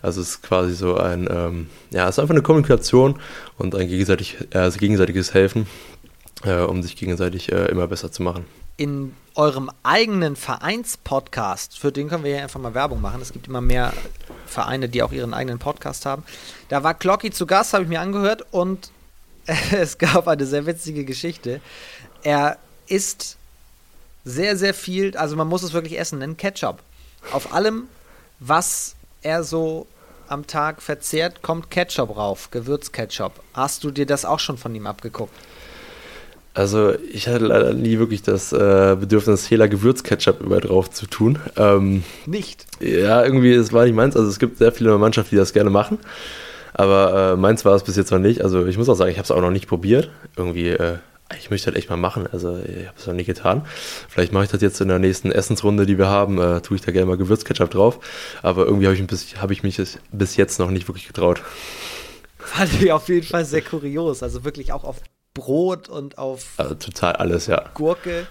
Also 0.00 0.20
es 0.20 0.30
ist 0.30 0.42
quasi 0.42 0.74
so 0.74 0.96
ein, 0.96 1.28
ähm, 1.30 1.68
ja, 1.90 2.08
es 2.08 2.16
ist 2.16 2.18
einfach 2.18 2.34
eine 2.34 2.42
Kommunikation 2.42 3.20
und 3.58 3.74
ein 3.76 3.86
gegenseitig, 3.86 4.38
also 4.52 4.78
gegenseitiges 4.78 5.34
Helfen, 5.34 5.66
äh, 6.44 6.62
um 6.62 6.82
sich 6.82 6.96
gegenseitig 6.96 7.52
äh, 7.52 7.66
immer 7.66 7.86
besser 7.86 8.10
zu 8.10 8.22
machen. 8.22 8.44
In 8.82 9.14
eurem 9.34 9.70
eigenen 9.82 10.36
Vereinspodcast, 10.36 11.78
für 11.78 11.92
den 11.92 12.08
können 12.08 12.24
wir 12.24 12.36
ja 12.36 12.42
einfach 12.42 12.60
mal 12.60 12.74
Werbung 12.74 13.00
machen. 13.00 13.22
Es 13.22 13.32
gibt 13.32 13.46
immer 13.46 13.60
mehr 13.60 13.92
Vereine, 14.46 14.88
die 14.88 15.02
auch 15.02 15.12
ihren 15.12 15.34
eigenen 15.34 15.58
Podcast 15.58 16.04
haben. 16.04 16.24
Da 16.68 16.82
war 16.82 16.94
Glocki 16.94 17.30
zu 17.30 17.46
Gast, 17.46 17.72
habe 17.72 17.84
ich 17.84 17.88
mir 17.88 18.00
angehört 18.00 18.44
und 18.50 18.90
es 19.72 19.98
gab 19.98 20.28
eine 20.28 20.46
sehr 20.46 20.66
witzige 20.66 21.04
Geschichte 21.04 21.60
er 22.22 22.58
isst 22.86 23.36
sehr, 24.24 24.56
sehr 24.56 24.74
viel, 24.74 25.16
also 25.16 25.36
man 25.36 25.48
muss 25.48 25.62
es 25.62 25.72
wirklich 25.72 25.98
essen 25.98 26.20
nennen, 26.20 26.36
Ketchup. 26.36 26.78
Auf 27.32 27.52
allem, 27.52 27.88
was 28.38 28.94
er 29.22 29.44
so 29.44 29.86
am 30.28 30.46
Tag 30.46 30.80
verzehrt, 30.80 31.42
kommt 31.42 31.70
Ketchup 31.70 32.16
rauf, 32.16 32.50
Gewürzketchup. 32.50 33.32
Hast 33.54 33.84
du 33.84 33.90
dir 33.90 34.06
das 34.06 34.24
auch 34.24 34.38
schon 34.38 34.58
von 34.58 34.74
ihm 34.74 34.86
abgeguckt? 34.86 35.34
Also 36.54 36.94
ich 37.12 37.28
hatte 37.28 37.46
leider 37.46 37.72
nie 37.72 37.98
wirklich 37.98 38.22
das 38.22 38.52
äh, 38.52 38.96
Bedürfnis, 38.98 39.50
Hela 39.50 39.66
Gewürzketchup 39.66 40.40
über 40.40 40.60
drauf 40.60 40.90
zu 40.90 41.06
tun. 41.06 41.38
Ähm, 41.56 42.04
nicht? 42.26 42.66
Ja, 42.80 43.24
irgendwie, 43.24 43.52
es 43.52 43.72
war 43.72 43.84
nicht 43.84 43.94
meins. 43.94 44.16
Also 44.16 44.28
es 44.28 44.38
gibt 44.38 44.58
sehr 44.58 44.72
viele 44.72 44.96
Mannschaften, 44.98 45.30
die 45.30 45.38
das 45.38 45.52
gerne 45.52 45.70
machen. 45.70 45.98
Aber 46.74 47.32
äh, 47.32 47.36
meins 47.36 47.64
war 47.64 47.74
es 47.74 47.84
bis 47.84 47.96
jetzt 47.96 48.10
noch 48.10 48.18
nicht. 48.18 48.42
Also 48.42 48.66
ich 48.66 48.76
muss 48.76 48.88
auch 48.88 48.94
sagen, 48.94 49.10
ich 49.10 49.18
habe 49.18 49.24
es 49.24 49.30
auch 49.30 49.40
noch 49.40 49.50
nicht 49.50 49.66
probiert. 49.66 50.10
Irgendwie 50.36 50.68
äh, 50.68 50.98
ich 51.38 51.50
möchte 51.50 51.66
halt 51.66 51.76
echt 51.76 51.90
mal 51.90 51.96
machen. 51.96 52.26
Also 52.30 52.58
ich 52.58 52.86
habe 52.86 52.96
es 52.98 53.06
noch 53.06 53.14
nie 53.14 53.24
getan. 53.24 53.64
Vielleicht 54.08 54.32
mache 54.32 54.44
ich 54.44 54.50
das 54.50 54.60
jetzt 54.60 54.80
in 54.80 54.88
der 54.88 54.98
nächsten 54.98 55.32
Essensrunde, 55.32 55.86
die 55.86 55.98
wir 55.98 56.08
haben, 56.08 56.38
äh, 56.38 56.60
tue 56.60 56.76
ich 56.76 56.82
da 56.82 56.92
gerne 56.92 57.06
mal 57.06 57.16
Gewürzketchup 57.16 57.70
drauf. 57.70 57.98
Aber 58.42 58.66
irgendwie 58.66 58.86
habe 58.86 58.96
ich, 58.96 59.40
hab 59.40 59.50
ich 59.50 59.62
mich 59.62 59.80
bis 60.12 60.36
jetzt 60.36 60.58
noch 60.58 60.70
nicht 60.70 60.88
wirklich 60.88 61.06
getraut. 61.06 61.42
Fand 62.38 62.82
ich 62.82 62.92
auf 62.92 63.08
jeden 63.08 63.26
Fall 63.26 63.44
sehr 63.44 63.62
kurios. 63.62 64.22
Also 64.22 64.44
wirklich 64.44 64.72
auch 64.72 64.84
auf 64.84 65.00
Brot 65.34 65.88
und 65.88 66.18
auf 66.18 66.54
also 66.56 66.74
total 66.74 67.16
alles, 67.16 67.46
ja. 67.46 67.70
Gurke. 67.74 68.26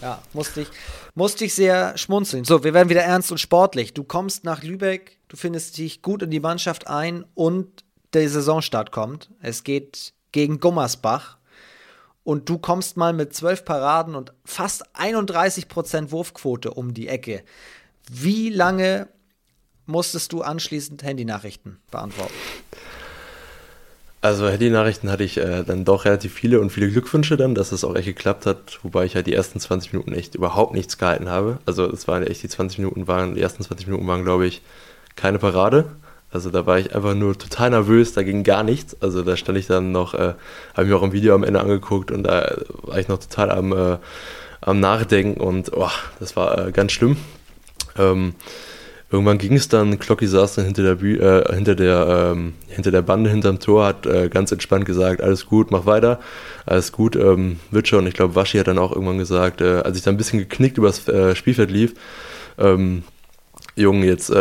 Ja, 0.00 0.22
musste 0.32 0.60
ich, 0.60 0.68
musste 1.14 1.44
ich 1.44 1.54
sehr 1.54 1.98
schmunzeln. 1.98 2.44
So, 2.44 2.62
wir 2.62 2.72
werden 2.72 2.88
wieder 2.88 3.02
ernst 3.02 3.32
und 3.32 3.38
sportlich. 3.38 3.94
Du 3.94 4.04
kommst 4.04 4.44
nach 4.44 4.62
Lübeck, 4.62 5.18
du 5.28 5.36
findest 5.36 5.76
dich 5.78 6.02
gut 6.02 6.22
in 6.22 6.30
die 6.30 6.40
Mannschaft 6.40 6.86
ein 6.86 7.24
und 7.34 7.84
der 8.12 8.28
Saisonstart 8.28 8.92
kommt. 8.92 9.30
Es 9.40 9.64
geht 9.64 10.12
gegen 10.30 10.60
Gummersbach 10.60 11.38
und 12.22 12.48
du 12.48 12.58
kommst 12.58 12.96
mal 12.96 13.12
mit 13.12 13.34
zwölf 13.34 13.64
Paraden 13.64 14.14
und 14.14 14.32
fast 14.44 14.94
31% 14.96 16.10
Wurfquote 16.10 16.72
um 16.72 16.94
die 16.94 17.08
Ecke. 17.08 17.42
Wie 18.10 18.50
lange 18.50 19.08
musstest 19.86 20.32
du 20.32 20.42
anschließend 20.42 21.02
Handynachrichten 21.02 21.80
beantworten? 21.90 22.34
Also 24.20 24.48
Handynachrichten 24.48 25.10
hatte 25.12 25.22
ich 25.22 25.36
äh, 25.36 25.62
dann 25.62 25.84
doch 25.84 26.04
relativ 26.04 26.34
viele 26.34 26.60
und 26.60 26.70
viele 26.70 26.90
Glückwünsche 26.90 27.36
dann, 27.36 27.54
dass 27.54 27.70
es 27.70 27.84
auch 27.84 27.94
echt 27.94 28.06
geklappt 28.06 28.46
hat, 28.46 28.80
wobei 28.82 29.04
ich 29.04 29.14
halt 29.14 29.28
die 29.28 29.34
ersten 29.34 29.60
20 29.60 29.92
Minuten 29.92 30.12
echt 30.12 30.34
überhaupt 30.34 30.74
nichts 30.74 30.98
gehalten 30.98 31.28
habe. 31.28 31.58
Also 31.66 31.88
es 31.88 32.08
waren 32.08 32.26
echt 32.26 32.42
die 32.42 32.48
20 32.48 32.78
Minuten 32.78 33.06
waren, 33.06 33.36
die 33.36 33.40
ersten 33.40 33.62
20 33.62 33.86
Minuten 33.86 34.08
waren, 34.08 34.24
glaube 34.24 34.46
ich, 34.46 34.60
keine 35.14 35.38
Parade. 35.38 35.84
Also 36.32 36.50
da 36.50 36.66
war 36.66 36.78
ich 36.78 36.94
einfach 36.94 37.14
nur 37.14 37.38
total 37.38 37.70
nervös, 37.70 38.12
da 38.12 38.24
ging 38.24 38.42
gar 38.42 38.64
nichts. 38.64 38.96
Also 39.00 39.22
da 39.22 39.36
stand 39.36 39.56
ich 39.56 39.68
dann 39.68 39.92
noch, 39.92 40.14
äh, 40.14 40.34
habe 40.74 40.86
mir 40.86 40.96
auch 40.96 41.02
ein 41.02 41.12
Video 41.12 41.34
am 41.34 41.44
Ende 41.44 41.60
angeguckt 41.60 42.10
und 42.10 42.24
da 42.24 42.56
war 42.82 42.98
ich 42.98 43.06
noch 43.06 43.18
total 43.18 43.52
am, 43.52 43.72
äh, 43.72 43.98
am 44.60 44.80
Nachdenken 44.80 45.40
und 45.40 45.72
oh, 45.74 45.90
das 46.18 46.34
war 46.34 46.66
äh, 46.66 46.72
ganz 46.72 46.90
schlimm. 46.90 47.16
Ähm, 47.96 48.34
irgendwann 49.10 49.38
ging 49.38 49.54
es 49.54 49.68
dann, 49.68 49.98
Klocki 49.98 50.26
saß 50.26 50.56
dann 50.56 50.64
hinter 50.66 50.82
der, 50.82 50.94
Bü 50.96 51.18
äh, 51.18 51.54
hinter 51.54 51.74
der, 51.74 52.32
ähm, 52.32 52.54
hinter 52.68 52.90
der 52.90 53.02
Bande 53.02 53.30
hinterm 53.30 53.58
Tor, 53.58 53.86
hat 53.86 54.06
äh, 54.06 54.28
ganz 54.28 54.52
entspannt 54.52 54.84
gesagt, 54.84 55.22
alles 55.22 55.46
gut, 55.46 55.70
mach 55.70 55.86
weiter, 55.86 56.20
alles 56.66 56.92
gut, 56.92 57.16
ähm, 57.16 57.58
wird 57.70 57.88
schon. 57.88 58.06
Ich 58.06 58.14
glaube, 58.14 58.34
Waschi 58.34 58.58
hat 58.58 58.66
dann 58.66 58.78
auch 58.78 58.92
irgendwann 58.92 59.18
gesagt, 59.18 59.60
äh, 59.60 59.80
als 59.80 59.96
ich 59.96 60.02
dann 60.02 60.14
ein 60.14 60.18
bisschen 60.18 60.38
geknickt 60.38 60.78
übers 60.78 61.02
Spielfeld 61.34 61.70
lief, 61.70 61.94
ähm, 62.58 63.02
Junge, 63.76 64.06
jetzt 64.06 64.32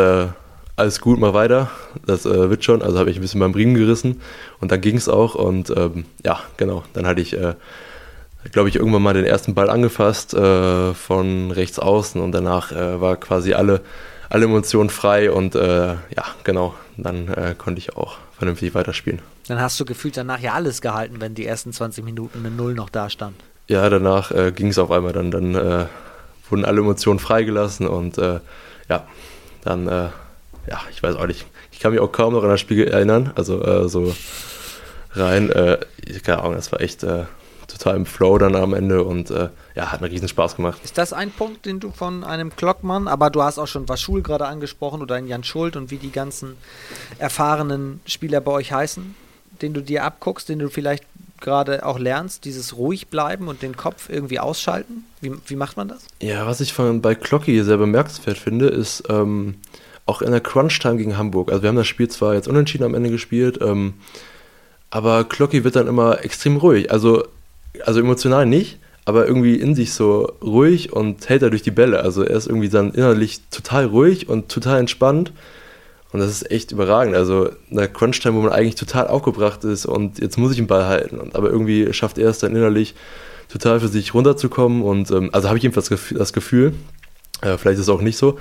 alles 0.78 1.02
gut, 1.02 1.20
mach 1.20 1.34
weiter, 1.34 1.72
das 2.06 2.28
äh, 2.28 2.50
wird 2.52 2.64
schon. 2.64 2.84
Also 2.84 3.00
habe 3.00 3.10
ich 3.10 3.18
ein 3.18 3.22
bisschen 3.22 3.40
beim 3.40 3.54
Riemen 3.54 3.74
gerissen 3.74 4.22
und 4.60 4.72
dann 4.72 4.80
ging 4.80 4.96
es 4.96 5.10
auch 5.10 5.34
und 5.34 5.72
ähm, 5.76 6.06
ja, 6.24 6.40
genau, 6.58 6.84
dann 6.94 7.08
hatte 7.08 7.20
ich, 7.20 7.34
äh, 7.34 7.56
glaube 8.52 8.70
ich, 8.70 8.76
irgendwann 8.76 9.02
mal 9.02 9.16
den 9.16 9.26
ersten 9.26 9.56
Ball 9.56 9.72
angefasst 9.72 10.36
äh, 10.36 10.94
von 10.94 11.50
rechts 11.50 11.80
außen 11.80 12.22
und 12.22 12.32
danach 12.32 12.72
äh, 12.72 13.02
war 13.02 13.18
quasi 13.18 13.54
alle, 13.54 13.82
alle 14.30 14.46
Emotionen 14.46 14.90
frei 14.90 15.32
und 15.32 15.56
äh, 15.56 15.88
ja, 15.94 16.26
genau, 16.44 16.76
dann 16.98 17.28
äh, 17.30 17.56
konnte 17.58 17.80
ich 17.80 17.96
auch 17.96 18.18
vernünftig 18.38 18.76
weiterspielen. 18.76 19.22
Dann 19.48 19.60
hast 19.62 19.80
du 19.80 19.86
gefühlt 19.86 20.18
danach 20.18 20.40
ja 20.40 20.54
alles 20.54 20.82
gehalten, 20.82 21.16
wenn 21.20 21.34
die 21.34 21.46
ersten 21.46 21.72
20 21.74 22.04
Minuten 22.04 22.40
eine 22.40 22.52
Null 22.52 22.74
noch 22.74 22.90
da 22.90 23.10
stand. 23.10 23.36
Ja, 23.68 23.90
danach 23.90 24.32
ging 24.56 24.68
es 24.68 24.78
auf 24.78 24.92
einmal, 24.92 25.12
dann, 25.12 25.30
dann 25.30 25.54
wurden 26.50 26.64
alle 26.64 26.80
Emotionen 26.80 27.20
freigelassen 27.20 27.86
und 27.86 28.16
ja, 28.16 29.04
dann 29.64 30.12
ja, 30.70 30.82
ich 30.92 31.02
weiß 31.02 31.16
auch 31.16 31.28
nicht. 31.28 31.46
Ich 31.72 31.80
kann 31.80 31.92
mich 31.92 32.00
auch 32.00 32.12
kaum 32.12 32.34
noch 32.34 32.44
an 32.44 32.50
das 32.50 32.60
Spiel 32.60 32.88
erinnern. 32.88 33.32
Also 33.36 33.64
äh, 33.64 33.88
so 33.88 34.14
rein, 35.14 35.50
äh, 35.50 35.80
keine 36.24 36.40
Ahnung, 36.40 36.56
das 36.56 36.72
war 36.72 36.82
echt 36.82 37.04
äh, 37.04 37.24
total 37.68 37.96
im 37.96 38.06
Flow 38.06 38.38
dann 38.38 38.56
am 38.56 38.74
Ende 38.74 39.04
und 39.04 39.32
äh, 39.32 39.50
ja, 39.78 39.92
hat 39.92 40.02
mir 40.02 40.10
riesen 40.10 40.28
Spaß 40.28 40.56
gemacht. 40.56 40.82
Ist 40.84 40.98
das 40.98 41.14
ein 41.14 41.30
Punkt, 41.30 41.68
den 41.68 41.80
du 41.80 41.92
von 41.92 42.24
einem 42.24 42.56
Klockmann, 42.56 43.08
aber 43.08 43.30
du 43.30 43.44
hast 43.44 43.60
auch 43.60 43.68
schon 43.68 43.88
Waschul 43.88 44.24
gerade 44.24 44.48
angesprochen 44.48 45.04
oder 45.04 45.14
einen 45.14 45.28
Jan 45.28 45.44
Schuld 45.44 45.76
und 45.76 45.92
wie 45.92 45.98
die 45.98 46.12
ganzen 46.12 46.58
erfahrenen 47.20 48.02
Spieler 48.08 48.42
bei 48.42 48.52
euch 48.52 48.72
heißen, 48.74 49.16
den 49.62 49.76
du 49.76 49.82
dir 49.82 50.04
abguckst, 50.04 50.50
den 50.50 50.58
du 50.58 50.70
vielleicht 50.70 51.04
gerade 51.40 51.86
auch 51.86 52.00
lernst, 52.00 52.46
dieses 52.46 52.76
ruhig 52.76 53.10
bleiben 53.10 53.48
und 53.48 53.62
den 53.62 53.78
Kopf 53.78 54.10
irgendwie 54.10 54.40
ausschalten? 54.40 55.06
Wie, 55.22 55.32
wie 55.46 55.56
macht 55.56 55.78
man 55.78 55.90
das? 55.90 56.08
Ja, 56.24 56.48
was 56.48 56.60
ich 56.60 56.74
von, 56.74 57.04
bei 57.04 57.14
Klocki 57.14 57.64
sehr 57.64 57.78
bemerkenswert 57.78 58.40
finde, 58.40 58.70
ist, 58.70 59.04
ähm, 59.10 59.58
auch 60.08 60.24
in 60.24 60.32
der 60.32 60.42
Crunch-Time 60.42 60.98
gegen 60.98 61.20
Hamburg. 61.20 61.52
Also 61.52 61.62
wir 61.62 61.70
haben 61.70 61.76
das 61.76 61.86
Spiel 61.86 62.08
zwar 62.08 62.34
jetzt 62.34 62.48
unentschieden 62.48 62.84
am 62.84 62.96
Ende 62.96 63.12
gespielt, 63.12 63.60
ähm, 63.62 63.94
aber 64.90 65.24
Klocki 65.26 65.64
wird 65.64 65.76
dann 65.76 65.86
immer 65.86 66.26
extrem 66.26 66.58
ruhig. 66.58 66.92
Also, 66.92 67.28
also 67.86 68.00
emotional 68.00 68.48
nicht, 68.48 68.80
aber 69.08 69.26
irgendwie 69.26 69.56
in 69.56 69.74
sich 69.74 69.94
so 69.94 70.34
ruhig 70.44 70.92
und 70.92 71.30
hält 71.30 71.42
er 71.42 71.50
durch 71.50 71.62
die 71.62 71.72
Bälle. 71.72 72.02
Also 72.02 72.24
er 72.24 72.36
ist 72.36 72.46
irgendwie 72.46 72.68
dann 72.68 72.92
innerlich 72.92 73.40
total 73.50 73.86
ruhig 73.86 74.28
und 74.28 74.50
total 74.50 74.82
entspannt. 74.82 75.32
Und 76.12 76.20
das 76.20 76.30
ist 76.30 76.52
echt 76.52 76.74
überragend. 76.74 77.16
Also 77.16 77.52
in 77.70 77.78
der 77.78 77.88
Crunch-Time, 77.88 78.36
wo 78.36 78.42
man 78.42 78.52
eigentlich 78.52 78.76
total 78.76 79.08
aufgebracht 79.08 79.64
ist 79.64 79.86
und 79.86 80.20
jetzt 80.20 80.38
muss 80.38 80.52
ich 80.52 80.58
den 80.58 80.68
Ball 80.68 80.88
halten. 80.88 81.20
Und, 81.20 81.38
aber 81.38 81.50
irgendwie 81.50 81.94
schafft 81.94 82.18
er 82.18 82.30
es 82.30 82.40
dann 82.40 82.54
innerlich 82.54 82.96
total 83.48 83.80
für 83.80 83.88
sich 83.88 84.14
runterzukommen. 84.14 84.82
Und 84.82 85.10
ähm, 85.12 85.30
also 85.32 85.48
habe 85.48 85.58
ich 85.58 85.64
jedenfalls 85.64 85.88
das 85.88 86.34
Gefühl, 86.34 86.74
äh, 87.42 87.58
vielleicht 87.58 87.80
ist 87.80 87.88
es 87.88 87.90
auch 87.90 88.02
nicht 88.02 88.18
so, 88.18 88.38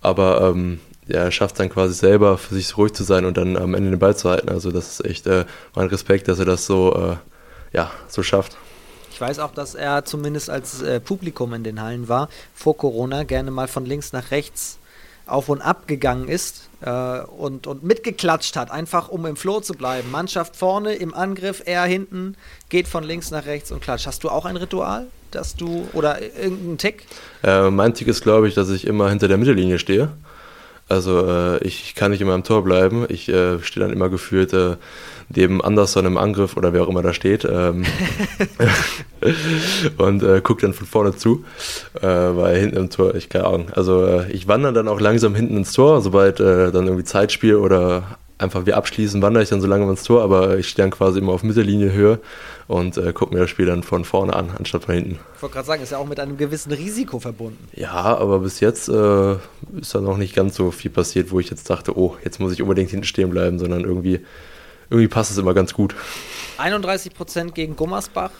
aber 0.00 0.50
ähm, 0.50 0.80
ja, 1.06 1.20
er 1.20 1.30
schafft 1.30 1.60
dann 1.60 1.70
quasi 1.70 1.94
selber 1.94 2.38
für 2.38 2.56
sich 2.56 2.76
ruhig 2.76 2.92
zu 2.92 3.04
sein 3.04 3.24
und 3.24 3.36
dann 3.36 3.56
am 3.56 3.72
Ende 3.72 3.90
den 3.90 4.00
Ball 4.00 4.16
zu 4.16 4.28
halten. 4.28 4.48
Also 4.48 4.72
das 4.72 4.98
ist 4.98 5.06
echt 5.06 5.28
äh, 5.28 5.44
mein 5.76 5.86
Respekt, 5.86 6.26
dass 6.26 6.40
er 6.40 6.44
das 6.44 6.66
so, 6.66 6.92
äh, 6.92 7.76
ja, 7.76 7.92
so 8.08 8.24
schafft. 8.24 8.56
Ich 9.18 9.20
weiß 9.20 9.40
auch, 9.40 9.50
dass 9.50 9.74
er 9.74 10.04
zumindest 10.04 10.48
als 10.48 10.80
äh, 10.80 11.00
Publikum 11.00 11.52
in 11.52 11.64
den 11.64 11.82
Hallen 11.82 12.08
war, 12.08 12.28
vor 12.54 12.76
Corona, 12.76 13.24
gerne 13.24 13.50
mal 13.50 13.66
von 13.66 13.84
links 13.84 14.12
nach 14.12 14.30
rechts 14.30 14.78
auf 15.26 15.48
und 15.48 15.60
ab 15.60 15.88
gegangen 15.88 16.28
ist 16.28 16.68
äh, 16.82 17.22
und, 17.22 17.66
und 17.66 17.82
mitgeklatscht 17.82 18.54
hat, 18.54 18.70
einfach 18.70 19.08
um 19.08 19.26
im 19.26 19.34
Flow 19.34 19.58
zu 19.58 19.74
bleiben. 19.74 20.12
Mannschaft 20.12 20.54
vorne 20.54 20.94
im 20.94 21.14
Angriff, 21.14 21.64
er 21.66 21.82
hinten, 21.82 22.36
geht 22.68 22.86
von 22.86 23.02
links 23.02 23.32
nach 23.32 23.44
rechts 23.44 23.72
und 23.72 23.82
klatscht. 23.82 24.06
Hast 24.06 24.22
du 24.22 24.28
auch 24.28 24.44
ein 24.44 24.56
Ritual, 24.56 25.08
dass 25.32 25.56
du 25.56 25.88
oder 25.94 26.22
irgendeinen 26.22 26.78
Tick? 26.78 27.02
Äh, 27.42 27.70
mein 27.70 27.94
Tick 27.94 28.06
ist, 28.06 28.22
glaube 28.22 28.46
ich, 28.46 28.54
dass 28.54 28.70
ich 28.70 28.86
immer 28.86 29.08
hinter 29.08 29.26
der 29.26 29.38
Mittellinie 29.38 29.80
stehe. 29.80 30.12
Also 30.88 31.26
äh, 31.26 31.58
ich 31.64 31.94
kann 31.94 32.10
nicht 32.10 32.20
immer 32.20 32.34
im 32.34 32.44
Tor 32.44 32.64
bleiben. 32.64 33.04
Ich 33.08 33.28
äh, 33.28 33.60
stehe 33.60 33.84
dann 33.84 33.94
immer 33.94 34.08
gefühlt 34.08 34.52
äh, 34.52 34.76
neben 35.28 35.62
Anderson 35.62 36.06
im 36.06 36.16
Angriff 36.16 36.56
oder 36.56 36.72
wer 36.72 36.82
auch 36.82 36.88
immer 36.88 37.02
da 37.02 37.12
steht 37.12 37.44
ähm, 37.44 37.84
und 39.98 40.22
äh, 40.22 40.40
gucke 40.40 40.62
dann 40.62 40.72
von 40.72 40.86
vorne 40.86 41.14
zu, 41.14 41.44
äh, 42.00 42.06
weil 42.06 42.58
hinten 42.58 42.76
im 42.76 42.90
Tor, 42.90 43.14
ich 43.14 43.28
keine 43.28 43.46
Ahnung. 43.46 43.66
Also 43.72 44.06
äh, 44.06 44.32
ich 44.32 44.48
wandere 44.48 44.72
dann 44.72 44.88
auch 44.88 45.00
langsam 45.00 45.34
hinten 45.34 45.58
ins 45.58 45.72
Tor, 45.72 46.00
sobald 46.00 46.40
dann 46.40 46.72
irgendwie 46.72 47.04
Zeitspiel 47.04 47.56
oder 47.56 48.18
einfach 48.38 48.66
wir 48.66 48.76
abschließen, 48.76 49.20
wandere 49.20 49.42
ich 49.42 49.50
dann 49.50 49.60
so 49.60 49.66
lange 49.66 49.88
ins 49.90 50.04
Tor, 50.04 50.22
aber 50.22 50.58
ich 50.58 50.68
stehe 50.68 50.84
dann 50.84 50.90
quasi 50.90 51.18
immer 51.18 51.32
auf 51.32 51.42
Mittellinie 51.42 51.92
Höhe 51.92 52.20
und 52.68 52.96
äh, 52.96 53.12
gucke 53.12 53.34
mir 53.34 53.40
das 53.40 53.50
Spiel 53.50 53.66
dann 53.66 53.82
von 53.82 54.04
vorne 54.04 54.34
an, 54.34 54.50
anstatt 54.56 54.84
von 54.84 54.94
hinten. 54.94 55.18
Ich 55.36 55.42
wollte 55.42 55.54
gerade 55.54 55.66
sagen, 55.66 55.82
ist 55.82 55.90
ja 55.90 55.98
auch 55.98 56.06
mit 56.06 56.20
einem 56.20 56.36
gewissen 56.36 56.72
Risiko 56.72 57.18
verbunden. 57.18 57.68
Ja, 57.74 57.92
aber 57.92 58.38
bis 58.38 58.60
jetzt 58.60 58.88
äh, 58.88 59.32
ist 59.80 59.94
da 59.94 60.00
noch 60.00 60.16
nicht 60.16 60.34
ganz 60.34 60.54
so 60.54 60.70
viel 60.70 60.90
passiert, 60.90 61.30
wo 61.30 61.40
ich 61.40 61.50
jetzt 61.50 61.68
dachte, 61.68 61.98
oh, 61.98 62.16
jetzt 62.24 62.38
muss 62.38 62.52
ich 62.52 62.62
unbedingt 62.62 62.90
hinten 62.90 63.06
stehen 63.06 63.30
bleiben, 63.30 63.58
sondern 63.58 63.82
irgendwie, 63.82 64.20
irgendwie 64.88 65.08
passt 65.08 65.30
es 65.32 65.38
immer 65.38 65.54
ganz 65.54 65.74
gut. 65.74 65.94
31% 66.58 67.52
gegen 67.52 67.76
Gummersbach. 67.76 68.30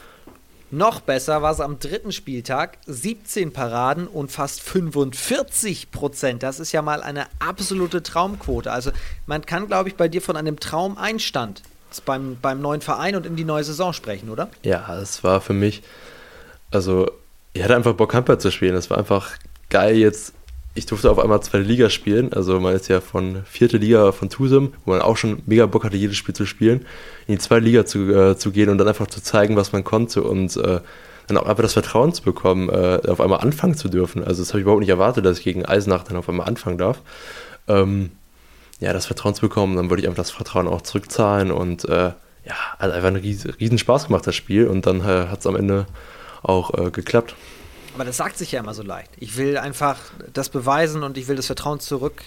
Noch 0.71 1.01
besser 1.01 1.41
war 1.41 1.53
es 1.53 1.61
am 1.61 1.79
dritten 1.79 2.13
Spieltag. 2.13 2.77
17 2.87 3.53
Paraden 3.53 4.07
und 4.07 4.31
fast 4.31 4.61
45 4.61 5.91
Prozent. 5.91 6.43
Das 6.43 6.61
ist 6.61 6.73
ja 6.73 6.83
mal 6.83 7.03
eine 7.03 7.27
absolute 7.39 8.03
Traumquote. 8.03 8.71
Also 8.71 8.91
man 9.27 9.47
kann, 9.47 9.67
glaube 9.67 9.89
ich, 9.89 9.97
bei 9.97 10.09
dir 10.09 10.21
von 10.21 10.37
einem 10.37 10.61
Traumeinstand 10.61 11.63
beim, 12.05 12.37
beim 12.41 12.61
neuen 12.61 12.83
Verein 12.83 13.17
und 13.17 13.25
in 13.25 13.37
die 13.37 13.45
neue 13.45 13.65
Saison 13.65 13.93
sprechen, 13.93 14.29
oder? 14.29 14.51
Ja, 14.63 14.95
es 14.99 15.25
war 15.25 15.41
für 15.41 15.55
mich, 15.55 15.83
also 16.71 17.11
ich 17.55 17.63
hatte 17.63 17.75
einfach 17.75 17.95
Bock, 17.95 18.13
Handball 18.13 18.39
zu 18.39 18.51
spielen. 18.51 18.75
Es 18.75 18.91
war 18.91 18.99
einfach 18.99 19.33
geil 19.71 19.97
jetzt. 19.97 20.35
Ich 20.79 20.87
durfte 20.87 21.11
auf 21.11 21.19
einmal 21.19 21.41
zweite 21.43 21.65
Liga 21.65 21.91
spielen. 21.91 22.33
Also 22.33 22.61
man 22.61 22.73
ist 22.73 22.87
ja 22.87 23.01
von 23.01 23.43
vierte 23.47 23.79
Liga 23.79 24.13
von 24.13 24.31
Tusum, 24.31 24.75
wo 24.85 24.93
man 24.93 25.03
auch 25.03 25.17
schon 25.17 25.43
mega 25.45 25.67
Bock 25.67 25.83
hatte, 25.83 25.97
jedes 25.97 26.17
Spiel 26.17 26.37
zu 26.37 26.47
spielen, 26.47 26.87
in 27.27 27.35
die 27.35 27.39
zweite 27.39 27.65
Liga 27.65 27.85
zu, 27.85 28.15
äh, 28.15 28.37
zu 28.37 28.53
gehen 28.53 28.69
und 28.69 28.79
dann 28.79 28.87
einfach 28.87 29.09
zu 29.09 29.21
zeigen, 29.21 29.57
was 29.57 29.73
man 29.73 29.83
konnte 29.83 30.23
und 30.23 30.57
äh, 30.57 30.79
dann 31.27 31.37
auch 31.37 31.47
einfach 31.47 31.65
das 31.65 31.73
Vertrauen 31.73 32.13
zu 32.13 32.23
bekommen, 32.23 32.69
äh, 32.69 33.01
auf 33.09 33.21
einmal 33.21 33.41
anfangen 33.41 33.75
zu 33.75 33.89
dürfen. 33.89 34.23
Also 34.23 34.41
das 34.41 34.51
habe 34.51 34.61
ich 34.61 34.63
überhaupt 34.63 34.79
nicht 34.79 34.89
erwartet, 34.89 35.25
dass 35.25 35.39
ich 35.39 35.45
gegen 35.45 35.65
Eisenach 35.65 36.05
dann 36.05 36.17
auf 36.17 36.29
einmal 36.29 36.47
anfangen 36.47 36.79
darf. 36.79 37.03
Ähm, 37.67 38.13
ja, 38.79 38.93
das 38.93 39.07
Vertrauen 39.07 39.35
zu 39.35 39.41
bekommen. 39.41 39.75
Dann 39.75 39.91
wollte 39.91 40.03
ich 40.03 40.09
einfach 40.09 40.23
das 40.23 40.31
Vertrauen 40.31 40.69
auch 40.69 40.83
zurückzahlen 40.83 41.51
und 41.51 41.87
äh, 41.87 42.13
ja, 42.45 42.55
hat 42.79 42.93
einfach 42.93 43.09
einen 43.09 43.17
riesen 43.17 43.79
Spaß 43.79 44.07
gemacht, 44.07 44.29
das 44.29 44.37
Spiel. 44.37 44.69
Und 44.69 44.87
dann 44.87 45.01
äh, 45.01 45.27
hat 45.27 45.41
es 45.41 45.47
am 45.49 45.57
Ende 45.57 45.87
auch 46.45 46.73
äh, 46.79 46.93
geklappt. 46.93 47.35
Aber 47.99 48.05
das 48.05 48.17
sagt 48.17 48.39
sich 48.39 48.53
ja 48.53 48.61
immer 48.61 48.75
so 48.75 48.85
leicht. 48.85 49.11
Ich 49.19 49.37
will 49.37 49.59
einfach 49.59 49.99
das 50.33 50.51
beweisen 50.51 51.03
und 51.03 51.19
ich 51.19 51.27
will 51.27 51.35
das 51.35 51.47
Vertrauen 51.47 51.81
zurück, 51.81 52.23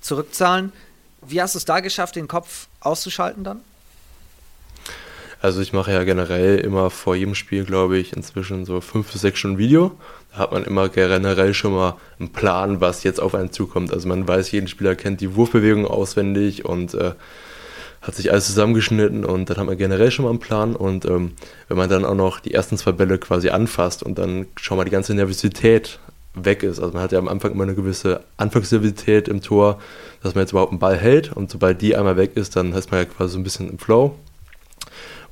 zurückzahlen. 0.00 0.72
Wie 1.20 1.42
hast 1.42 1.56
du 1.56 1.58
es 1.58 1.64
da 1.64 1.80
geschafft, 1.80 2.14
den 2.14 2.28
Kopf 2.28 2.68
auszuschalten 2.78 3.42
dann? 3.42 3.60
Also 5.42 5.62
ich 5.62 5.72
mache 5.72 5.90
ja 5.90 6.04
generell 6.04 6.58
immer 6.58 6.90
vor 6.90 7.16
jedem 7.16 7.34
Spiel, 7.34 7.64
glaube 7.64 7.98
ich, 7.98 8.12
inzwischen 8.12 8.64
so 8.64 8.80
fünf 8.80 9.10
bis 9.10 9.22
sechs 9.22 9.40
Stunden 9.40 9.58
Video. 9.58 9.98
Da 10.30 10.38
hat 10.38 10.52
man 10.52 10.62
immer 10.62 10.88
generell 10.88 11.54
schon 11.54 11.74
mal 11.74 11.96
einen 12.20 12.32
Plan, 12.32 12.80
was 12.80 13.02
jetzt 13.02 13.20
auf 13.20 13.34
einen 13.34 13.50
zukommt. 13.50 13.92
Also 13.92 14.06
man 14.06 14.28
weiß, 14.28 14.52
jeden 14.52 14.68
Spieler 14.68 14.94
kennt 14.94 15.20
die 15.20 15.34
Wurfbewegung 15.34 15.88
auswendig 15.88 16.66
und 16.66 16.94
äh, 16.94 17.14
hat 18.00 18.14
sich 18.14 18.32
alles 18.32 18.46
zusammengeschnitten 18.46 19.24
und 19.24 19.50
dann 19.50 19.58
hat 19.58 19.66
man 19.66 19.76
generell 19.76 20.10
schon 20.10 20.24
mal 20.24 20.30
einen 20.30 20.38
Plan. 20.38 20.74
Und 20.74 21.04
ähm, 21.04 21.32
wenn 21.68 21.76
man 21.76 21.88
dann 21.90 22.04
auch 22.04 22.14
noch 22.14 22.40
die 22.40 22.54
ersten 22.54 22.76
zwei 22.78 22.92
Bälle 22.92 23.18
quasi 23.18 23.50
anfasst 23.50 24.02
und 24.02 24.18
dann 24.18 24.46
schon 24.56 24.76
mal 24.76 24.84
die 24.84 24.90
ganze 24.90 25.14
Nervosität 25.14 25.98
weg 26.34 26.62
ist. 26.62 26.80
Also 26.80 26.92
man 26.92 27.02
hat 27.02 27.12
ja 27.12 27.18
am 27.18 27.28
Anfang 27.28 27.52
immer 27.52 27.64
eine 27.64 27.74
gewisse 27.74 28.22
Anfangsnervosität 28.36 29.28
im 29.28 29.42
Tor, 29.42 29.80
dass 30.22 30.34
man 30.34 30.42
jetzt 30.42 30.52
überhaupt 30.52 30.72
einen 30.72 30.78
Ball 30.78 30.96
hält 30.96 31.32
und 31.32 31.50
sobald 31.50 31.82
die 31.82 31.96
einmal 31.96 32.16
weg 32.16 32.36
ist, 32.36 32.56
dann 32.56 32.72
ist 32.72 32.90
man 32.90 33.00
ja 33.00 33.06
quasi 33.06 33.32
so 33.32 33.38
ein 33.38 33.42
bisschen 33.42 33.68
im 33.68 33.78
Flow 33.78 34.14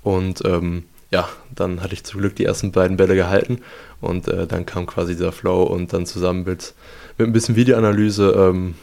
und 0.02 0.44
ähm, 0.44 0.84
ja, 1.10 1.28
dann 1.54 1.82
hatte 1.82 1.94
ich 1.94 2.04
zum 2.04 2.20
Glück 2.20 2.36
die 2.36 2.44
ersten 2.44 2.72
beiden 2.72 2.96
Bälle 2.96 3.14
gehalten 3.14 3.60
und 4.00 4.28
äh, 4.28 4.46
dann 4.46 4.66
kam 4.66 4.86
quasi 4.86 5.12
dieser 5.12 5.32
Flow 5.32 5.62
und 5.62 5.92
dann 5.92 6.04
zusammen 6.04 6.44
mit, 6.44 6.74
mit 7.16 7.28
ein 7.28 7.32
bisschen 7.32 7.56
Videoanalyse, 7.56 8.30
ähm, 8.36 8.74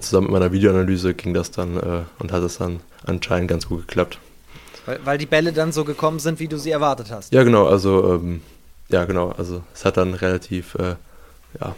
zusammen 0.00 0.26
mit 0.26 0.32
meiner 0.32 0.52
Videoanalyse 0.52 1.14
ging 1.14 1.34
das 1.34 1.50
dann 1.50 1.76
äh, 1.76 2.02
und 2.18 2.32
hat 2.32 2.42
es 2.42 2.58
dann 2.58 2.80
anscheinend 3.06 3.48
ganz 3.48 3.68
gut 3.68 3.88
geklappt. 3.88 4.18
Weil, 4.86 5.00
weil 5.04 5.18
die 5.18 5.26
Bälle 5.26 5.52
dann 5.52 5.72
so 5.72 5.84
gekommen 5.84 6.18
sind, 6.18 6.40
wie 6.40 6.48
du 6.48 6.58
sie 6.58 6.70
erwartet 6.70 7.10
hast. 7.10 7.32
Ja, 7.32 7.42
genau, 7.42 7.66
also 7.66 8.14
ähm, 8.14 8.42
ja, 8.88 9.04
genau, 9.04 9.30
also 9.30 9.62
es 9.74 9.84
hat 9.84 9.96
dann 9.96 10.14
relativ 10.14 10.74
äh, 10.76 10.96
ja, 11.60 11.74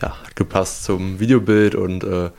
ja, 0.00 0.16
gepasst 0.34 0.84
zum 0.84 1.20
Videobild 1.20 1.74
und 1.74 2.04
äh, 2.04 2.30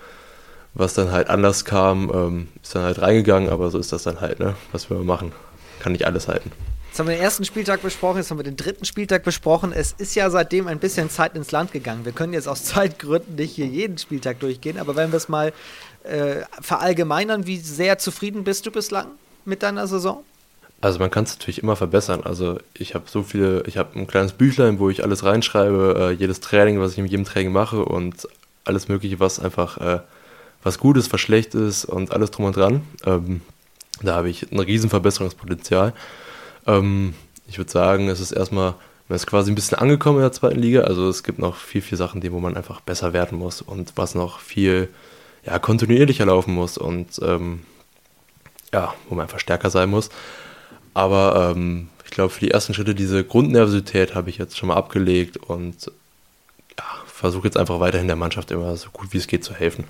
was 0.74 0.94
dann 0.96 1.12
halt 1.12 1.30
anders 1.30 1.66
kam, 1.66 2.12
ähm, 2.14 2.48
ist 2.62 2.76
dann 2.76 2.84
halt 2.84 3.02
reingegangen, 3.02 3.50
aber 3.50 3.70
so 3.70 3.78
ist 3.78 3.92
das 3.94 4.04
dann 4.04 4.22
halt, 4.22 4.40
ne? 4.40 4.56
Was 4.72 4.90
wir 4.90 4.98
machen. 4.98 5.32
Kann 5.80 5.92
nicht 5.92 6.06
alles 6.06 6.28
halten. 6.28 6.52
Jetzt 6.94 7.00
haben 7.00 7.08
wir 7.08 7.16
den 7.16 7.24
ersten 7.24 7.44
Spieltag 7.44 7.82
besprochen, 7.82 8.18
jetzt 8.18 8.30
haben 8.30 8.38
wir 8.38 8.44
den 8.44 8.56
dritten 8.56 8.86
Spieltag 8.86 9.24
besprochen. 9.24 9.72
Es 9.74 9.94
ist 9.98 10.14
ja 10.14 10.30
seitdem 10.30 10.68
ein 10.68 10.78
bisschen 10.78 11.10
Zeit 11.10 11.36
ins 11.36 11.52
Land 11.52 11.72
gegangen. 11.72 12.06
Wir 12.06 12.12
können 12.12 12.34
jetzt 12.34 12.48
aus 12.48 12.64
Zeitgründen 12.66 13.34
nicht 13.34 13.56
hier 13.56 13.66
jeden 13.66 13.98
Spieltag 13.98 14.40
durchgehen, 14.42 14.78
aber 14.78 14.96
wenn 14.96 15.12
wir 15.12 15.18
es 15.18 15.28
mal 15.28 15.54
äh, 16.04 16.42
verallgemeinern, 16.62 17.48
wie 17.48 17.58
sehr 17.58 17.98
zufrieden 17.98 18.44
bist 18.44 18.68
du 18.68 18.72
bislang 18.72 19.08
mit 19.44 19.64
deiner 19.64 19.88
Saison? 19.88 20.24
Also 20.82 21.00
man 21.00 21.10
kann 21.10 21.24
es 21.24 21.34
natürlich 21.34 21.64
immer 21.64 21.76
verbessern. 21.76 22.22
Also 22.26 22.60
ich 22.76 22.94
habe 22.94 23.06
so 23.08 23.24
viele, 23.24 23.64
ich 23.66 23.78
habe 23.78 24.00
ein 24.00 24.06
kleines 24.06 24.34
Büchlein, 24.34 24.78
wo 24.78 24.92
ich 24.92 25.04
alles 25.04 25.24
reinschreibe, 25.24 25.96
äh, 25.98 26.12
jedes 26.12 26.42
Training, 26.42 26.80
was 26.80 26.92
ich 26.92 27.00
mit 27.00 27.10
jedem 27.10 27.26
Training 27.26 27.52
mache 27.52 27.84
und 27.84 28.28
alles 28.66 28.88
Mögliche, 28.88 29.20
was 29.20 29.40
einfach 29.40 29.80
äh, 29.80 30.02
was 30.62 30.78
gut 30.78 30.98
ist, 30.98 31.12
was 31.12 31.22
schlecht 31.22 31.56
ist 31.56 31.86
und 31.86 32.12
alles 32.12 32.30
drum 32.30 32.46
und 32.46 32.56
dran. 32.56 32.84
Ähm, 33.04 33.42
da 34.04 34.14
habe 34.14 34.30
ich 34.30 34.52
ein 34.52 34.60
riesen 34.60 34.92
Verbesserungspotenzial. 34.92 35.94
Ähm, 36.68 37.14
ich 37.48 37.58
würde 37.58 37.72
sagen, 37.72 38.10
es 38.10 38.20
ist 38.20 38.32
erstmal, 38.32 38.76
man 39.08 39.16
ist 39.16 39.28
quasi 39.28 39.52
ein 39.52 39.56
bisschen 39.56 39.78
angekommen 39.78 40.18
in 40.18 40.24
der 40.24 40.32
zweiten 40.32 40.60
Liga. 40.60 40.82
Also 40.82 41.10
es 41.10 41.24
gibt 41.24 41.40
noch 41.40 41.56
viel, 41.56 41.82
viel 41.82 41.98
Sachen, 41.98 42.22
die, 42.22 42.32
wo 42.32 42.40
man 42.40 42.56
einfach 42.56 42.82
besser 42.82 43.14
werden 43.14 43.38
muss 43.38 43.62
und 43.62 43.94
was 43.96 44.16
noch 44.16 44.40
viel 44.40 44.90
ja, 45.46 45.60
kontinuierlicher 45.60 46.26
laufen 46.26 46.54
muss 46.54 46.78
und 46.78 47.20
ähm, 47.22 47.62
ja, 48.74 48.94
wo 49.10 49.16
man 49.16 49.24
einfach 49.24 49.40
stärker 49.40 49.70
sein 49.70 49.90
muss. 49.90 50.10
Aber 50.94 51.54
ähm, 51.56 51.90
ich 52.06 52.12
glaube, 52.12 52.30
für 52.30 52.40
die 52.40 52.52
ersten 52.52 52.74
Schritte 52.74 52.96
diese 52.96 53.24
Grundnervosität 53.24 54.16
habe 54.16 54.30
ich 54.30 54.38
jetzt 54.38 54.58
schon 54.58 54.70
mal 54.70 54.76
abgelegt 54.76 55.38
und 55.38 55.92
ja, 56.78 56.86
versuche 57.06 57.46
jetzt 57.46 57.58
einfach 57.58 57.80
weiterhin 57.80 58.08
der 58.08 58.16
Mannschaft 58.16 58.52
immer 58.52 58.76
so 58.78 58.90
gut 58.92 59.12
wie 59.12 59.18
es 59.18 59.28
geht 59.28 59.44
zu 59.44 59.54
helfen. 59.54 59.86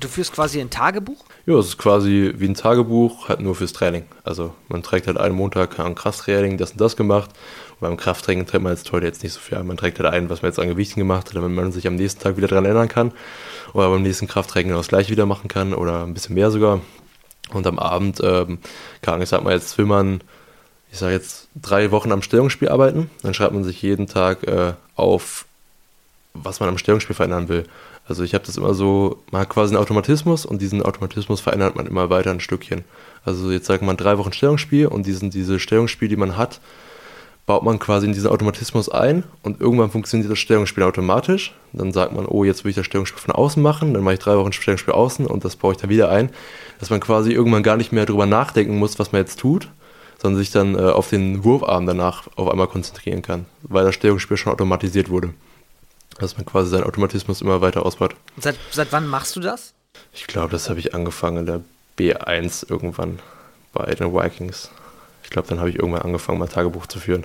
Du 0.00 0.08
führst 0.08 0.32
quasi 0.32 0.60
ein 0.60 0.70
Tagebuch? 0.70 1.22
Ja, 1.44 1.58
es 1.58 1.66
ist 1.66 1.78
quasi 1.78 2.32
wie 2.36 2.48
ein 2.48 2.54
Tagebuch, 2.54 3.28
halt 3.28 3.40
nur 3.40 3.54
fürs 3.54 3.74
Training. 3.74 4.04
Also 4.24 4.54
man 4.68 4.82
trägt 4.82 5.06
halt 5.06 5.18
einen 5.18 5.34
Montag 5.34 5.78
ein 5.78 5.94
Krafttraining, 5.94 6.56
das 6.56 6.72
und 6.72 6.80
das 6.80 6.96
gemacht. 6.96 7.30
Und 7.72 7.80
beim 7.80 7.96
Krafttraining 7.98 8.46
trägt 8.46 8.62
man 8.62 8.72
jetzt 8.72 8.90
heute 8.90 9.04
jetzt 9.04 9.22
nicht 9.22 9.34
so 9.34 9.40
viel 9.40 9.58
ein. 9.58 9.66
Man 9.66 9.76
trägt 9.76 9.98
halt 9.98 10.12
ein, 10.12 10.30
was 10.30 10.40
man 10.40 10.50
jetzt 10.50 10.58
an 10.58 10.68
Gewichten 10.68 10.98
gemacht 10.98 11.28
hat, 11.28 11.36
damit 11.36 11.50
man 11.50 11.72
sich 11.72 11.86
am 11.86 11.96
nächsten 11.96 12.22
Tag 12.22 12.38
wieder 12.38 12.48
daran 12.48 12.64
erinnern 12.64 12.88
kann. 12.88 13.12
Oder 13.74 13.90
beim 13.90 14.02
nächsten 14.02 14.28
Krafttraining 14.28 14.68
genau 14.68 14.80
das 14.80 14.88
gleiche 14.88 15.10
wieder 15.10 15.26
machen 15.26 15.48
kann 15.48 15.74
oder 15.74 16.04
ein 16.04 16.14
bisschen 16.14 16.36
mehr 16.36 16.50
sogar. 16.50 16.80
Und 17.52 17.66
am 17.66 17.78
Abend, 17.78 18.20
ähm, 18.22 18.60
kann 19.02 19.20
ich 19.20 19.28
sag 19.28 19.44
mal, 19.44 19.52
jetzt 19.52 19.76
will 19.76 19.84
man, 19.84 20.22
ich 20.90 20.98
sage 20.98 21.12
jetzt, 21.12 21.48
drei 21.54 21.90
Wochen 21.90 22.12
am 22.12 22.22
Stellungsspiel 22.22 22.70
arbeiten. 22.70 23.10
Dann 23.22 23.34
schreibt 23.34 23.52
man 23.52 23.64
sich 23.64 23.82
jeden 23.82 24.06
Tag 24.06 24.44
äh, 24.44 24.72
auf, 24.96 25.44
was 26.32 26.60
man 26.60 26.70
am 26.70 26.78
Stellungsspiel 26.78 27.14
verändern 27.14 27.48
will. 27.48 27.66
Also 28.12 28.24
ich 28.24 28.34
habe 28.34 28.44
das 28.44 28.58
immer 28.58 28.74
so, 28.74 29.22
man 29.30 29.40
hat 29.40 29.48
quasi 29.48 29.74
einen 29.74 29.82
Automatismus 29.82 30.44
und 30.44 30.60
diesen 30.60 30.82
Automatismus 30.82 31.40
verändert 31.40 31.76
man 31.76 31.86
immer 31.86 32.10
weiter 32.10 32.30
ein 32.30 32.40
Stückchen. 32.40 32.84
Also 33.24 33.50
jetzt 33.50 33.64
sagt 33.64 33.82
man 33.82 33.96
drei 33.96 34.18
Wochen 34.18 34.34
Stellungsspiel 34.34 34.86
und 34.88 35.06
diesen, 35.06 35.30
diese 35.30 35.58
Stellungsspiel, 35.58 36.08
die 36.08 36.16
man 36.16 36.36
hat, 36.36 36.60
baut 37.46 37.62
man 37.62 37.78
quasi 37.78 38.04
in 38.04 38.12
diesen 38.12 38.28
Automatismus 38.28 38.90
ein 38.90 39.24
und 39.42 39.62
irgendwann 39.62 39.90
funktioniert 39.90 40.30
das 40.30 40.38
Stellungsspiel 40.40 40.82
automatisch. 40.82 41.54
Dann 41.72 41.90
sagt 41.90 42.12
man, 42.12 42.26
oh, 42.26 42.44
jetzt 42.44 42.64
will 42.64 42.68
ich 42.68 42.76
das 42.76 42.84
Stellungsspiel 42.84 43.18
von 43.22 43.34
außen 43.34 43.62
machen, 43.62 43.94
dann 43.94 44.02
mache 44.02 44.12
ich 44.12 44.20
drei 44.20 44.36
Wochen 44.36 44.52
Stellungsspiel 44.52 44.92
außen 44.92 45.24
und 45.26 45.46
das 45.46 45.56
baue 45.56 45.72
ich 45.72 45.78
dann 45.78 45.88
wieder 45.88 46.10
ein. 46.10 46.28
Dass 46.80 46.90
man 46.90 47.00
quasi 47.00 47.32
irgendwann 47.32 47.62
gar 47.62 47.78
nicht 47.78 47.92
mehr 47.92 48.04
darüber 48.04 48.26
nachdenken 48.26 48.78
muss, 48.78 48.98
was 48.98 49.12
man 49.12 49.22
jetzt 49.22 49.40
tut, 49.40 49.70
sondern 50.20 50.38
sich 50.38 50.50
dann 50.50 50.74
äh, 50.74 50.82
auf 50.82 51.08
den 51.08 51.44
Wurfarm 51.44 51.86
danach 51.86 52.28
auf 52.36 52.50
einmal 52.50 52.66
konzentrieren 52.66 53.22
kann, 53.22 53.46
weil 53.62 53.86
das 53.86 53.94
Stellungsspiel 53.94 54.36
schon 54.36 54.52
automatisiert 54.52 55.08
wurde. 55.08 55.32
Dass 56.18 56.36
man 56.36 56.46
quasi 56.46 56.70
seinen 56.70 56.84
Automatismus 56.84 57.40
immer 57.40 57.60
weiter 57.60 57.84
ausbaut. 57.84 58.14
Seit, 58.38 58.56
seit 58.70 58.92
wann 58.92 59.06
machst 59.06 59.34
du 59.36 59.40
das? 59.40 59.72
Ich 60.12 60.26
glaube, 60.26 60.50
das 60.50 60.68
habe 60.68 60.80
ich 60.80 60.94
angefangen 60.94 61.38
in 61.38 61.46
der 61.46 61.60
B1 61.98 62.70
irgendwann 62.70 63.18
bei 63.72 63.94
den 63.94 64.12
Vikings. 64.12 64.70
Ich 65.24 65.30
glaube, 65.30 65.48
dann 65.48 65.58
habe 65.58 65.70
ich 65.70 65.76
irgendwann 65.76 66.02
angefangen, 66.02 66.38
mal 66.38 66.48
Tagebuch 66.48 66.86
zu 66.86 66.98
führen. 66.98 67.24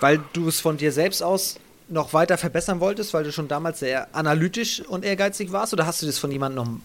Weil 0.00 0.20
du 0.32 0.48
es 0.48 0.60
von 0.60 0.76
dir 0.76 0.92
selbst 0.92 1.22
aus 1.22 1.56
noch 1.88 2.12
weiter 2.12 2.38
verbessern 2.38 2.80
wolltest, 2.80 3.14
weil 3.14 3.24
du 3.24 3.32
schon 3.32 3.48
damals 3.48 3.80
sehr 3.80 4.14
analytisch 4.14 4.80
und 4.80 5.04
ehrgeizig 5.04 5.52
warst? 5.52 5.72
Oder 5.72 5.86
hast 5.86 6.02
du 6.02 6.06
das 6.06 6.18
von 6.18 6.30
jemandem, 6.30 6.80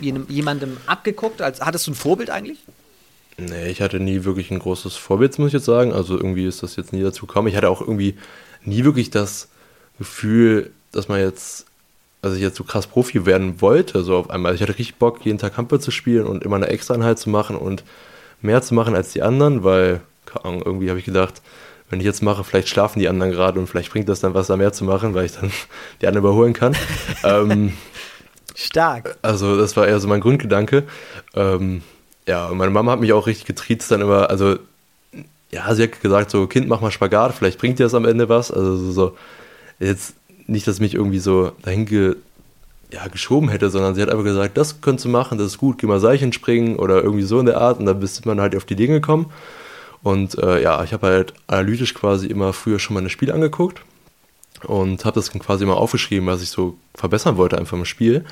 jemandem 0.00 0.76
abgeguckt? 0.86 1.40
Als, 1.40 1.60
hattest 1.60 1.86
du 1.86 1.92
ein 1.92 1.94
Vorbild 1.94 2.30
eigentlich? 2.30 2.58
Nee, 3.36 3.68
ich 3.68 3.80
hatte 3.80 3.98
nie 3.98 4.24
wirklich 4.24 4.50
ein 4.50 4.58
großes 4.58 4.94
Vorbild, 4.94 5.38
muss 5.38 5.48
ich 5.48 5.54
jetzt 5.54 5.64
sagen. 5.64 5.92
Also 5.92 6.16
irgendwie 6.16 6.46
ist 6.46 6.62
das 6.62 6.76
jetzt 6.76 6.92
nie 6.92 7.02
dazu 7.02 7.26
gekommen. 7.26 7.48
Ich 7.48 7.56
hatte 7.56 7.68
auch 7.68 7.80
irgendwie 7.80 8.16
nie 8.64 8.84
wirklich 8.84 9.10
das 9.10 9.48
Gefühl, 9.98 10.72
dass 10.96 11.08
man 11.08 11.20
jetzt, 11.20 11.66
also 12.22 12.36
ich 12.36 12.42
jetzt 12.42 12.56
so 12.56 12.64
krass 12.64 12.86
Profi 12.86 13.26
werden 13.26 13.60
wollte, 13.60 14.02
so 14.02 14.16
auf 14.16 14.30
einmal. 14.30 14.54
Ich 14.54 14.62
hatte 14.62 14.78
richtig 14.78 14.96
Bock, 14.96 15.24
jeden 15.24 15.38
Tag 15.38 15.56
Handball 15.56 15.80
zu 15.80 15.90
spielen 15.90 16.26
und 16.26 16.42
immer 16.44 16.56
eine 16.56 16.68
Extraeinheit 16.68 17.18
zu 17.18 17.30
machen 17.30 17.56
und 17.56 17.84
mehr 18.40 18.62
zu 18.62 18.74
machen 18.74 18.94
als 18.94 19.12
die 19.12 19.22
anderen, 19.22 19.64
weil, 19.64 20.00
irgendwie 20.44 20.90
habe 20.90 20.98
ich 20.98 21.04
gedacht, 21.04 21.40
wenn 21.90 22.00
ich 22.00 22.06
jetzt 22.06 22.22
mache, 22.22 22.44
vielleicht 22.44 22.68
schlafen 22.68 22.98
die 22.98 23.08
anderen 23.08 23.32
gerade 23.32 23.60
und 23.60 23.66
vielleicht 23.66 23.92
bringt 23.92 24.08
das 24.08 24.20
dann 24.20 24.34
was, 24.34 24.48
da 24.48 24.56
mehr 24.56 24.72
zu 24.72 24.84
machen, 24.84 25.14
weil 25.14 25.26
ich 25.26 25.32
dann 25.32 25.50
die 26.00 26.06
anderen 26.06 26.24
überholen 26.24 26.52
kann. 26.52 26.74
ähm, 27.24 27.74
Stark. 28.54 29.16
Also 29.22 29.56
das 29.56 29.76
war 29.76 29.86
eher 29.86 29.98
so 29.98 30.08
mein 30.08 30.20
Grundgedanke. 30.20 30.84
Ähm, 31.34 31.82
ja, 32.26 32.46
und 32.46 32.56
meine 32.56 32.70
Mama 32.70 32.92
hat 32.92 33.00
mich 33.00 33.12
auch 33.12 33.26
richtig 33.26 33.46
getriezt 33.46 33.90
dann 33.90 34.00
immer, 34.00 34.30
also 34.30 34.58
ja, 35.50 35.72
sie 35.74 35.84
hat 35.84 36.00
gesagt 36.00 36.30
so, 36.30 36.46
Kind, 36.46 36.68
mach 36.68 36.80
mal 36.80 36.90
Spagat, 36.90 37.34
vielleicht 37.34 37.58
bringt 37.58 37.78
dir 37.78 37.84
das 37.84 37.94
am 37.94 38.04
Ende 38.04 38.28
was. 38.28 38.50
Also 38.50 38.76
so, 38.76 38.92
so 38.92 39.16
jetzt 39.78 40.14
nicht, 40.46 40.66
dass 40.66 40.80
mich 40.80 40.94
irgendwie 40.94 41.18
so 41.18 41.52
dahin 41.62 41.86
ge, 41.86 42.16
ja, 42.92 43.06
geschoben 43.08 43.48
hätte, 43.48 43.70
sondern 43.70 43.94
sie 43.94 44.02
hat 44.02 44.10
einfach 44.10 44.24
gesagt, 44.24 44.56
das 44.56 44.80
könntest 44.80 45.06
du 45.06 45.08
machen, 45.08 45.38
das 45.38 45.48
ist 45.48 45.58
gut, 45.58 45.78
geh 45.78 45.86
mal 45.86 46.00
Seilchen 46.00 46.32
springen 46.32 46.76
oder 46.76 47.02
irgendwie 47.02 47.24
so 47.24 47.40
in 47.40 47.46
der 47.46 47.60
Art 47.60 47.78
und 47.78 47.86
dann 47.86 48.00
bist 48.00 48.24
man 48.26 48.40
halt 48.40 48.56
auf 48.56 48.64
die 48.64 48.76
Dinge 48.76 49.00
gekommen. 49.00 49.26
Und 50.02 50.38
äh, 50.38 50.62
ja, 50.62 50.84
ich 50.84 50.92
habe 50.92 51.06
halt 51.06 51.32
analytisch 51.46 51.94
quasi 51.94 52.26
immer 52.26 52.52
früher 52.52 52.78
schon 52.78 52.94
meine 52.94 53.08
Spiele 53.08 53.32
angeguckt 53.32 53.80
und 54.66 55.04
habe 55.04 55.14
das 55.14 55.30
quasi 55.30 55.64
immer 55.64 55.78
aufgeschrieben, 55.78 56.26
was 56.28 56.42
ich 56.42 56.50
so 56.50 56.76
verbessern 56.94 57.36
wollte 57.36 57.58
einfach 57.58 57.76
im 57.76 57.84
Spiel 57.84 58.24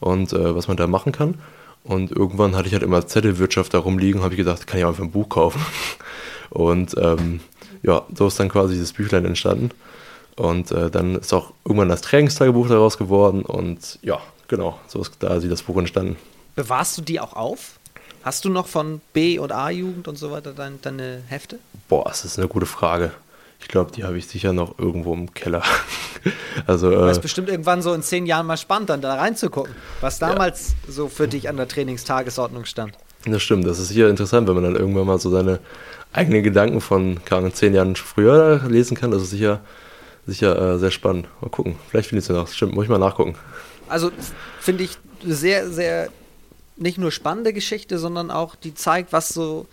und 0.00 0.32
äh, 0.32 0.54
was 0.54 0.68
man 0.68 0.76
da 0.76 0.86
machen 0.86 1.12
kann. 1.12 1.36
Und 1.84 2.12
irgendwann 2.12 2.54
hatte 2.54 2.68
ich 2.68 2.74
halt 2.74 2.82
immer 2.82 3.06
Zettelwirtschaft 3.06 3.74
da 3.74 3.78
rumliegen 3.78 4.20
und 4.20 4.24
habe 4.24 4.34
ich 4.34 4.38
gedacht, 4.38 4.66
kann 4.66 4.78
ich 4.78 4.84
auch 4.84 4.90
einfach 4.90 5.04
ein 5.04 5.10
Buch 5.10 5.28
kaufen. 5.28 5.60
Und 6.50 6.94
ähm, 6.98 7.40
ja, 7.82 8.02
so 8.14 8.26
ist 8.26 8.38
dann 8.38 8.50
quasi 8.50 8.74
dieses 8.74 8.92
Büchlein 8.92 9.24
entstanden. 9.24 9.70
Und 10.36 10.70
äh, 10.70 10.90
dann 10.90 11.16
ist 11.16 11.32
auch 11.32 11.52
irgendwann 11.64 11.88
das 11.88 12.00
Trainingstagebuch 12.00 12.68
daraus 12.68 12.98
geworden. 12.98 13.42
Und 13.42 13.98
ja, 14.02 14.18
genau, 14.48 14.78
so 14.88 15.00
ist 15.00 15.16
da 15.20 15.38
das 15.38 15.62
Buch 15.62 15.76
entstanden. 15.76 16.16
Bewahrst 16.54 16.98
du 16.98 17.02
die 17.02 17.20
auch 17.20 17.34
auf? 17.34 17.78
Hast 18.22 18.44
du 18.44 18.50
noch 18.50 18.68
von 18.68 19.00
B- 19.12 19.38
und 19.38 19.52
A-Jugend 19.52 20.06
und 20.06 20.16
so 20.16 20.30
weiter 20.30 20.52
dein, 20.52 20.80
deine 20.80 21.22
Hefte? 21.26 21.58
Boah, 21.88 22.04
das 22.04 22.24
ist 22.24 22.38
eine 22.38 22.48
gute 22.48 22.66
Frage. 22.66 23.10
Ich 23.60 23.68
glaube, 23.68 23.92
die 23.92 24.04
habe 24.04 24.18
ich 24.18 24.26
sicher 24.26 24.52
noch 24.52 24.78
irgendwo 24.78 25.14
im 25.14 25.32
Keller. 25.34 25.62
also, 26.66 26.90
äh, 26.90 27.10
ist 27.10 27.22
bestimmt 27.22 27.48
irgendwann 27.48 27.80
so 27.82 27.92
in 27.94 28.02
zehn 28.02 28.26
Jahren 28.26 28.46
mal 28.46 28.56
spannend, 28.56 28.90
dann 28.90 29.00
da 29.00 29.14
reinzugucken, 29.14 29.74
was 30.00 30.18
damals 30.18 30.74
ja. 30.86 30.92
so 30.92 31.08
für 31.08 31.28
dich 31.28 31.48
an 31.48 31.56
der 31.56 31.68
Trainingstagesordnung 31.68 32.64
stand. 32.64 32.94
Das 33.24 33.42
stimmt, 33.42 33.66
das 33.66 33.78
ist 33.78 33.88
sicher 33.88 34.08
interessant, 34.08 34.48
wenn 34.48 34.54
man 34.54 34.64
dann 34.64 34.76
irgendwann 34.76 35.06
mal 35.06 35.18
so 35.20 35.30
seine 35.30 35.60
eigenen 36.12 36.42
Gedanken 36.42 36.80
von 36.80 37.24
keine 37.24 37.52
zehn 37.52 37.72
Jahren 37.74 37.94
früher 37.94 38.62
lesen 38.68 38.96
kann. 38.96 39.12
Das 39.12 39.22
ist 39.22 39.30
sicher, 39.30 39.60
sicher 40.26 40.74
äh, 40.74 40.78
sehr 40.78 40.90
spannend. 40.90 41.28
Mal 41.40 41.50
gucken, 41.50 41.76
vielleicht 41.88 42.08
findest 42.08 42.30
du 42.30 42.34
noch. 42.34 42.48
Stimmt, 42.48 42.74
muss 42.74 42.84
ich 42.84 42.90
mal 42.90 42.98
nachgucken. 42.98 43.36
Also 43.88 44.10
finde 44.60 44.84
ich 44.84 44.98
sehr, 45.24 45.70
sehr 45.70 46.08
nicht 46.76 46.98
nur 46.98 47.12
spannende 47.12 47.52
Geschichte, 47.52 47.98
sondern 47.98 48.30
auch 48.30 48.56
die 48.56 48.74
zeigt, 48.74 49.12
was 49.12 49.28
so 49.28 49.66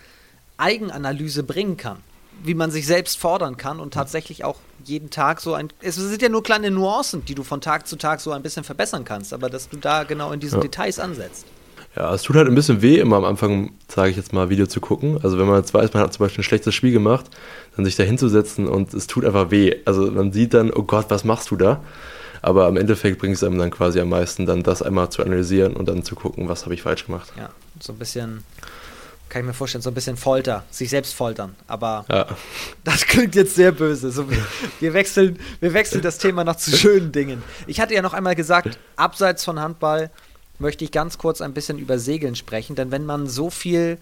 Eigenanalyse 0.58 1.44
bringen 1.44 1.78
kann 1.78 2.04
wie 2.44 2.54
man 2.54 2.72
sich 2.72 2.86
selbst 2.86 3.18
fordern 3.18 3.58
kann 3.58 3.80
und 3.80 3.94
tatsächlich 3.94 4.44
auch 4.44 4.58
jeden 4.84 5.10
Tag 5.10 5.42
so 5.42 5.54
ein. 5.54 5.70
Es 5.82 5.96
sind 5.96 6.22
ja 6.22 6.30
nur 6.30 6.44
kleine 6.44 6.72
Nuancen, 6.72 7.26
die 7.26 7.36
du 7.36 7.44
von 7.44 7.62
Tag 7.62 7.88
zu 7.88 7.98
Tag 7.98 8.22
so 8.22 8.32
ein 8.32 8.42
bisschen 8.42 8.64
verbessern 8.64 9.04
kannst, 9.04 9.34
aber 9.34 9.50
dass 9.50 9.70
du 9.70 9.78
da 9.78 10.04
genau 10.04 10.32
in 10.32 10.40
diesen 10.40 10.60
ja. 10.60 10.64
Details 10.64 11.00
ansetzt. 11.00 11.46
Ja, 11.96 12.14
es 12.14 12.22
tut 12.22 12.36
halt 12.36 12.48
ein 12.48 12.56
bisschen 12.56 12.82
weh, 12.82 13.00
immer 13.00 13.18
am 13.18 13.26
Anfang, 13.26 13.72
sage 13.88 14.12
ich 14.12 14.18
jetzt 14.18 14.32
mal, 14.32 14.50
Video 14.50 14.68
zu 14.68 14.80
gucken. 14.80 15.20
Also 15.24 15.40
wenn 15.40 15.48
man 15.48 15.58
jetzt 15.58 15.74
weiß, 15.74 15.94
man 15.94 16.04
hat 16.04 16.14
zum 16.14 16.26
Beispiel 16.26 16.42
ein 16.42 16.44
schlechtes 16.44 16.76
Spiel 16.76 16.92
gemacht, 16.92 17.26
dann 17.76 17.86
sich 17.86 17.96
da 17.96 18.04
hinzusetzen 18.04 18.68
und 18.68 18.94
es 18.94 19.08
tut 19.08 19.26
einfach 19.26 19.52
weh. 19.52 19.76
Also 19.86 20.12
man 20.12 20.32
sieht 20.32 20.54
dann, 20.54 20.72
oh 20.72 20.84
Gott, 20.84 21.08
was 21.10 21.24
machst 21.24 21.52
du 21.52 21.56
da? 21.56 21.82
Aber 22.42 22.68
am 22.68 22.78
Endeffekt 22.78 23.20
bringt 23.20 23.36
es 23.36 23.44
einem 23.44 23.58
dann 23.58 23.72
quasi 23.72 24.00
am 24.00 24.10
meisten, 24.10 24.46
dann 24.46 24.64
das 24.64 24.82
einmal 24.82 25.10
zu 25.10 25.24
analysieren 25.24 25.76
und 25.76 25.90
dann 25.90 26.04
zu 26.04 26.16
gucken, 26.16 26.48
was 26.48 26.64
habe 26.64 26.74
ich 26.74 26.84
falsch 26.84 27.06
gemacht. 27.06 27.34
Ja, 27.38 27.50
so 27.82 27.92
ein 27.92 28.00
bisschen 28.00 28.44
kann 29.30 29.42
ich 29.42 29.46
mir 29.46 29.54
vorstellen, 29.54 29.84
so 29.84 29.92
ein 29.92 29.94
bisschen 29.94 30.18
Folter, 30.18 30.64
sich 30.72 30.90
selbst 30.90 31.14
foltern. 31.14 31.56
Aber 31.68 32.06
ja. 32.10 32.26
das 32.84 33.06
klingt 33.06 33.36
jetzt 33.36 33.56
sehr 33.56 33.72
böse. 33.72 34.12
So, 34.12 34.26
wir, 34.80 34.94
wechseln, 34.94 35.40
wir 35.60 35.74
wechseln 35.74 36.02
das 36.02 36.18
Thema 36.18 36.44
noch 36.44 36.56
zu 36.56 36.76
schönen 36.76 37.12
Dingen. 37.12 37.44
Ich 37.68 37.80
hatte 37.80 37.94
ja 37.94 38.02
noch 38.02 38.14
einmal 38.14 38.36
gesagt, 38.36 38.80
abseits 38.96 39.46
von 39.46 39.60
Handball 39.60 40.10
möchte 40.60 40.84
ich 40.84 40.92
ganz 40.92 41.18
kurz 41.18 41.42
ein 41.42 41.54
bisschen 41.54 41.80
über 41.80 41.98
Segeln 42.00 42.36
sprechen, 42.36 42.76
denn 42.76 42.92
wenn 42.92 43.06
man 43.06 43.28
so 43.28 43.50
viel 43.50 43.98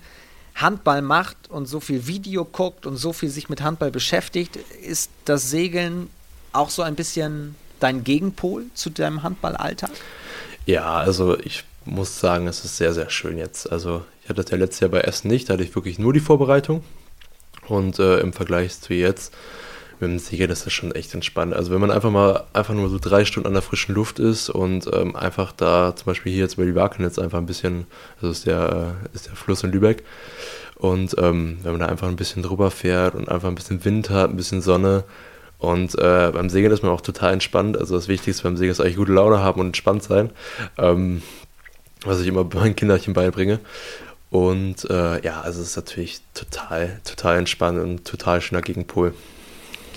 Handball 0.56 1.02
macht 1.02 1.38
und 1.50 1.68
so 1.68 1.80
viel 1.80 2.08
Video 2.08 2.44
guckt 2.44 2.86
und 2.86 2.98
so 2.98 3.14
viel 3.14 3.30
sich 3.30 3.48
mit 3.48 3.62
Handball 3.62 3.92
beschäftigt, 3.92 4.58
ist 4.84 5.12
das 5.26 5.50
Segeln 5.50 6.10
auch 6.52 6.72
so 6.72 6.82
ein 6.82 6.96
bisschen 6.96 7.56
dein 7.80 8.04
Gegenpol 8.04 8.66
zu 8.74 8.90
deinem 8.90 9.22
Handballalltag? 9.22 9.92
Ja, 10.66 10.96
also 10.96 11.38
ich 11.40 11.64
muss 11.86 12.20
sagen, 12.20 12.48
es 12.48 12.66
ist 12.66 12.78
sehr, 12.78 12.94
sehr 12.94 13.10
schön 13.10 13.38
jetzt. 13.38 13.72
Also 13.72 14.04
ich 14.24 14.30
hatte 14.30 14.42
das 14.42 14.52
ja 14.52 14.58
letztes 14.58 14.80
Jahr 14.82 14.90
bei 14.90 15.02
Essen 15.02 15.30
nicht, 15.30 15.48
da 15.48 15.54
hatte 15.54 15.64
ich 15.64 15.76
wirklich 15.76 16.00
nur 16.00 16.12
die 16.12 16.20
Vorbereitung. 16.20 16.84
Und 17.68 18.00
äh, 18.00 18.20
im 18.20 18.34
Vergleich 18.34 18.80
zu 18.80 18.94
jetzt 18.94 19.34
dem 20.06 20.20
Segeln 20.20 20.52
ist 20.52 20.66
das 20.66 20.74
schon 20.74 20.94
echt 20.94 21.14
entspannt. 21.14 21.54
Also 21.54 21.72
wenn 21.72 21.82
man 21.82 21.92
einfach 21.92 22.12
mal 22.12 22.44
einfach 22.54 22.74
nur 22.74 22.90
so 22.90 23.00
drei 23.00 23.26
Stunden 23.26 23.48
an 23.48 23.54
der 23.54 23.62
frischen 23.62 23.96
Luft 23.96 24.20
ist 24.20 24.50
und 24.50 24.88
ähm, 24.94 25.16
einfach 25.16 25.52
da 25.52 25.96
zum 25.96 26.06
Beispiel 26.06 26.32
hier 26.32 26.44
jetzt 26.44 26.56
über 26.56 26.66
die 26.66 26.76
Wakenitz 26.76 27.18
einfach 27.18 27.38
ein 27.38 27.46
bisschen, 27.46 27.88
also 28.22 28.32
ist 28.32 28.46
der, 28.46 28.96
äh, 29.04 29.16
ist 29.16 29.28
der 29.28 29.36
Fluss 29.36 29.64
in 29.64 29.72
Lübeck. 29.72 30.04
Und 30.76 31.16
ähm, 31.18 31.58
wenn 31.64 31.72
man 31.72 31.82
da 31.82 31.88
einfach 31.88 32.08
ein 32.08 32.16
bisschen 32.16 32.44
drüber 32.44 32.70
fährt 32.70 33.16
und 33.16 33.30
einfach 33.30 33.48
ein 33.48 33.56
bisschen 33.56 33.84
Wind 33.84 34.10
hat, 34.10 34.30
ein 34.30 34.38
bisschen 34.38 34.62
Sonne, 34.62 35.04
und 35.60 35.98
äh, 35.98 36.32
beim 36.32 36.50
Segeln 36.50 36.72
ist 36.72 36.84
man 36.84 36.92
auch 36.92 37.02
total 37.02 37.34
entspannt. 37.34 37.78
Also 37.78 37.96
das 37.96 38.08
Wichtigste 38.08 38.44
beim 38.44 38.58
Segeln 38.58 38.72
ist 38.72 38.80
eigentlich 38.80 38.98
gute 38.98 39.14
Laune 39.14 39.40
haben 39.40 39.60
und 39.60 39.68
entspannt 39.68 40.04
sein. 40.04 40.30
Ähm, 40.78 41.24
was 42.06 42.22
ich 42.22 42.28
immer 42.28 42.44
meinen 42.54 42.76
Kinderchen 42.76 43.14
beibringe. 43.14 43.60
Und 44.30 44.90
äh, 44.90 45.24
ja, 45.24 45.42
also 45.42 45.62
es 45.62 45.70
ist 45.70 45.76
natürlich 45.78 46.20
total, 46.34 47.00
total 47.06 47.38
entspannt 47.38 47.80
und 47.80 48.06
total 48.06 48.42
schöner 48.42 48.62
Gegenpol. 48.62 49.14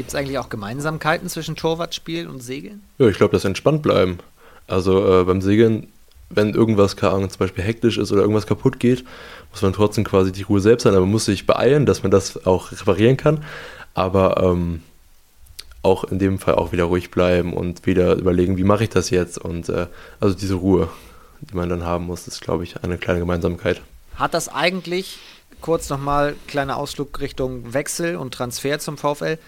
Gibt 0.01 0.09
es 0.09 0.15
eigentlich 0.15 0.39
auch 0.39 0.49
Gemeinsamkeiten 0.49 1.29
zwischen 1.29 1.57
Torwartspiel 1.57 2.27
und 2.27 2.43
Segeln? 2.43 2.81
Ja, 2.97 3.09
ich 3.09 3.19
glaube, 3.19 3.33
das 3.33 3.45
entspannt 3.45 3.83
bleiben. 3.83 4.17
Also 4.67 5.21
äh, 5.21 5.25
beim 5.25 5.43
Segeln, 5.43 5.89
wenn 6.31 6.55
irgendwas 6.55 6.97
zum 6.97 7.29
Beispiel 7.39 7.63
hektisch 7.63 7.99
ist 7.99 8.11
oder 8.11 8.23
irgendwas 8.23 8.47
kaputt 8.47 8.81
geht, 8.81 9.05
muss 9.51 9.61
man 9.61 9.75
trotzdem 9.75 10.05
quasi 10.05 10.33
die 10.33 10.41
Ruhe 10.41 10.63
selbst 10.63 10.85
sein, 10.85 10.95
aber 10.95 11.03
man 11.03 11.11
muss 11.11 11.27
sich 11.27 11.45
beeilen, 11.45 11.85
dass 11.85 12.03
man 12.03 12.11
das 12.11 12.47
auch 12.47 12.73
reparieren 12.73 13.19
kann. 13.19 13.45
Aber 13.93 14.43
ähm, 14.43 14.81
auch 15.83 16.05
in 16.05 16.19
dem 16.19 16.39
Fall 16.39 16.55
auch 16.55 16.73
wieder 16.73 16.85
ruhig 16.85 17.11
bleiben 17.11 17.53
und 17.53 17.85
wieder 17.85 18.15
überlegen, 18.15 18.57
wie 18.57 18.65
mache 18.65 18.85
ich 18.85 18.91
das 18.91 19.11
jetzt? 19.11 19.37
Und 19.37 19.69
äh, 19.69 19.87
also 20.19 20.35
diese 20.35 20.55
Ruhe 20.55 20.89
die 21.43 21.55
man 21.55 21.69
dann 21.69 21.85
haben 21.85 22.07
muss, 22.07 22.27
ist, 22.27 22.41
glaube 22.41 22.65
ich, 22.65 22.83
eine 22.83 22.97
kleine 22.97 23.21
Gemeinsamkeit. 23.21 23.83
Hat 24.17 24.33
das 24.33 24.49
eigentlich, 24.49 25.19
kurz 25.61 25.91
nochmal, 25.91 26.37
kleiner 26.47 26.79
Ausflug 26.79 27.21
Richtung 27.21 27.75
Wechsel 27.75 28.17
und 28.17 28.33
Transfer 28.33 28.79
zum 28.79 28.97
VfL, 28.97 29.39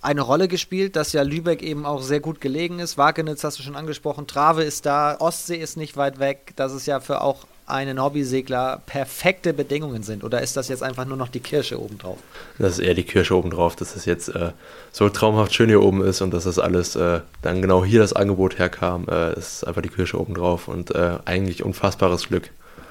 eine 0.00 0.20
Rolle 0.20 0.48
gespielt, 0.48 0.96
dass 0.96 1.12
ja 1.12 1.22
Lübeck 1.22 1.62
eben 1.62 1.84
auch 1.84 2.02
sehr 2.02 2.20
gut 2.20 2.40
gelegen 2.40 2.78
ist. 2.78 2.98
Wagenitz 2.98 3.44
hast 3.44 3.58
du 3.58 3.62
schon 3.62 3.76
angesprochen, 3.76 4.26
Trave 4.26 4.62
ist 4.62 4.86
da, 4.86 5.16
Ostsee 5.18 5.56
ist 5.56 5.76
nicht 5.76 5.96
weit 5.96 6.18
weg. 6.18 6.52
Das 6.56 6.72
ist 6.72 6.86
ja 6.86 7.00
für 7.00 7.20
auch 7.20 7.46
einen 7.68 8.02
Hobbysegler 8.02 8.82
perfekte 8.86 9.52
Bedingungen 9.52 10.02
sind? 10.02 10.24
Oder 10.24 10.42
ist 10.42 10.56
das 10.56 10.68
jetzt 10.68 10.82
einfach 10.82 11.04
nur 11.04 11.16
noch 11.16 11.28
die 11.28 11.40
Kirsche 11.40 11.80
obendrauf? 11.80 12.18
Das 12.58 12.72
ist 12.72 12.78
eher 12.78 12.94
die 12.94 13.04
Kirsche 13.04 13.36
obendrauf, 13.36 13.76
dass 13.76 13.94
es 13.94 14.04
jetzt 14.04 14.28
äh, 14.28 14.52
so 14.90 15.08
traumhaft 15.08 15.54
schön 15.54 15.68
hier 15.68 15.82
oben 15.82 16.02
ist 16.02 16.20
und 16.22 16.32
dass 16.32 16.44
das 16.44 16.58
alles 16.58 16.96
äh, 16.96 17.20
dann 17.42 17.62
genau 17.62 17.84
hier 17.84 18.00
das 18.00 18.14
Angebot 18.14 18.58
herkam. 18.58 19.06
Äh, 19.08 19.38
ist 19.38 19.66
einfach 19.66 19.82
die 19.82 19.90
Kirsche 19.90 20.20
obendrauf 20.20 20.68
und 20.68 20.94
äh, 20.94 21.18
eigentlich 21.24 21.62
unfassbares 21.62 22.28
Glück. 22.28 22.50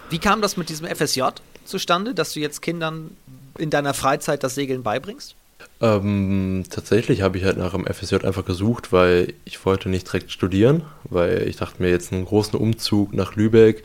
Wie 0.09 0.19
kam 0.19 0.41
das 0.41 0.55
mit 0.57 0.69
diesem 0.69 0.87
FSJ 0.87 1.23
zustande, 1.65 2.13
dass 2.13 2.33
du 2.33 2.39
jetzt 2.39 2.61
Kindern 2.61 3.17
in 3.57 3.69
deiner 3.69 3.93
Freizeit 3.93 4.43
das 4.43 4.55
Segeln 4.55 4.83
beibringst? 4.83 5.35
Ähm, 5.79 6.63
tatsächlich 6.69 7.21
habe 7.21 7.37
ich 7.37 7.43
halt 7.43 7.57
nach 7.57 7.71
dem 7.71 7.85
FSJ 7.85 8.25
einfach 8.25 8.45
gesucht, 8.45 8.91
weil 8.91 9.33
ich 9.45 9.63
wollte 9.65 9.89
nicht 9.89 10.07
direkt 10.07 10.31
studieren, 10.31 10.83
weil 11.03 11.47
ich 11.47 11.57
dachte 11.57 11.81
mir 11.81 11.89
jetzt 11.89 12.11
einen 12.11 12.25
großen 12.25 12.59
Umzug 12.59 13.13
nach 13.13 13.35
Lübeck, 13.35 13.83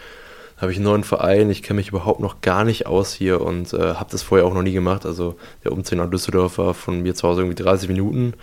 habe 0.56 0.72
ich 0.72 0.78
einen 0.78 0.84
neuen 0.84 1.04
Verein, 1.04 1.50
ich 1.50 1.62
kenne 1.62 1.78
mich 1.78 1.88
überhaupt 1.88 2.20
noch 2.20 2.40
gar 2.40 2.64
nicht 2.64 2.86
aus 2.86 3.12
hier 3.12 3.40
und 3.42 3.72
äh, 3.74 3.94
habe 3.94 4.10
das 4.10 4.22
vorher 4.22 4.46
auch 4.46 4.54
noch 4.54 4.62
nie 4.62 4.72
gemacht. 4.72 5.04
Also 5.04 5.36
der 5.64 5.72
Umzug 5.72 5.98
nach 5.98 6.08
Düsseldorf 6.08 6.56
war 6.58 6.72
von 6.72 7.02
mir 7.02 7.14
zu 7.14 7.28
Hause 7.28 7.42
irgendwie 7.42 7.62
30 7.62 7.88
Minuten 7.88 8.34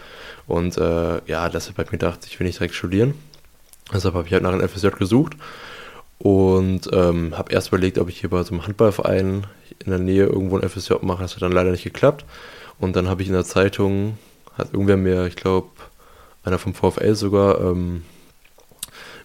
und 0.45 0.77
äh, 0.77 1.21
ja, 1.25 1.49
deshalb 1.49 1.77
habe 1.77 1.85
ich 1.85 1.91
mir 1.91 1.97
gedacht, 1.97 2.19
ich 2.27 2.39
will 2.39 2.45
nicht 2.45 2.59
direkt 2.59 2.75
studieren. 2.75 3.15
Deshalb 3.91 4.13
habe 4.13 4.27
ich 4.27 4.33
halt 4.33 4.43
nach 4.43 4.53
einem 4.53 4.67
FSJ 4.67 4.89
gesucht 4.89 5.33
und 6.19 6.89
ähm, 6.93 7.35
habe 7.35 7.51
erst 7.51 7.69
überlegt, 7.69 7.97
ob 7.97 8.09
ich 8.09 8.19
hier 8.19 8.29
bei 8.29 8.43
so 8.43 8.53
einem 8.53 8.67
Handballverein 8.67 9.47
in 9.83 9.89
der 9.89 9.99
Nähe 9.99 10.25
irgendwo 10.25 10.57
ein 10.57 10.69
FSJ 10.69 10.95
mache. 11.01 11.23
Das 11.23 11.35
hat 11.35 11.41
dann 11.41 11.51
leider 11.51 11.71
nicht 11.71 11.83
geklappt. 11.83 12.25
Und 12.79 12.95
dann 12.95 13.09
habe 13.09 13.21
ich 13.21 13.27
in 13.27 13.33
der 13.33 13.45
Zeitung, 13.45 14.17
hat 14.57 14.73
irgendwer 14.73 14.97
mir, 14.97 15.25
ich 15.25 15.35
glaube, 15.35 15.69
einer 16.43 16.59
vom 16.59 16.73
VfL 16.73 17.15
sogar, 17.15 17.59
ähm, 17.61 18.03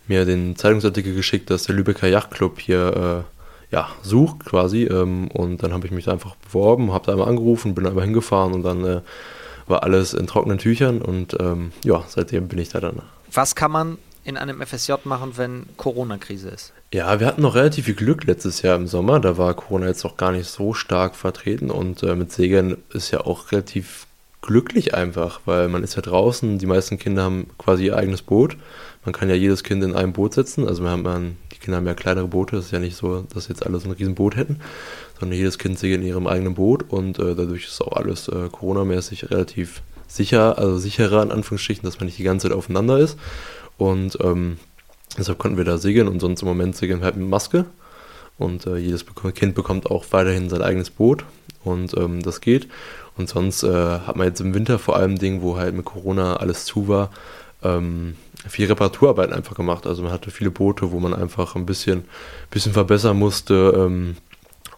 mir 0.06 0.24
den 0.24 0.56
Zeitungsartikel 0.56 1.14
geschickt, 1.14 1.50
dass 1.50 1.64
der 1.64 1.74
Lübecker 1.74 2.08
Yachtclub 2.08 2.60
hier 2.60 3.24
äh, 3.24 3.74
ja, 3.74 3.88
sucht 4.02 4.44
quasi. 4.44 4.84
Ähm, 4.84 5.28
und 5.28 5.62
dann 5.62 5.72
habe 5.72 5.86
ich 5.86 5.92
mich 5.92 6.04
da 6.04 6.12
einfach 6.12 6.36
beworben, 6.36 6.92
habe 6.92 7.06
da 7.06 7.12
einmal 7.12 7.28
angerufen, 7.28 7.74
bin 7.74 7.86
einmal 7.86 8.04
hingefahren 8.04 8.52
und 8.52 8.62
dann 8.62 8.84
äh, 8.84 9.00
war 9.66 9.82
alles 9.82 10.14
in 10.14 10.26
trockenen 10.26 10.58
Tüchern 10.58 11.00
und 11.00 11.36
ähm, 11.40 11.72
ja, 11.84 12.04
seitdem 12.06 12.48
bin 12.48 12.58
ich 12.58 12.68
da 12.68 12.80
dann. 12.80 13.00
Was 13.32 13.54
kann 13.54 13.70
man 13.70 13.98
in 14.24 14.36
einem 14.36 14.60
FSJ 14.60 14.92
machen, 15.04 15.32
wenn 15.36 15.66
Corona-Krise 15.76 16.48
ist? 16.48 16.72
Ja, 16.92 17.20
wir 17.20 17.26
hatten 17.26 17.42
noch 17.42 17.54
relativ 17.54 17.84
viel 17.86 17.94
Glück 17.94 18.24
letztes 18.24 18.62
Jahr 18.62 18.76
im 18.76 18.86
Sommer. 18.86 19.20
Da 19.20 19.36
war 19.36 19.54
Corona 19.54 19.86
jetzt 19.86 20.04
auch 20.04 20.16
gar 20.16 20.32
nicht 20.32 20.48
so 20.48 20.74
stark 20.74 21.14
vertreten 21.14 21.70
und 21.70 22.02
äh, 22.02 22.14
mit 22.14 22.32
Segeln 22.32 22.78
ist 22.92 23.10
ja 23.10 23.20
auch 23.20 23.52
relativ 23.52 24.06
glücklich 24.42 24.94
einfach, 24.94 25.40
weil 25.46 25.68
man 25.68 25.82
ist 25.82 25.96
ja 25.96 26.02
draußen, 26.02 26.58
die 26.58 26.66
meisten 26.66 26.98
Kinder 26.98 27.22
haben 27.22 27.46
quasi 27.58 27.86
ihr 27.86 27.96
eigenes 27.96 28.22
Boot. 28.22 28.56
Man 29.04 29.12
kann 29.14 29.28
ja 29.28 29.34
jedes 29.34 29.64
Kind 29.64 29.82
in 29.82 29.94
einem 29.94 30.12
Boot 30.12 30.34
setzen. 30.34 30.68
Also 30.68 30.82
wir 30.82 30.90
haben 30.90 31.04
dann, 31.04 31.36
die 31.52 31.58
Kinder 31.58 31.78
haben 31.78 31.86
ja 31.86 31.94
kleinere 31.94 32.28
Boote, 32.28 32.56
das 32.56 32.66
ist 32.66 32.70
ja 32.70 32.78
nicht 32.78 32.96
so, 32.96 33.24
dass 33.32 33.48
jetzt 33.48 33.64
alle 33.64 33.78
so 33.80 33.88
ein 33.88 33.92
Riesenboot 33.92 34.36
hätten, 34.36 34.60
sondern 35.18 35.38
jedes 35.38 35.58
Kind 35.58 35.78
segelt 35.78 36.02
in 36.02 36.06
ihrem 36.06 36.26
eigenen 36.26 36.54
Boot 36.54 36.90
und 36.90 37.18
äh, 37.18 37.34
dadurch 37.34 37.64
ist 37.64 37.80
auch 37.80 37.96
alles 37.96 38.28
äh, 38.28 38.48
Corona-mäßig 38.50 39.30
relativ 39.30 39.82
sicher, 40.06 40.58
also 40.58 40.78
sicherer 40.78 41.22
in 41.22 41.32
Anführungsstrichen, 41.32 41.84
dass 41.84 41.98
man 41.98 42.06
nicht 42.06 42.18
die 42.18 42.24
ganze 42.24 42.48
Zeit 42.48 42.56
aufeinander 42.56 42.98
ist. 42.98 43.18
Und 43.78 44.18
ähm, 44.20 44.58
deshalb 45.18 45.38
konnten 45.38 45.56
wir 45.56 45.64
da 45.64 45.78
segeln 45.78 46.08
und 46.08 46.20
sonst 46.20 46.42
im 46.42 46.48
Moment 46.48 46.76
segeln 46.76 47.00
wir 47.00 47.06
halt 47.06 47.16
mit 47.16 47.28
Maske. 47.28 47.66
Und 48.36 48.66
äh, 48.66 48.76
jedes 48.76 49.04
Kind 49.34 49.54
bekommt 49.54 49.90
auch 49.90 50.04
weiterhin 50.10 50.48
sein 50.48 50.62
eigenes 50.62 50.90
Boot 50.90 51.24
und 51.62 51.96
ähm, 51.96 52.22
das 52.22 52.40
geht. 52.40 52.68
Und 53.16 53.28
sonst 53.28 53.62
äh, 53.62 53.68
hat 54.00 54.16
man 54.16 54.26
jetzt 54.26 54.40
im 54.40 54.54
Winter 54.54 54.78
vor 54.78 54.96
allem 54.96 55.18
Ding, 55.18 55.40
wo 55.40 55.56
halt 55.56 55.74
mit 55.74 55.84
Corona 55.84 56.36
alles 56.36 56.64
zu 56.64 56.88
war, 56.88 57.10
ähm, 57.62 58.16
viel 58.48 58.66
Reparaturarbeit 58.66 59.32
einfach 59.32 59.54
gemacht. 59.54 59.86
Also 59.86 60.02
man 60.02 60.12
hatte 60.12 60.30
viele 60.30 60.50
Boote, 60.50 60.90
wo 60.90 60.98
man 60.98 61.14
einfach 61.14 61.54
ein 61.54 61.64
bisschen, 61.64 62.04
bisschen 62.50 62.72
verbessern 62.72 63.18
musste, 63.18 63.72
ähm, 63.76 64.16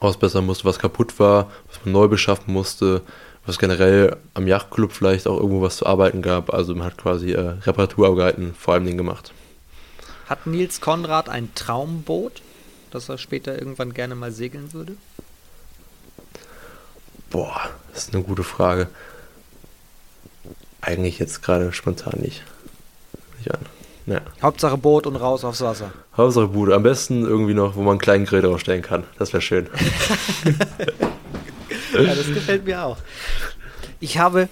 ausbessern 0.00 0.44
musste, 0.44 0.66
was 0.66 0.78
kaputt 0.78 1.18
war, 1.18 1.50
was 1.68 1.84
man 1.84 1.92
neu 1.92 2.08
beschaffen 2.08 2.52
musste, 2.52 3.00
was 3.46 3.58
generell 3.58 4.16
am 4.34 4.46
Yachtclub 4.46 4.92
vielleicht 4.92 5.26
auch 5.26 5.36
irgendwo 5.36 5.62
was 5.62 5.78
zu 5.78 5.86
arbeiten 5.86 6.20
gab. 6.20 6.52
Also 6.52 6.74
man 6.74 6.86
hat 6.86 6.98
quasi 6.98 7.32
äh, 7.32 7.54
Reparaturarbeiten 7.64 8.54
vor 8.54 8.74
allem 8.74 8.86
Ding 8.86 8.96
gemacht. 8.96 9.32
Hat 10.28 10.46
Nils 10.46 10.80
Konrad 10.80 11.28
ein 11.28 11.54
Traumboot, 11.54 12.42
das 12.90 13.08
er 13.08 13.18
später 13.18 13.56
irgendwann 13.56 13.94
gerne 13.94 14.16
mal 14.16 14.32
segeln 14.32 14.72
würde? 14.72 14.96
Boah, 17.30 17.70
das 17.92 18.04
ist 18.04 18.14
eine 18.14 18.24
gute 18.24 18.42
Frage. 18.42 18.88
Eigentlich 20.80 21.18
jetzt 21.18 21.42
gerade 21.42 21.72
spontan 21.72 22.20
nicht. 22.20 22.42
nicht 23.38 23.52
an. 23.52 23.60
Ja. 24.06 24.20
Hauptsache 24.40 24.76
Boot 24.76 25.06
und 25.06 25.16
raus 25.16 25.44
aufs 25.44 25.60
Wasser. 25.60 25.92
Hauptsache 26.16 26.48
Bude. 26.48 26.74
Am 26.74 26.84
besten 26.84 27.24
irgendwie 27.24 27.54
noch, 27.54 27.74
wo 27.74 27.80
man 27.80 27.92
einen 27.92 28.00
kleinen 28.00 28.24
Grill 28.24 28.42
draufstellen 28.42 28.82
kann. 28.82 29.04
Das 29.18 29.32
wäre 29.32 29.40
schön. 29.40 29.68
ja, 32.04 32.14
das 32.14 32.26
gefällt 32.26 32.64
mir 32.64 32.82
auch. 32.82 32.98
Ich 34.00 34.18
habe 34.18 34.48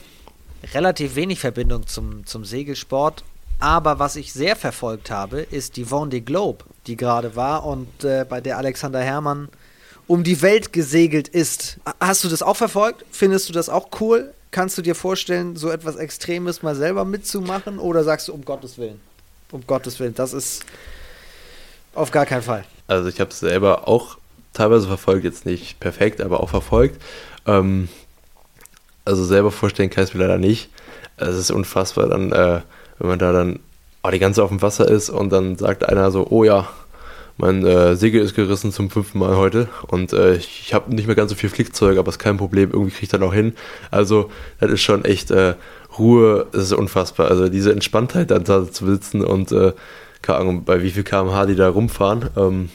relativ 0.72 1.16
wenig 1.16 1.40
Verbindung 1.40 1.86
zum, 1.86 2.26
zum 2.26 2.44
Segelsport, 2.44 3.24
aber 3.60 3.98
was 3.98 4.16
ich 4.16 4.32
sehr 4.32 4.56
verfolgt 4.56 5.10
habe, 5.10 5.40
ist 5.40 5.76
die 5.76 5.86
Vendée 5.86 6.20
Globe, 6.20 6.64
die 6.86 6.96
gerade 6.96 7.36
war 7.36 7.64
und 7.64 8.04
äh, 8.04 8.24
bei 8.28 8.40
der 8.40 8.58
Alexander 8.58 9.00
Herrmann 9.00 9.48
um 10.06 10.22
die 10.22 10.42
Welt 10.42 10.72
gesegelt 10.72 11.28
ist. 11.28 11.78
Hast 12.00 12.24
du 12.24 12.28
das 12.28 12.42
auch 12.42 12.56
verfolgt? 12.56 13.04
Findest 13.10 13.48
du 13.48 13.52
das 13.52 13.68
auch 13.68 13.88
cool? 14.00 14.34
Kannst 14.50 14.76
du 14.78 14.82
dir 14.82 14.94
vorstellen, 14.94 15.56
so 15.56 15.70
etwas 15.70 15.96
Extremes 15.96 16.62
mal 16.62 16.74
selber 16.74 17.04
mitzumachen? 17.04 17.78
Oder 17.78 18.04
sagst 18.04 18.28
du, 18.28 18.34
um 18.34 18.44
Gottes 18.44 18.78
Willen? 18.78 19.00
Um 19.50 19.66
Gottes 19.66 19.98
Willen, 19.98 20.14
das 20.14 20.32
ist 20.32 20.64
auf 21.94 22.10
gar 22.10 22.26
keinen 22.26 22.42
Fall. 22.42 22.64
Also 22.86 23.08
ich 23.08 23.20
habe 23.20 23.30
es 23.30 23.40
selber 23.40 23.88
auch 23.88 24.18
teilweise 24.52 24.86
verfolgt, 24.86 25.24
jetzt 25.24 25.46
nicht 25.46 25.80
perfekt, 25.80 26.20
aber 26.20 26.40
auch 26.40 26.50
verfolgt. 26.50 27.00
Ähm, 27.46 27.88
also 29.04 29.24
selber 29.24 29.50
vorstellen 29.50 29.90
kann 29.90 30.04
ich 30.04 30.10
es 30.10 30.14
mir 30.14 30.22
leider 30.22 30.38
nicht. 30.38 30.70
Es 31.16 31.36
ist 31.36 31.50
unfassbar, 31.50 32.08
dann, 32.08 32.32
äh, 32.32 32.60
wenn 32.98 33.08
man 33.08 33.18
da 33.18 33.32
dann 33.32 33.60
oh, 34.02 34.10
die 34.10 34.18
ganze 34.18 34.42
auf 34.42 34.50
dem 34.50 34.62
Wasser 34.62 34.88
ist 34.88 35.10
und 35.10 35.30
dann 35.30 35.56
sagt 35.56 35.88
einer 35.88 36.10
so, 36.10 36.26
oh 36.30 36.44
ja, 36.44 36.68
mein 37.36 37.66
äh, 37.66 37.96
Segel 37.96 38.22
ist 38.22 38.36
gerissen 38.36 38.70
zum 38.70 38.90
fünften 38.90 39.18
Mal 39.18 39.36
heute 39.36 39.68
und 39.88 40.12
äh, 40.12 40.36
ich, 40.36 40.72
habe 40.72 40.94
nicht 40.94 41.06
mehr 41.06 41.16
ganz 41.16 41.30
so 41.30 41.36
viel 41.36 41.50
Flickzeug, 41.50 41.98
aber 41.98 42.08
ist 42.10 42.18
kein 42.18 42.36
Problem, 42.36 42.70
irgendwie 42.70 42.92
kriege 42.92 43.04
ich 43.04 43.08
dann 43.08 43.24
auch 43.24 43.34
hin. 43.34 43.54
Also 43.90 44.30
das 44.60 44.70
ist 44.70 44.82
schon 44.82 45.04
echt 45.04 45.30
äh, 45.32 45.54
Ruhe, 45.98 46.46
es 46.52 46.64
ist 46.64 46.72
unfassbar. 46.72 47.28
Also 47.28 47.48
diese 47.48 47.72
Entspanntheit 47.72 48.30
dann 48.30 48.44
da 48.44 48.70
zu 48.70 48.86
sitzen 48.86 49.24
und 49.24 49.50
äh, 49.50 49.72
keine 50.22 50.38
Ahnung, 50.38 50.64
bei 50.64 50.82
wie 50.82 50.90
viel 50.90 51.02
kmh 51.02 51.46
die 51.46 51.56
da 51.56 51.68
rumfahren. 51.68 52.30
Ähm, 52.36 52.70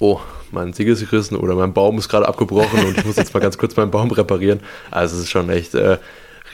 oh, 0.00 0.20
mein 0.54 0.72
Segel 0.72 0.94
ist 0.94 1.08
gerissen 1.08 1.36
oder 1.36 1.54
mein 1.54 1.74
Baum 1.74 1.98
ist 1.98 2.08
gerade 2.08 2.26
abgebrochen 2.26 2.86
und 2.86 2.98
ich 2.98 3.04
muss 3.04 3.16
jetzt 3.16 3.34
mal 3.34 3.40
ganz 3.40 3.58
kurz 3.58 3.76
meinen 3.76 3.90
Baum 3.90 4.10
reparieren. 4.10 4.60
Also 4.90 5.16
es 5.16 5.24
ist 5.24 5.30
schon 5.30 5.50
echt 5.50 5.74
äh, 5.74 5.98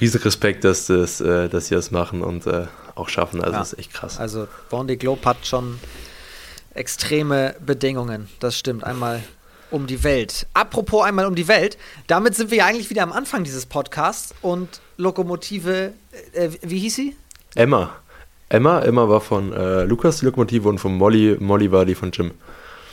riesen 0.01 0.20
Respekt, 0.22 0.64
dass, 0.64 0.86
das, 0.86 1.20
äh, 1.20 1.48
dass 1.48 1.66
sie 1.66 1.74
das 1.74 1.90
machen 1.90 2.22
und 2.22 2.46
äh, 2.46 2.66
auch 2.94 3.09
schaffen. 3.09 3.40
Also 3.42 3.57
ja. 3.57 3.62
ist 3.62 3.78
echt 3.78 3.92
krass. 3.92 4.18
Also 4.18 4.48
Bondi 4.70 4.96
Globe 4.96 5.24
hat 5.24 5.46
schon 5.46 5.78
extreme 6.74 7.55
Bedingungen. 7.64 8.28
Das 8.40 8.59
stimmt. 8.59 8.84
Einmal 8.84 9.22
um 9.70 9.86
die 9.86 10.03
Welt. 10.03 10.46
Apropos 10.55 11.05
einmal 11.05 11.26
um 11.26 11.34
die 11.34 11.48
Welt, 11.48 11.78
damit 12.07 12.34
sind 12.34 12.51
wir 12.51 12.59
ja 12.59 12.66
eigentlich 12.66 12.90
wieder 12.90 13.03
am 13.03 13.12
Anfang 13.12 13.44
dieses 13.44 13.66
Podcasts 13.66 14.34
und 14.42 14.80
Lokomotive, 14.96 15.92
äh, 16.32 16.51
wie 16.62 16.78
hieß 16.78 16.96
sie? 16.96 17.16
Emma. 17.55 17.90
Emma, 18.48 18.80
Emma 18.80 19.09
war 19.09 19.20
von 19.20 19.53
äh, 19.53 19.84
Lukas 19.84 20.18
die 20.18 20.24
Lokomotive 20.24 20.68
und 20.68 20.78
von 20.78 20.96
Molly, 20.96 21.36
Molly 21.38 21.70
war 21.70 21.84
die 21.84 21.94
von 21.94 22.11
Jim. 22.11 22.32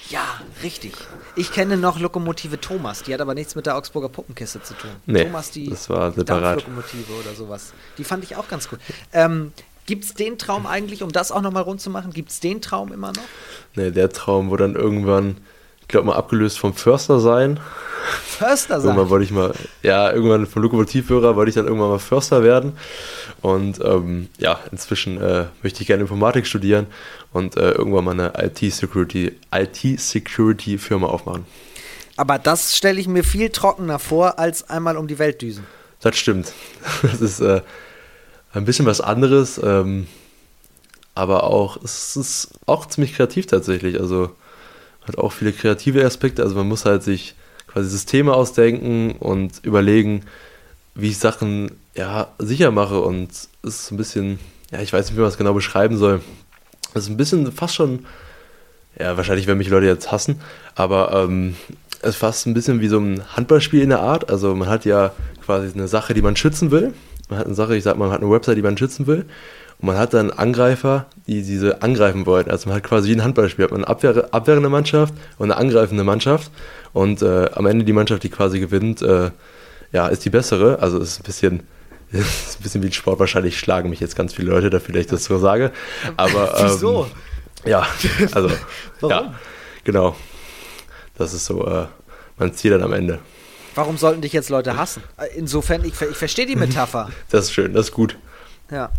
Ja, 0.09 0.25
richtig. 0.63 0.93
Ich 1.35 1.51
kenne 1.51 1.77
noch 1.77 1.99
Lokomotive 1.99 2.59
Thomas, 2.61 3.03
die 3.03 3.13
hat 3.13 3.21
aber 3.21 3.33
nichts 3.33 3.55
mit 3.55 3.65
der 3.65 3.75
Augsburger 3.75 4.09
Puppenkiste 4.09 4.61
zu 4.61 4.73
tun. 4.73 4.91
Nee, 5.05 5.25
Thomas, 5.25 5.51
die, 5.51 5.69
das 5.69 5.89
war 5.89 6.11
die 6.11 6.23
Dampflokomotive 6.23 7.13
oder 7.19 7.35
sowas. 7.35 7.73
Die 7.97 8.03
fand 8.03 8.23
ich 8.23 8.35
auch 8.35 8.47
ganz 8.47 8.69
gut. 8.69 8.79
Ähm, 9.11 9.51
Gibt 9.87 10.03
es 10.03 10.13
den 10.13 10.37
Traum 10.37 10.67
eigentlich, 10.67 11.01
um 11.01 11.13
das 11.13 11.31
auch 11.31 11.41
nochmal 11.41 11.63
rund 11.63 11.79
zu 11.79 11.89
machen, 11.89 12.11
gibt 12.11 12.29
es 12.29 12.41
den 12.41 12.61
Traum 12.61 12.91
immer 12.91 13.13
noch? 13.13 13.23
Nee, 13.75 13.91
der 13.91 14.09
Traum 14.09 14.49
wurde 14.49 14.63
dann 14.63 14.75
irgendwann, 14.75 15.37
ich 15.79 15.87
glaube 15.87 16.07
mal 16.07 16.15
abgelöst 16.15 16.59
vom 16.59 16.73
Förster 16.73 17.21
sein. 17.21 17.57
Förster 18.25 18.81
sein? 18.81 18.89
Irgendwann 18.89 19.09
wollte 19.09 19.23
ich 19.23 19.31
mal, 19.31 19.53
ja, 19.83 20.11
irgendwann 20.11 20.45
vom 20.45 20.61
Lokomotivführer 20.61 21.37
wollte 21.37 21.49
ich 21.49 21.55
dann 21.55 21.67
irgendwann 21.67 21.89
mal 21.89 21.99
Förster 21.99 22.43
werden. 22.43 22.73
Und 23.47 23.79
ähm, 23.81 24.27
ja, 24.39 24.59
inzwischen 24.73 25.21
äh, 25.21 25.45
möchte 25.63 25.79
ich 25.79 25.87
gerne 25.87 26.01
Informatik 26.01 26.45
studieren 26.45 26.85
und 27.31 27.55
äh, 27.55 27.71
irgendwann 27.71 28.03
mal 28.03 28.11
eine 28.11 28.33
IT-Security, 28.35 29.37
IT-Security-Firma 29.53 31.07
aufmachen. 31.07 31.45
Aber 32.17 32.39
das 32.39 32.75
stelle 32.75 32.99
ich 32.99 33.07
mir 33.07 33.23
viel 33.23 33.49
trockener 33.49 33.99
vor, 33.99 34.37
als 34.37 34.69
einmal 34.69 34.97
um 34.97 35.07
die 35.07 35.17
Welt 35.17 35.41
düsen. 35.41 35.65
Das 36.01 36.17
stimmt. 36.17 36.51
Das 37.03 37.21
ist 37.21 37.39
äh, 37.39 37.61
ein 38.51 38.65
bisschen 38.65 38.85
was 38.85 38.99
anderes, 38.99 39.61
ähm, 39.63 40.07
aber 41.15 41.45
auch, 41.45 41.81
es 41.81 42.17
ist 42.17 42.49
auch 42.65 42.85
ziemlich 42.85 43.13
kreativ 43.13 43.45
tatsächlich. 43.45 43.97
Also 43.97 44.35
hat 45.07 45.17
auch 45.17 45.31
viele 45.31 45.53
kreative 45.53 46.05
Aspekte. 46.05 46.43
Also 46.43 46.53
man 46.55 46.67
muss 46.67 46.83
halt 46.83 47.01
sich 47.01 47.35
quasi 47.67 47.87
Systeme 47.87 48.33
ausdenken 48.33 49.13
und 49.13 49.63
überlegen, 49.63 50.25
wie 50.97 51.09
ich 51.09 51.17
Sachen 51.17 51.71
ja, 51.95 52.27
sicher 52.39 52.71
mache. 52.71 52.99
Und 52.99 53.31
es 53.31 53.49
ist 53.63 53.91
ein 53.91 53.97
bisschen, 53.97 54.39
ja, 54.71 54.81
ich 54.81 54.91
weiß 54.91 55.07
nicht, 55.07 55.15
wie 55.15 55.21
man 55.21 55.29
es 55.29 55.37
genau 55.37 55.53
beschreiben 55.53 55.97
soll. 55.97 56.21
Es 56.93 57.03
ist 57.03 57.09
ein 57.09 57.17
bisschen 57.17 57.51
fast 57.51 57.75
schon, 57.75 58.05
ja, 58.99 59.15
wahrscheinlich 59.17 59.47
werden 59.47 59.59
mich 59.59 59.69
Leute 59.69 59.85
jetzt 59.85 60.11
hassen, 60.11 60.41
aber 60.75 61.13
ähm, 61.13 61.55
es 62.01 62.09
ist 62.11 62.15
fast 62.17 62.47
ein 62.47 62.53
bisschen 62.53 62.81
wie 62.81 62.87
so 62.87 62.99
ein 62.99 63.23
Handballspiel 63.35 63.81
in 63.81 63.89
der 63.89 64.01
Art. 64.01 64.29
Also 64.29 64.55
man 64.55 64.69
hat 64.69 64.85
ja 64.85 65.13
quasi 65.45 65.73
eine 65.73 65.87
Sache, 65.87 66.13
die 66.13 66.21
man 66.21 66.35
schützen 66.35 66.71
will 66.71 66.93
man 67.29 67.39
hat 67.39 67.45
eine 67.45 67.55
Sache, 67.55 67.75
ich 67.75 67.83
sag 67.83 67.97
mal, 67.97 68.05
man 68.05 68.13
hat 68.13 68.21
eine 68.21 68.31
Website, 68.31 68.57
die 68.57 68.61
man 68.61 68.77
schützen 68.77 69.07
will. 69.07 69.25
Und 69.79 69.87
man 69.87 69.97
hat 69.97 70.13
dann 70.13 70.31
Angreifer, 70.31 71.05
die 71.27 71.43
diese 71.43 71.81
angreifen 71.81 72.25
wollen. 72.25 72.49
Also 72.49 72.69
man 72.69 72.77
hat 72.77 72.83
quasi 72.83 73.09
wie 73.09 73.15
ein 73.15 73.23
Handballspiel. 73.23 73.65
Hat 73.65 73.71
man 73.71 73.81
eine 73.83 73.89
Abwehr, 73.89 74.29
abwehrende 74.31 74.69
Mannschaft 74.69 75.13
und 75.37 75.51
eine 75.51 75.59
angreifende 75.59 76.03
Mannschaft. 76.03 76.51
Und 76.93 77.21
äh, 77.21 77.49
am 77.53 77.65
Ende 77.65 77.85
die 77.85 77.93
Mannschaft, 77.93 78.23
die 78.23 78.29
quasi 78.29 78.59
gewinnt, 78.59 79.01
äh, 79.01 79.31
ja, 79.91 80.07
ist 80.07 80.25
die 80.25 80.29
bessere. 80.29 80.79
Also 80.79 80.97
es 80.99 81.13
ist 81.13 81.19
ein 81.19 81.23
bisschen 81.23 81.67
ist 82.11 82.59
ein 82.59 82.63
bisschen 82.63 82.83
wie 82.83 82.87
ein 82.87 82.93
Sport. 82.93 83.19
Wahrscheinlich 83.19 83.59
schlagen 83.59 83.89
mich 83.89 83.99
jetzt 83.99 84.15
ganz 84.15 84.33
viele 84.33 84.49
Leute 84.49 84.69
dafür, 84.69 84.93
dass 84.93 85.01
ich 85.01 85.07
das 85.07 85.25
so 85.25 85.37
sage. 85.39 85.71
Aber, 86.15 86.53
Wieso? 86.63 87.05
Ähm, 87.05 87.69
ja, 87.69 87.87
also, 88.31 88.49
ja, 89.01 89.33
genau. 89.83 90.15
Das 91.17 91.33
ist 91.33 91.45
so 91.45 91.65
äh, 91.65 91.87
mein 92.37 92.53
Ziel 92.53 92.71
dann 92.71 92.83
am 92.83 92.93
Ende. 92.93 93.19
Warum 93.75 93.97
sollten 93.97 94.21
dich 94.21 94.33
jetzt 94.33 94.49
Leute 94.49 94.77
hassen? 94.77 95.03
Insofern, 95.35 95.83
ich, 95.83 95.99
ich 96.01 96.17
verstehe 96.17 96.45
die 96.45 96.55
Metapher. 96.55 97.09
Das 97.29 97.45
ist 97.45 97.53
schön, 97.53 97.73
das 97.73 97.87
ist 97.87 97.91
gut. 97.91 98.17
Ja. 98.71 98.89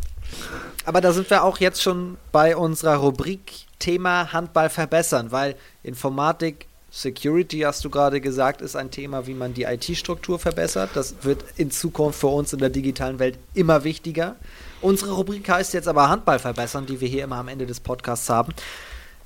Aber 0.85 1.01
da 1.01 1.13
sind 1.13 1.29
wir 1.31 1.43
auch 1.43 1.59
jetzt 1.59 1.83
schon 1.83 2.17
bei 2.31 2.57
unserer 2.57 2.97
Rubrik 2.97 3.53
Thema 3.79 4.33
Handball 4.33 4.71
verbessern, 4.71 5.33
weil 5.33 5.57
Informatik, 5.83 6.67
Security, 6.91 7.61
hast 7.61 7.85
du 7.85 7.91
gerade 7.91 8.21
gesagt, 8.21 8.63
ist 8.63 8.75
ein 8.75 8.91
Thema, 8.91 9.27
wie 9.27 9.35
man 9.35 9.53
die 9.53 9.65
IT-Struktur 9.65 10.39
verbessert. 10.39 10.91
Das 10.95 11.17
wird 11.23 11.45
in 11.57 11.71
Zukunft 11.71 12.21
für 12.21 12.29
uns 12.29 12.53
in 12.53 12.61
der 12.61 12.71
digitalen 12.71 13.19
Welt 13.19 13.39
immer 13.53 13.85
wichtiger. 13.85 14.37
Unsere 14.81 15.13
Rubrik 15.13 15.49
heißt 15.49 15.75
jetzt 15.75 15.89
aber 15.89 16.09
Handball 16.09 16.39
verbessern, 16.39 16.87
die 16.87 17.01
wir 17.01 17.09
hier 17.09 17.25
immer 17.25 17.37
am 17.37 17.49
Ende 17.49 17.67
des 17.67 17.81
Podcasts 17.81 18.31
haben. 18.31 18.55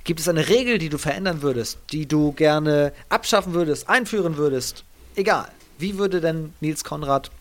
Gibt 0.03 0.19
es 0.19 0.27
eine 0.27 0.49
Regel, 0.49 0.77
die 0.77 0.89
du 0.89 0.97
verändern 0.97 1.41
würdest, 1.41 1.79
die 1.93 2.05
du 2.05 2.33
gerne 2.33 2.91
abschaffen 3.07 3.53
würdest, 3.53 3.87
einführen 3.87 4.35
würdest? 4.35 4.83
Egal. 5.15 5.47
Wie 5.77 5.97
würde 5.97 6.19
denn 6.19 6.53
Nils 6.59 6.83
Konrad 6.83 7.31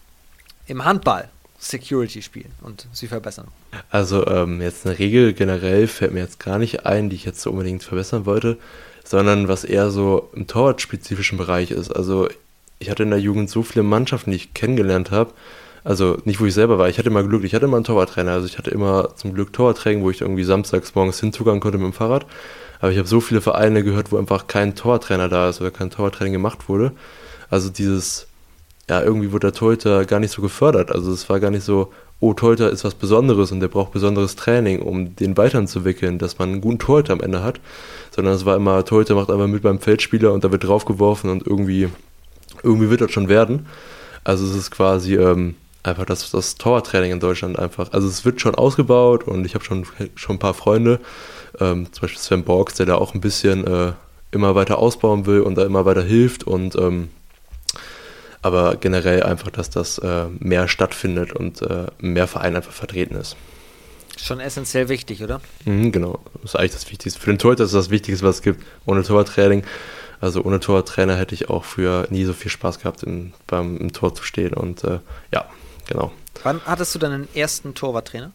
im 0.67 0.85
Handball 0.85 1.29
Security 1.59 2.23
spielen 2.23 2.53
und 2.61 2.87
sie 2.93 3.09
verbessern? 3.09 3.49
Also 3.91 4.27
ähm, 4.27 4.61
jetzt 4.61 4.87
eine 4.87 4.99
Regel 4.99 5.33
generell 5.33 5.89
fällt 5.89 6.13
mir 6.13 6.21
jetzt 6.21 6.39
gar 6.39 6.59
nicht 6.59 6.87
ein, 6.87 7.11
die 7.11 7.17
ich 7.17 7.25
jetzt 7.25 7.41
so 7.41 7.51
unbedingt 7.51 7.83
verbessern 7.83 8.27
wollte, 8.27 8.59
sondern 9.13 9.47
was 9.47 9.63
eher 9.63 9.91
so 9.91 10.31
im 10.33 10.47
torwartspezifischen 10.47 11.37
Bereich 11.37 11.71
ist. 11.71 11.95
Also 11.95 12.31
ich 12.79 12.89
hatte 12.89 13.03
in 13.03 13.11
der 13.11 13.21
Jugend 13.21 13.51
so 13.51 13.63
viele 13.63 13.83
Mannschaften, 13.83 14.31
die 14.31 14.39
ich 14.39 14.55
kennengelernt 14.55 15.11
habe, 15.11 15.35
also 15.85 16.17
nicht, 16.25 16.41
wo 16.41 16.47
ich 16.47 16.55
selber 16.55 16.79
war. 16.79 16.89
Ich 16.89 16.97
hatte 16.97 17.11
immer 17.11 17.23
Glück, 17.23 17.45
ich 17.45 17.55
hatte 17.55 17.67
immer 17.67 17.77
einen 17.77 17.85
Torwarttrainer. 17.85 18.33
Also 18.33 18.47
ich 18.47 18.57
hatte 18.57 18.71
immer 18.71 19.15
zum 19.17 19.35
Glück 19.35 19.53
Torwarttraining, 19.53 20.03
wo 20.03 20.09
ich 20.09 20.23
irgendwie 20.23 20.45
samstags 20.45 20.95
morgens 20.95 21.21
hinzugangen 21.21 21.61
konnte 21.61 21.77
mit 21.77 21.89
dem 21.89 21.93
Fahrrad. 21.93 22.25
Aber 22.81 22.91
ich 22.91 22.97
habe 22.97 23.07
so 23.07 23.21
viele 23.21 23.43
Vereine 23.43 23.85
gehört, 23.85 24.13
wo 24.13 24.17
einfach 24.17 24.47
kein 24.47 24.75
Torwarttrainer 24.75 25.29
da 25.29 25.51
ist 25.51 25.61
oder 25.61 25.71
kein 25.71 25.91
Torwarttraining 25.91 26.33
gemacht 26.33 26.71
wurde. 26.71 26.93
Also 27.51 27.69
dieses, 27.69 28.29
ja, 28.89 29.03
irgendwie 29.03 29.31
wurde 29.31 29.49
der 29.49 29.53
Torhüter 29.53 30.07
gar 30.07 30.21
nicht 30.21 30.33
so 30.33 30.41
gefördert. 30.41 30.91
Also 30.91 31.13
es 31.13 31.29
war 31.29 31.39
gar 31.39 31.51
nicht 31.51 31.65
so, 31.65 31.93
oh, 32.23 32.35
Torhüter 32.35 32.71
ist 32.71 32.85
was 32.85 32.95
Besonderes 32.95 33.51
und 33.51 33.61
der 33.61 33.69
braucht 33.69 33.93
besonderes 33.93 34.37
Training, 34.37 34.81
um 34.81 35.17
den 35.17 35.37
weiterzuwickeln, 35.37 36.19
dass 36.19 36.39
man 36.39 36.51
einen 36.51 36.61
guten 36.61 36.79
Torhüter 36.79 37.13
am 37.13 37.21
Ende 37.21 37.43
hat. 37.43 37.61
Sondern 38.15 38.35
es 38.35 38.45
war 38.45 38.57
immer, 38.57 38.85
Torhüter 38.85 39.15
macht 39.17 39.31
einfach 39.31 39.49
mit 39.49 39.63
beim 39.63 39.81
Feldspieler 39.81 40.33
und 40.33 40.45
da 40.45 40.53
wird 40.53 40.65
draufgeworfen 40.65 41.31
und 41.31 41.47
irgendwie, 41.47 41.89
irgendwie 42.63 42.91
wird 42.91 43.01
das 43.01 43.11
schon 43.11 43.29
werden. 43.29 43.67
Also 44.23 44.47
es 44.47 44.55
ist 44.55 44.71
quasi, 44.71 45.17
ähm, 45.17 45.57
einfach 45.83 46.07
das, 46.07 46.31
das 46.31 46.55
Torwarttraining 46.55 47.11
in 47.11 47.21
Deutschland 47.21 47.59
einfach. 47.59 47.93
Also 47.93 48.07
es 48.07 48.25
wird 48.25 48.41
schon 48.41 48.55
ausgebaut 48.55 49.25
und 49.25 49.45
ich 49.45 49.55
habe 49.55 49.65
schon, 49.65 49.85
schon 50.15 50.37
ein 50.37 50.39
paar 50.39 50.55
Freunde, 50.55 51.01
ähm, 51.59 51.89
zum 51.93 52.03
Beispiel 52.03 52.21
Sven 52.21 52.45
Borgs, 52.45 52.75
der 52.75 52.87
da 52.87 52.95
auch 52.95 53.15
ein 53.15 53.21
bisschen 53.21 53.67
äh, 53.67 53.93
immer 54.31 54.55
weiter 54.55 54.79
ausbauen 54.79 55.27
will 55.27 55.41
und 55.41 55.57
da 55.57 55.65
immer 55.65 55.85
weiter 55.85 56.03
hilft 56.03 56.45
und 56.45 56.77
ähm, 56.77 57.09
aber 58.43 58.77
generell 58.77 59.23
einfach, 59.23 59.51
dass 59.51 59.71
das 59.71 59.99
äh, 59.99 60.27
mehr 60.39 60.69
stattfindet 60.69 61.33
und 61.33 61.63
äh, 61.63 61.87
mehr 61.99 62.27
Verein 62.27 62.57
einfach 62.57 62.73
vertreten 62.73 63.15
ist. 63.15 63.37
Schon 64.21 64.41
essentiell 64.41 64.89
wichtig, 64.89 65.23
oder? 65.23 65.41
Mhm, 65.65 65.91
genau, 65.91 66.21
das 66.35 66.53
ist 66.53 66.57
eigentlich 66.57 66.73
das 66.73 66.91
Wichtigste. 66.91 67.21
Für 67.21 67.33
den 67.33 67.39
Torhüter 67.39 67.65
ist 67.65 67.75
das 67.75 67.91
Wichtigste, 67.91 68.27
was 68.27 68.37
es 68.37 68.43
gibt. 68.43 68.63
Ohne 68.85 69.03
Torwarttraining, 69.03 69.65
also 70.21 70.43
ohne 70.43 70.61
Torwarttrainer 70.61 71.17
hätte 71.17 71.35
ich 71.35 71.49
auch 71.49 71.65
früher 71.65 72.07
nie 72.11 72.25
so 72.25 72.33
viel 72.33 72.51
Spaß 72.51 72.79
gehabt, 72.79 73.03
im, 73.05 73.33
beim, 73.47 73.79
im 73.79 73.93
Tor 73.93 74.15
zu 74.15 74.23
stehen 74.23 74.53
und 74.55 74.85
äh, 74.85 74.99
ja, 75.33 75.47
genau. 75.89 76.13
Wann 76.43 76.61
hattest 76.67 76.95
du 76.95 76.99
deinen 76.99 77.29
ersten 77.35 77.75
Torwarttrainer? 77.75 78.33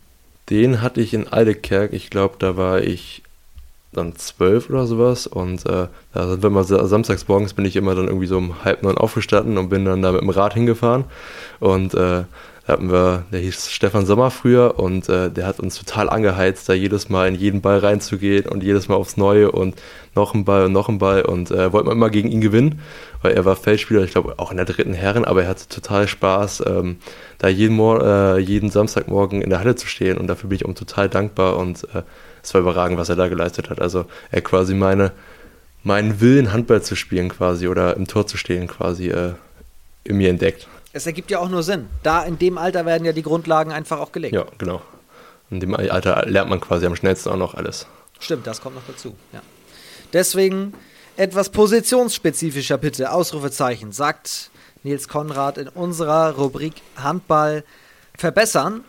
Den 0.49 0.81
hatte 0.81 1.01
ich 1.01 1.13
in 1.13 1.27
Aldekerk. 1.27 1.93
Ich 1.93 2.09
glaube, 2.09 2.35
da 2.39 2.55
war 2.55 2.81
ich 2.81 3.23
dann 3.91 4.15
zwölf 4.15 4.69
oder 4.69 4.85
sowas. 4.85 5.27
Und 5.27 5.65
äh, 5.65 5.87
da 6.13 6.27
sind 6.27 6.43
wir 6.43 6.49
mal 6.49 6.63
samstags 6.63 7.27
morgens 7.27 7.53
bin 7.53 7.65
ich 7.65 7.75
immer 7.75 7.95
dann 7.95 8.07
irgendwie 8.07 8.27
so 8.27 8.37
um 8.37 8.63
halb 8.63 8.83
neun 8.83 8.97
aufgestanden 8.97 9.57
und 9.57 9.69
bin 9.69 9.85
dann 9.85 10.01
da 10.01 10.11
mit 10.11 10.21
dem 10.21 10.29
Rad 10.29 10.53
hingefahren. 10.53 11.05
Und 11.59 11.93
äh, 11.93 12.23
da 12.67 12.73
hatten 12.73 12.91
wir, 12.91 13.23
der 13.31 13.39
hieß 13.39 13.71
Stefan 13.71 14.05
Sommer 14.05 14.29
früher 14.29 14.77
und 14.77 15.07
äh, 15.07 15.31
der 15.31 15.47
hat 15.47 15.61
uns 15.61 15.77
total 15.77 16.09
angeheizt, 16.09 16.67
da 16.67 16.73
jedes 16.73 17.07
Mal 17.07 17.29
in 17.29 17.35
jeden 17.35 17.61
Ball 17.61 17.77
reinzugehen 17.79 18.45
und 18.45 18.61
jedes 18.61 18.89
Mal 18.89 18.95
aufs 18.95 19.15
Neue 19.15 19.53
und 19.53 19.81
noch 20.15 20.33
ein 20.33 20.43
Ball 20.43 20.65
und 20.65 20.73
noch 20.73 20.89
ein 20.89 20.97
Ball 20.97 21.21
und 21.21 21.49
äh, 21.49 21.71
wollten 21.71 21.87
wir 21.87 21.93
immer 21.93 22.09
gegen 22.09 22.29
ihn 22.29 22.41
gewinnen, 22.41 22.81
weil 23.21 23.35
er 23.35 23.45
war 23.45 23.55
Feldspieler, 23.55 24.03
ich 24.03 24.11
glaube 24.11 24.33
auch 24.35 24.51
in 24.51 24.57
der 24.57 24.65
dritten 24.65 24.93
Herren, 24.93 25.23
aber 25.23 25.43
er 25.43 25.49
hatte 25.49 25.69
total 25.69 26.09
Spaß, 26.09 26.65
ähm, 26.67 26.97
da 27.37 27.47
jeden, 27.47 27.77
Mor 27.77 28.03
äh, 28.03 28.39
jeden 28.39 28.69
Samstagmorgen 28.69 29.41
in 29.41 29.49
der 29.49 29.59
Halle 29.59 29.75
zu 29.75 29.87
stehen 29.87 30.17
und 30.17 30.27
dafür 30.27 30.49
bin 30.49 30.57
ich 30.57 30.65
ihm 30.67 30.75
total 30.75 31.07
dankbar 31.07 31.55
und 31.55 31.85
äh, 31.95 32.03
es 32.47 32.53
war 32.53 32.61
überragend, 32.61 32.97
was 32.97 33.09
er 33.09 33.17
da 33.17 33.27
geleistet 33.27 33.69
hat. 33.69 33.81
Also 33.81 34.05
er 34.31 34.41
quasi 34.41 34.73
meine, 34.73 35.11
meinen 35.83 36.21
Willen, 36.21 36.53
Handball 36.53 36.81
zu 36.81 36.95
spielen 36.95 37.27
quasi 37.27 37.67
oder 37.67 37.97
im 37.97 38.07
Tor 38.07 38.25
zu 38.25 38.37
stehen 38.37 38.67
quasi 38.67 39.09
äh, 39.09 39.33
in 40.05 40.15
mir 40.15 40.29
entdeckt. 40.29 40.69
Es 40.93 41.05
ergibt 41.05 41.29
ja 41.29 41.39
auch 41.39 41.49
nur 41.49 41.61
Sinn. 41.61 41.87
Da 42.03 42.23
in 42.23 42.39
dem 42.39 42.57
Alter 42.57 42.85
werden 42.85 43.03
ja 43.03 43.11
die 43.11 43.21
Grundlagen 43.21 43.73
einfach 43.73 43.99
auch 43.99 44.13
gelegt. 44.13 44.33
Ja, 44.33 44.45
genau. 44.57 44.81
In 45.51 45.59
dem 45.59 45.75
Alter 45.75 46.25
lernt 46.25 46.49
man 46.49 46.61
quasi 46.61 46.85
am 46.85 46.95
schnellsten 46.95 47.31
auch 47.31 47.35
noch 47.35 47.53
alles. 47.53 47.85
Stimmt, 48.21 48.47
das 48.47 48.61
kommt 48.61 48.75
noch 48.75 48.87
dazu. 48.87 49.13
Ja. 49.33 49.41
Deswegen 50.13 50.73
etwas 51.17 51.49
positionsspezifischer 51.49 52.77
bitte. 52.77 53.11
Ausrufezeichen. 53.11 53.91
Sagt 53.91 54.51
Nils 54.83 55.09
Konrad 55.09 55.57
in 55.57 55.67
unserer 55.67 56.35
Rubrik 56.35 56.75
Handball 56.95 57.65
verbessern. 58.17 58.85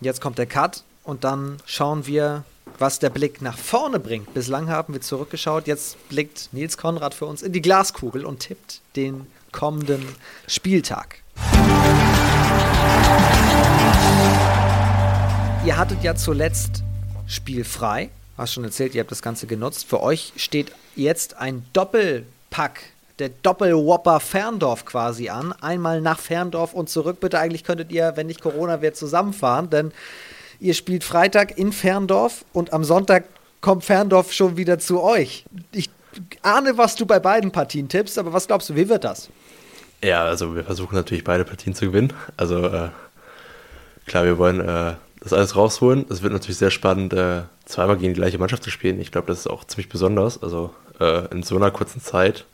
Jetzt 0.00 0.20
kommt 0.20 0.38
der 0.38 0.46
Cut 0.46 0.82
und 1.04 1.22
dann 1.22 1.58
schauen 1.66 2.08
wir, 2.08 2.42
was 2.78 2.98
der 2.98 3.10
Blick 3.10 3.42
nach 3.42 3.56
vorne 3.56 3.98
bringt. 3.98 4.34
Bislang 4.34 4.68
haben 4.68 4.92
wir 4.92 5.00
zurückgeschaut. 5.00 5.66
Jetzt 5.66 6.08
blickt 6.08 6.48
Nils 6.52 6.76
Konrad 6.76 7.14
für 7.14 7.26
uns 7.26 7.42
in 7.42 7.52
die 7.52 7.62
Glaskugel 7.62 8.24
und 8.24 8.40
tippt 8.40 8.80
den 8.96 9.26
kommenden 9.52 10.04
Spieltag. 10.46 11.22
Ihr 15.64 15.76
hattet 15.76 16.02
ja 16.02 16.14
zuletzt 16.14 16.82
spielfrei. 17.26 18.10
Hast 18.36 18.52
schon 18.52 18.64
erzählt, 18.64 18.94
ihr 18.94 19.00
habt 19.00 19.10
das 19.10 19.22
Ganze 19.22 19.46
genutzt. 19.46 19.86
Für 19.86 20.02
euch 20.02 20.32
steht 20.36 20.72
jetzt 20.94 21.38
ein 21.38 21.64
Doppelpack, 21.72 22.82
der 23.18 23.30
Doppelwhopper 23.30 24.20
Ferndorf 24.20 24.84
quasi 24.84 25.30
an. 25.30 25.52
Einmal 25.60 26.02
nach 26.02 26.18
Ferndorf 26.18 26.74
und 26.74 26.90
zurück. 26.90 27.18
Bitte, 27.20 27.38
eigentlich 27.38 27.64
könntet 27.64 27.90
ihr, 27.90 28.12
wenn 28.16 28.26
nicht 28.26 28.42
Corona 28.42 28.82
wird, 28.82 28.96
zusammenfahren, 28.96 29.70
denn 29.70 29.92
ihr 30.60 30.74
spielt 30.74 31.04
Freitag 31.04 31.58
in 31.58 31.72
Ferndorf 31.72 32.44
und 32.52 32.72
am 32.72 32.84
Sonntag 32.84 33.24
kommt 33.60 33.84
Ferndorf 33.84 34.32
schon 34.32 34.56
wieder 34.56 34.78
zu 34.78 35.02
euch. 35.02 35.44
Ich 35.72 35.90
ahne, 36.42 36.78
was 36.78 36.96
du 36.96 37.06
bei 37.06 37.18
beiden 37.18 37.50
Partien 37.50 37.88
tippst, 37.88 38.18
aber 38.18 38.32
was 38.32 38.46
glaubst 38.46 38.70
du, 38.70 38.76
wie 38.76 38.88
wird 38.88 39.04
das? 39.04 39.28
Ja, 40.02 40.24
also 40.24 40.54
wir 40.54 40.64
versuchen 40.64 40.94
natürlich 40.94 41.24
beide 41.24 41.44
Partien 41.44 41.74
zu 41.74 41.86
gewinnen. 41.86 42.12
Also 42.36 42.66
äh, 42.66 42.88
klar, 44.06 44.24
wir 44.24 44.38
wollen 44.38 44.60
äh, 44.60 44.94
das 45.20 45.32
alles 45.32 45.56
rausholen. 45.56 46.06
Es 46.10 46.22
wird 46.22 46.32
natürlich 46.32 46.58
sehr 46.58 46.70
spannend, 46.70 47.12
äh, 47.12 47.42
zweimal 47.64 47.96
gegen 47.96 48.14
die 48.14 48.20
gleiche 48.20 48.38
Mannschaft 48.38 48.62
zu 48.62 48.70
spielen. 48.70 49.00
Ich 49.00 49.10
glaube, 49.10 49.26
das 49.28 49.40
ist 49.40 49.46
auch 49.46 49.64
ziemlich 49.64 49.88
besonders. 49.88 50.42
Also 50.42 50.72
äh, 51.00 51.26
in 51.32 51.42
so 51.42 51.56
einer 51.56 51.70
kurzen 51.70 52.00
Zeit 52.00 52.44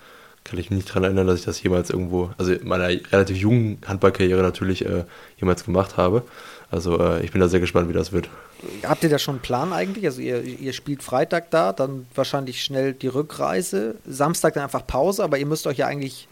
kann 0.45 0.59
ich 0.59 0.71
mich 0.71 0.79
nicht 0.79 0.89
daran 0.89 1.05
erinnern, 1.05 1.27
dass 1.27 1.41
ich 1.41 1.45
das 1.45 1.63
jemals 1.63 1.91
irgendwo, 1.91 2.31
also 2.37 2.53
in 2.53 2.67
meiner 2.67 2.89
relativ 2.89 3.37
jungen 3.37 3.79
Handballkarriere 3.87 4.43
natürlich 4.43 4.85
äh, 4.85 5.05
jemals 5.39 5.65
gemacht 5.65 5.97
habe. 5.97 6.23
Also 6.73 6.99
äh, 6.99 7.23
ich 7.23 7.31
bin 7.31 7.41
da 7.41 7.49
sehr 7.49 7.61
gespannt, 7.61 7.89
wie 7.89 7.93
das 7.93 8.13
wird. 8.13 8.31
Habt 8.83 9.05
ihr 9.05 9.11
da 9.11 9.19
schon 9.19 9.37
einen 9.37 9.43
Plan 9.43 9.73
eigentlich? 9.73 10.07
Also 10.07 10.23
ihr, 10.23 10.43
ihr 10.43 10.73
spielt 10.73 11.03
Freitag 11.03 11.51
da, 11.51 11.73
dann 11.73 12.07
wahrscheinlich 12.15 12.65
schnell 12.65 12.95
die 12.95 13.09
Rückreise, 13.09 13.97
Samstag 14.07 14.55
dann 14.55 14.65
einfach 14.65 14.87
Pause, 14.87 15.23
aber 15.23 15.39
ihr 15.39 15.47
müsst 15.47 15.67
euch 15.67 15.77
ja 15.77 15.87
eigentlich 15.87 16.29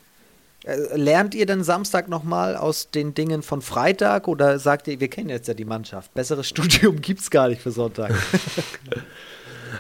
äh, 0.64 0.97
lernt 0.97 1.34
ihr 1.34 1.45
denn 1.45 1.62
Samstag 1.62 2.09
nochmal 2.09 2.57
aus 2.57 2.91
den 2.91 3.12
Dingen 3.12 3.43
von 3.43 3.61
Freitag 3.61 4.28
oder 4.28 4.59
sagt 4.59 4.88
ihr, 4.88 4.99
wir 4.99 5.09
kennen 5.09 5.28
jetzt 5.28 5.47
ja 5.47 5.55
die 5.55 5.66
Mannschaft, 5.66 6.14
besseres 6.14 6.49
Studium 6.49 7.03
gibt 7.03 7.20
es 7.20 7.30
gar 7.30 7.49
nicht 7.49 7.61
für 7.61 7.70
Sonntag? 7.70 8.14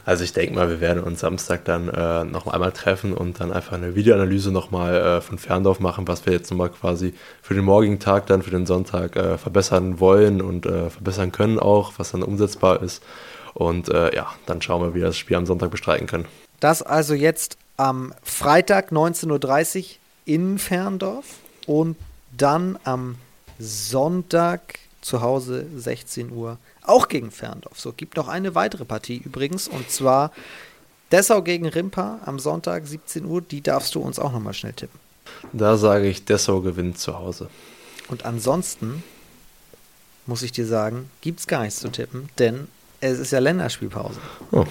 Also 0.04 0.24
ich 0.24 0.32
denke 0.32 0.54
mal, 0.54 0.68
wir 0.68 0.80
werden 0.80 1.02
uns 1.02 1.20
Samstag 1.20 1.64
dann 1.64 1.88
äh, 1.88 2.24
noch 2.24 2.46
einmal 2.46 2.72
treffen 2.72 3.12
und 3.12 3.40
dann 3.40 3.52
einfach 3.52 3.72
eine 3.72 3.94
Videoanalyse 3.94 4.50
nochmal 4.50 4.94
äh, 4.94 5.20
von 5.20 5.38
Ferndorf 5.38 5.80
machen, 5.80 6.08
was 6.08 6.26
wir 6.26 6.32
jetzt 6.32 6.50
nochmal 6.50 6.70
quasi 6.70 7.14
für 7.42 7.54
den 7.54 7.64
morgigen 7.64 7.98
Tag 7.98 8.26
dann 8.26 8.42
für 8.42 8.50
den 8.50 8.66
Sonntag 8.66 9.16
äh, 9.16 9.38
verbessern 9.38 10.00
wollen 10.00 10.40
und 10.40 10.66
äh, 10.66 10.90
verbessern 10.90 11.32
können 11.32 11.58
auch, 11.58 11.92
was 11.98 12.12
dann 12.12 12.22
umsetzbar 12.22 12.82
ist. 12.82 13.02
Und 13.54 13.88
äh, 13.88 14.14
ja, 14.14 14.28
dann 14.46 14.62
schauen 14.62 14.82
wir, 14.82 14.94
wie 14.94 15.00
wir 15.00 15.06
das 15.06 15.18
Spiel 15.18 15.36
am 15.36 15.46
Sonntag 15.46 15.70
bestreiten 15.70 16.06
können. 16.06 16.26
Das 16.60 16.82
also 16.82 17.14
jetzt 17.14 17.56
am 17.76 18.12
Freitag 18.22 18.92
19.30 18.92 19.78
Uhr 19.78 19.84
in 20.26 20.58
Ferndorf 20.58 21.26
und 21.66 21.96
dann 22.36 22.78
am 22.84 23.16
Sonntag 23.58 24.78
zu 25.00 25.22
Hause 25.22 25.66
16 25.74 26.30
Uhr 26.30 26.58
auch 26.90 27.08
gegen 27.08 27.30
Ferndorf. 27.30 27.80
So, 27.80 27.92
gibt 27.92 28.16
noch 28.16 28.28
eine 28.28 28.54
weitere 28.54 28.84
Partie 28.84 29.16
übrigens 29.24 29.68
und 29.68 29.90
zwar 29.90 30.32
Dessau 31.12 31.42
gegen 31.42 31.66
Rimpa 31.66 32.20
am 32.24 32.38
Sonntag 32.38 32.86
17 32.86 33.24
Uhr. 33.24 33.40
Die 33.40 33.62
darfst 33.62 33.94
du 33.94 34.00
uns 34.00 34.18
auch 34.18 34.32
nochmal 34.32 34.54
schnell 34.54 34.72
tippen. 34.72 34.98
Da 35.52 35.76
sage 35.76 36.08
ich, 36.08 36.24
Dessau 36.24 36.60
gewinnt 36.60 36.98
zu 36.98 37.18
Hause. 37.18 37.48
Und 38.08 38.24
ansonsten 38.24 39.02
muss 40.26 40.42
ich 40.42 40.52
dir 40.52 40.66
sagen, 40.66 41.10
gibt 41.20 41.40
es 41.40 41.46
gar 41.46 41.62
nichts 41.62 41.80
zu 41.80 41.88
tippen, 41.88 42.28
denn 42.38 42.68
es 43.00 43.18
ist 43.18 43.32
ja 43.32 43.38
Länderspielpause. 43.38 44.20
Oh. 44.52 44.66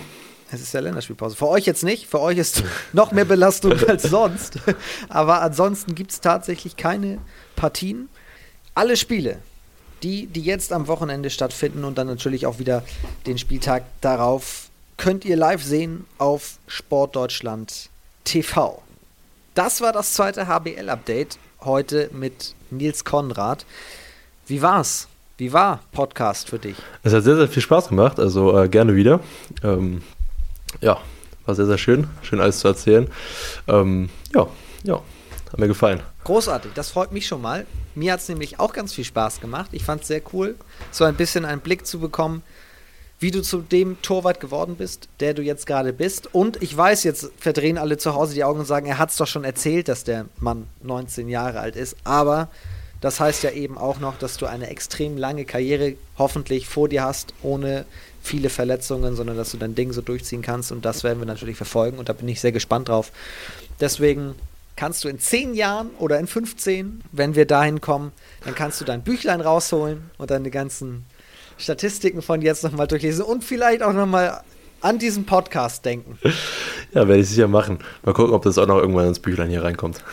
Es 0.52 0.62
ist 0.62 0.74
ja 0.74 0.80
Länderspielpause. 0.80 1.36
Für 1.36 1.48
euch 1.48 1.66
jetzt 1.66 1.84
nicht, 1.84 2.08
für 2.08 2.20
euch 2.22 2.38
ist 2.38 2.64
noch 2.94 3.12
mehr 3.12 3.26
Belastung 3.26 3.74
als 3.88 4.04
sonst. 4.04 4.60
Aber 5.10 5.42
ansonsten 5.42 5.96
gibt 5.96 6.12
es 6.12 6.22
tatsächlich 6.22 6.76
keine 6.76 7.20
Partien. 7.56 8.10
Alle 8.74 8.98
Spiele, 8.98 9.40
die, 10.04 10.28
die 10.28 10.42
jetzt 10.42 10.74
am 10.74 10.88
Wochenende 10.88 11.30
stattfinden 11.30 11.84
und 11.84 11.98
dann 11.98 12.08
natürlich 12.08 12.46
auch 12.46 12.60
wieder 12.60 12.84
den 13.26 13.38
Spieltag 13.38 13.84
darauf, 14.02 14.70
könnt 14.98 15.26
ihr 15.26 15.38
live 15.38 15.64
sehen 15.64 16.06
auf 16.18 16.58
Sportdeutschland 16.68 17.90
TV. 18.24 18.82
Das 19.56 19.82
war 19.82 19.92
das 19.92 20.14
zweite 20.14 20.48
HBL-Update 20.48 21.38
heute 21.62 22.10
mit 22.14 22.54
Nils 22.70 23.04
Konrad. 23.04 23.66
Wie 24.48 24.62
war's? 24.62 25.08
Wie 25.38 25.54
war 25.54 25.80
Podcast 25.92 26.50
für 26.50 26.60
dich? 26.60 26.76
Es 27.04 27.14
hat 27.14 27.24
sehr, 27.24 27.38
sehr 27.38 27.48
viel 27.48 27.62
Spaß 27.62 27.90
gemacht, 27.90 28.20
also 28.20 28.58
äh, 28.58 28.68
gerne 28.68 28.96
wieder. 28.96 29.22
Ähm, 29.64 30.02
ja, 30.82 31.00
war 31.46 31.56
sehr, 31.56 31.66
sehr 31.66 31.78
schön. 31.78 32.08
Schön 32.22 32.40
alles 32.42 32.60
zu 32.60 32.68
erzählen. 32.68 33.08
Ähm, 33.68 34.10
ja, 34.36 34.48
ja, 34.84 35.02
hat 35.52 35.60
mir 35.60 35.68
gefallen. 35.68 36.02
Großartig, 36.24 36.72
das 36.76 36.90
freut 36.90 37.12
mich 37.12 37.28
schon 37.28 37.42
mal. 37.42 37.66
Mir 37.96 38.14
hat 38.14 38.20
es 38.20 38.30
nämlich 38.30 38.60
auch 38.60 38.74
ganz 38.74 38.94
viel 38.94 39.04
Spaß 39.04 39.42
gemacht. 39.42 39.70
Ich 39.74 39.84
fand 39.84 40.02
es 40.02 40.08
sehr 40.08 40.22
cool, 40.34 40.56
so 40.92 41.04
ein 41.04 41.16
bisschen 41.16 41.46
einen 41.46 41.62
Blick 41.62 41.86
zu 41.86 42.00
bekommen, 42.00 42.44
wie 43.20 43.32
du 43.32 43.42
zu 43.42 43.58
dem 43.60 44.02
Torwart 44.02 44.40
geworden 44.40 44.76
bist, 44.76 45.10
der 45.20 45.34
du 45.34 45.42
jetzt 45.42 45.66
gerade 45.66 45.92
bist. 45.92 46.34
Und 46.34 46.62
ich 46.64 46.76
weiß, 46.76 47.04
jetzt 47.04 47.32
verdrehen 47.38 47.78
alle 47.78 47.98
zu 47.98 48.14
Hause 48.14 48.34
die 48.34 48.44
Augen 48.44 48.62
und 48.62 48.66
sagen, 48.66 48.86
er 48.86 48.98
hat 48.98 49.10
es 49.10 49.18
doch 49.18 49.28
schon 49.28 49.44
erzählt, 49.44 49.90
dass 49.90 50.04
der 50.06 50.26
Mann 50.40 50.68
19 50.84 51.28
Jahre 51.28 51.60
alt 51.60 51.76
ist. 51.76 51.98
Aber 52.06 52.50
das 53.02 53.20
heißt 53.20 53.44
ja 53.44 53.52
eben 53.52 53.78
auch 53.78 54.00
noch, 54.00 54.18
dass 54.18 54.38
du 54.38 54.46
eine 54.46 54.70
extrem 54.70 55.18
lange 55.18 55.46
Karriere 55.46 55.96
hoffentlich 56.18 56.68
vor 56.68 56.88
dir 56.88 57.04
hast, 57.04 57.34
ohne 57.42 57.86
viele 58.22 58.50
Verletzungen, 58.50 59.16
sondern 59.16 59.38
dass 59.38 59.52
du 59.52 59.58
dein 59.58 59.76
Ding 59.76 59.92
so 59.92 60.02
durchziehen 60.02 60.42
kannst. 60.42 60.72
Und 60.72 60.86
das 60.86 61.04
werden 61.04 61.20
wir 61.20 61.26
natürlich 61.26 61.58
verfolgen 61.58 61.98
und 61.98 62.08
da 62.10 62.14
bin 62.14 62.28
ich 62.28 62.40
sehr 62.40 62.52
gespannt 62.52 62.90
drauf. 62.90 63.12
Deswegen 63.80 64.36
kannst 64.80 65.04
du 65.04 65.10
in 65.10 65.20
10 65.20 65.56
Jahren 65.56 65.90
oder 66.00 66.18
in 66.20 66.26
15, 66.26 67.02
wenn 67.12 67.36
wir 67.36 67.46
dahin 67.46 67.82
kommen, 67.82 68.14
dann 68.46 68.56
kannst 68.56 68.80
du 68.80 68.86
dein 68.86 69.04
Büchlein 69.04 69.42
rausholen 69.42 70.10
und 70.18 70.32
deine 70.32 70.50
ganzen 70.50 71.06
Statistiken 71.58 72.22
von 72.22 72.42
jetzt 72.42 72.64
nochmal 72.64 72.88
durchlesen 72.88 73.26
und 73.26 73.44
vielleicht 73.44 73.84
auch 73.84 73.92
nochmal 73.92 74.42
an 74.80 74.98
diesen 74.98 75.26
Podcast 75.26 75.86
denken. 75.86 76.18
Ja, 76.92 77.08
werde 77.08 77.22
ich 77.22 77.30
sicher 77.30 77.48
machen. 77.48 77.78
Mal 78.02 78.14
gucken, 78.14 78.34
ob 78.34 78.42
das 78.42 78.58
auch 78.58 78.66
noch 78.66 78.80
irgendwann 78.80 79.08
ins 79.10 79.20
Büchlein 79.20 79.52
hier 79.52 79.64
reinkommt. 79.64 80.04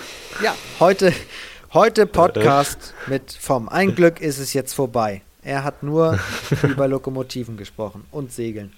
Ja, 0.43 0.55
heute 0.79 1.11
Heute 1.73 2.07
Podcast 2.07 2.95
mit 3.07 3.33
vom 3.33 3.69
Ein 3.69 3.95
Glück 3.95 4.21
ist 4.21 4.39
es 4.39 4.53
jetzt 4.53 4.75
vorbei. 4.75 5.23
Er 5.43 5.65
hat 5.65 5.83
nur 5.83 6.19
über 6.63 6.87
Lokomotiven 6.87 7.57
gesprochen 7.57 8.05
und 8.11 8.31
Segeln. 8.31 8.73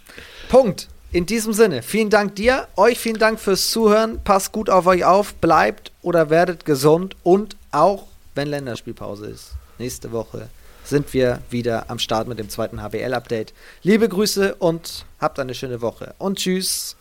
Punkt. 0.49 0.89
In 1.11 1.25
diesem 1.25 1.55
Sinne, 1.55 1.81
vielen 1.81 2.11
Dank 2.11 2.35
dir, 2.35 2.69
euch 2.77 2.99
vielen 2.99 3.19
Dank 3.19 3.41
fürs 3.41 3.71
Zuhören. 3.71 4.21
Passt 4.25 4.53
gut 4.53 4.69
auf 4.69 4.87
euch 4.87 5.07
auf, 5.07 5.35
bleibt 5.37 5.91
oder 6.03 6.29
werdet 6.29 6.67
gesund 6.67 7.17
und 7.23 7.57
auch 7.71 8.09
wenn 8.35 8.49
Länderspielpause 8.49 9.27
ist, 9.27 9.53
nächste 9.79 10.13
Woche 10.13 10.49
sind 10.85 11.15
wir 11.15 11.41
wieder 11.49 11.89
am 11.89 11.99
Start 11.99 12.29
mit 12.29 12.39
dem 12.39 12.51
zweiten 12.51 12.83
HWL-Update. 12.83 13.55
Liebe 13.83 14.07
Grüße 14.07 14.55
und 14.57 15.07
habt 15.19 15.39
eine 15.39 15.55
schöne 15.55 15.81
Woche 15.81 16.15
und 16.19 16.39
tschüss. 16.39 16.95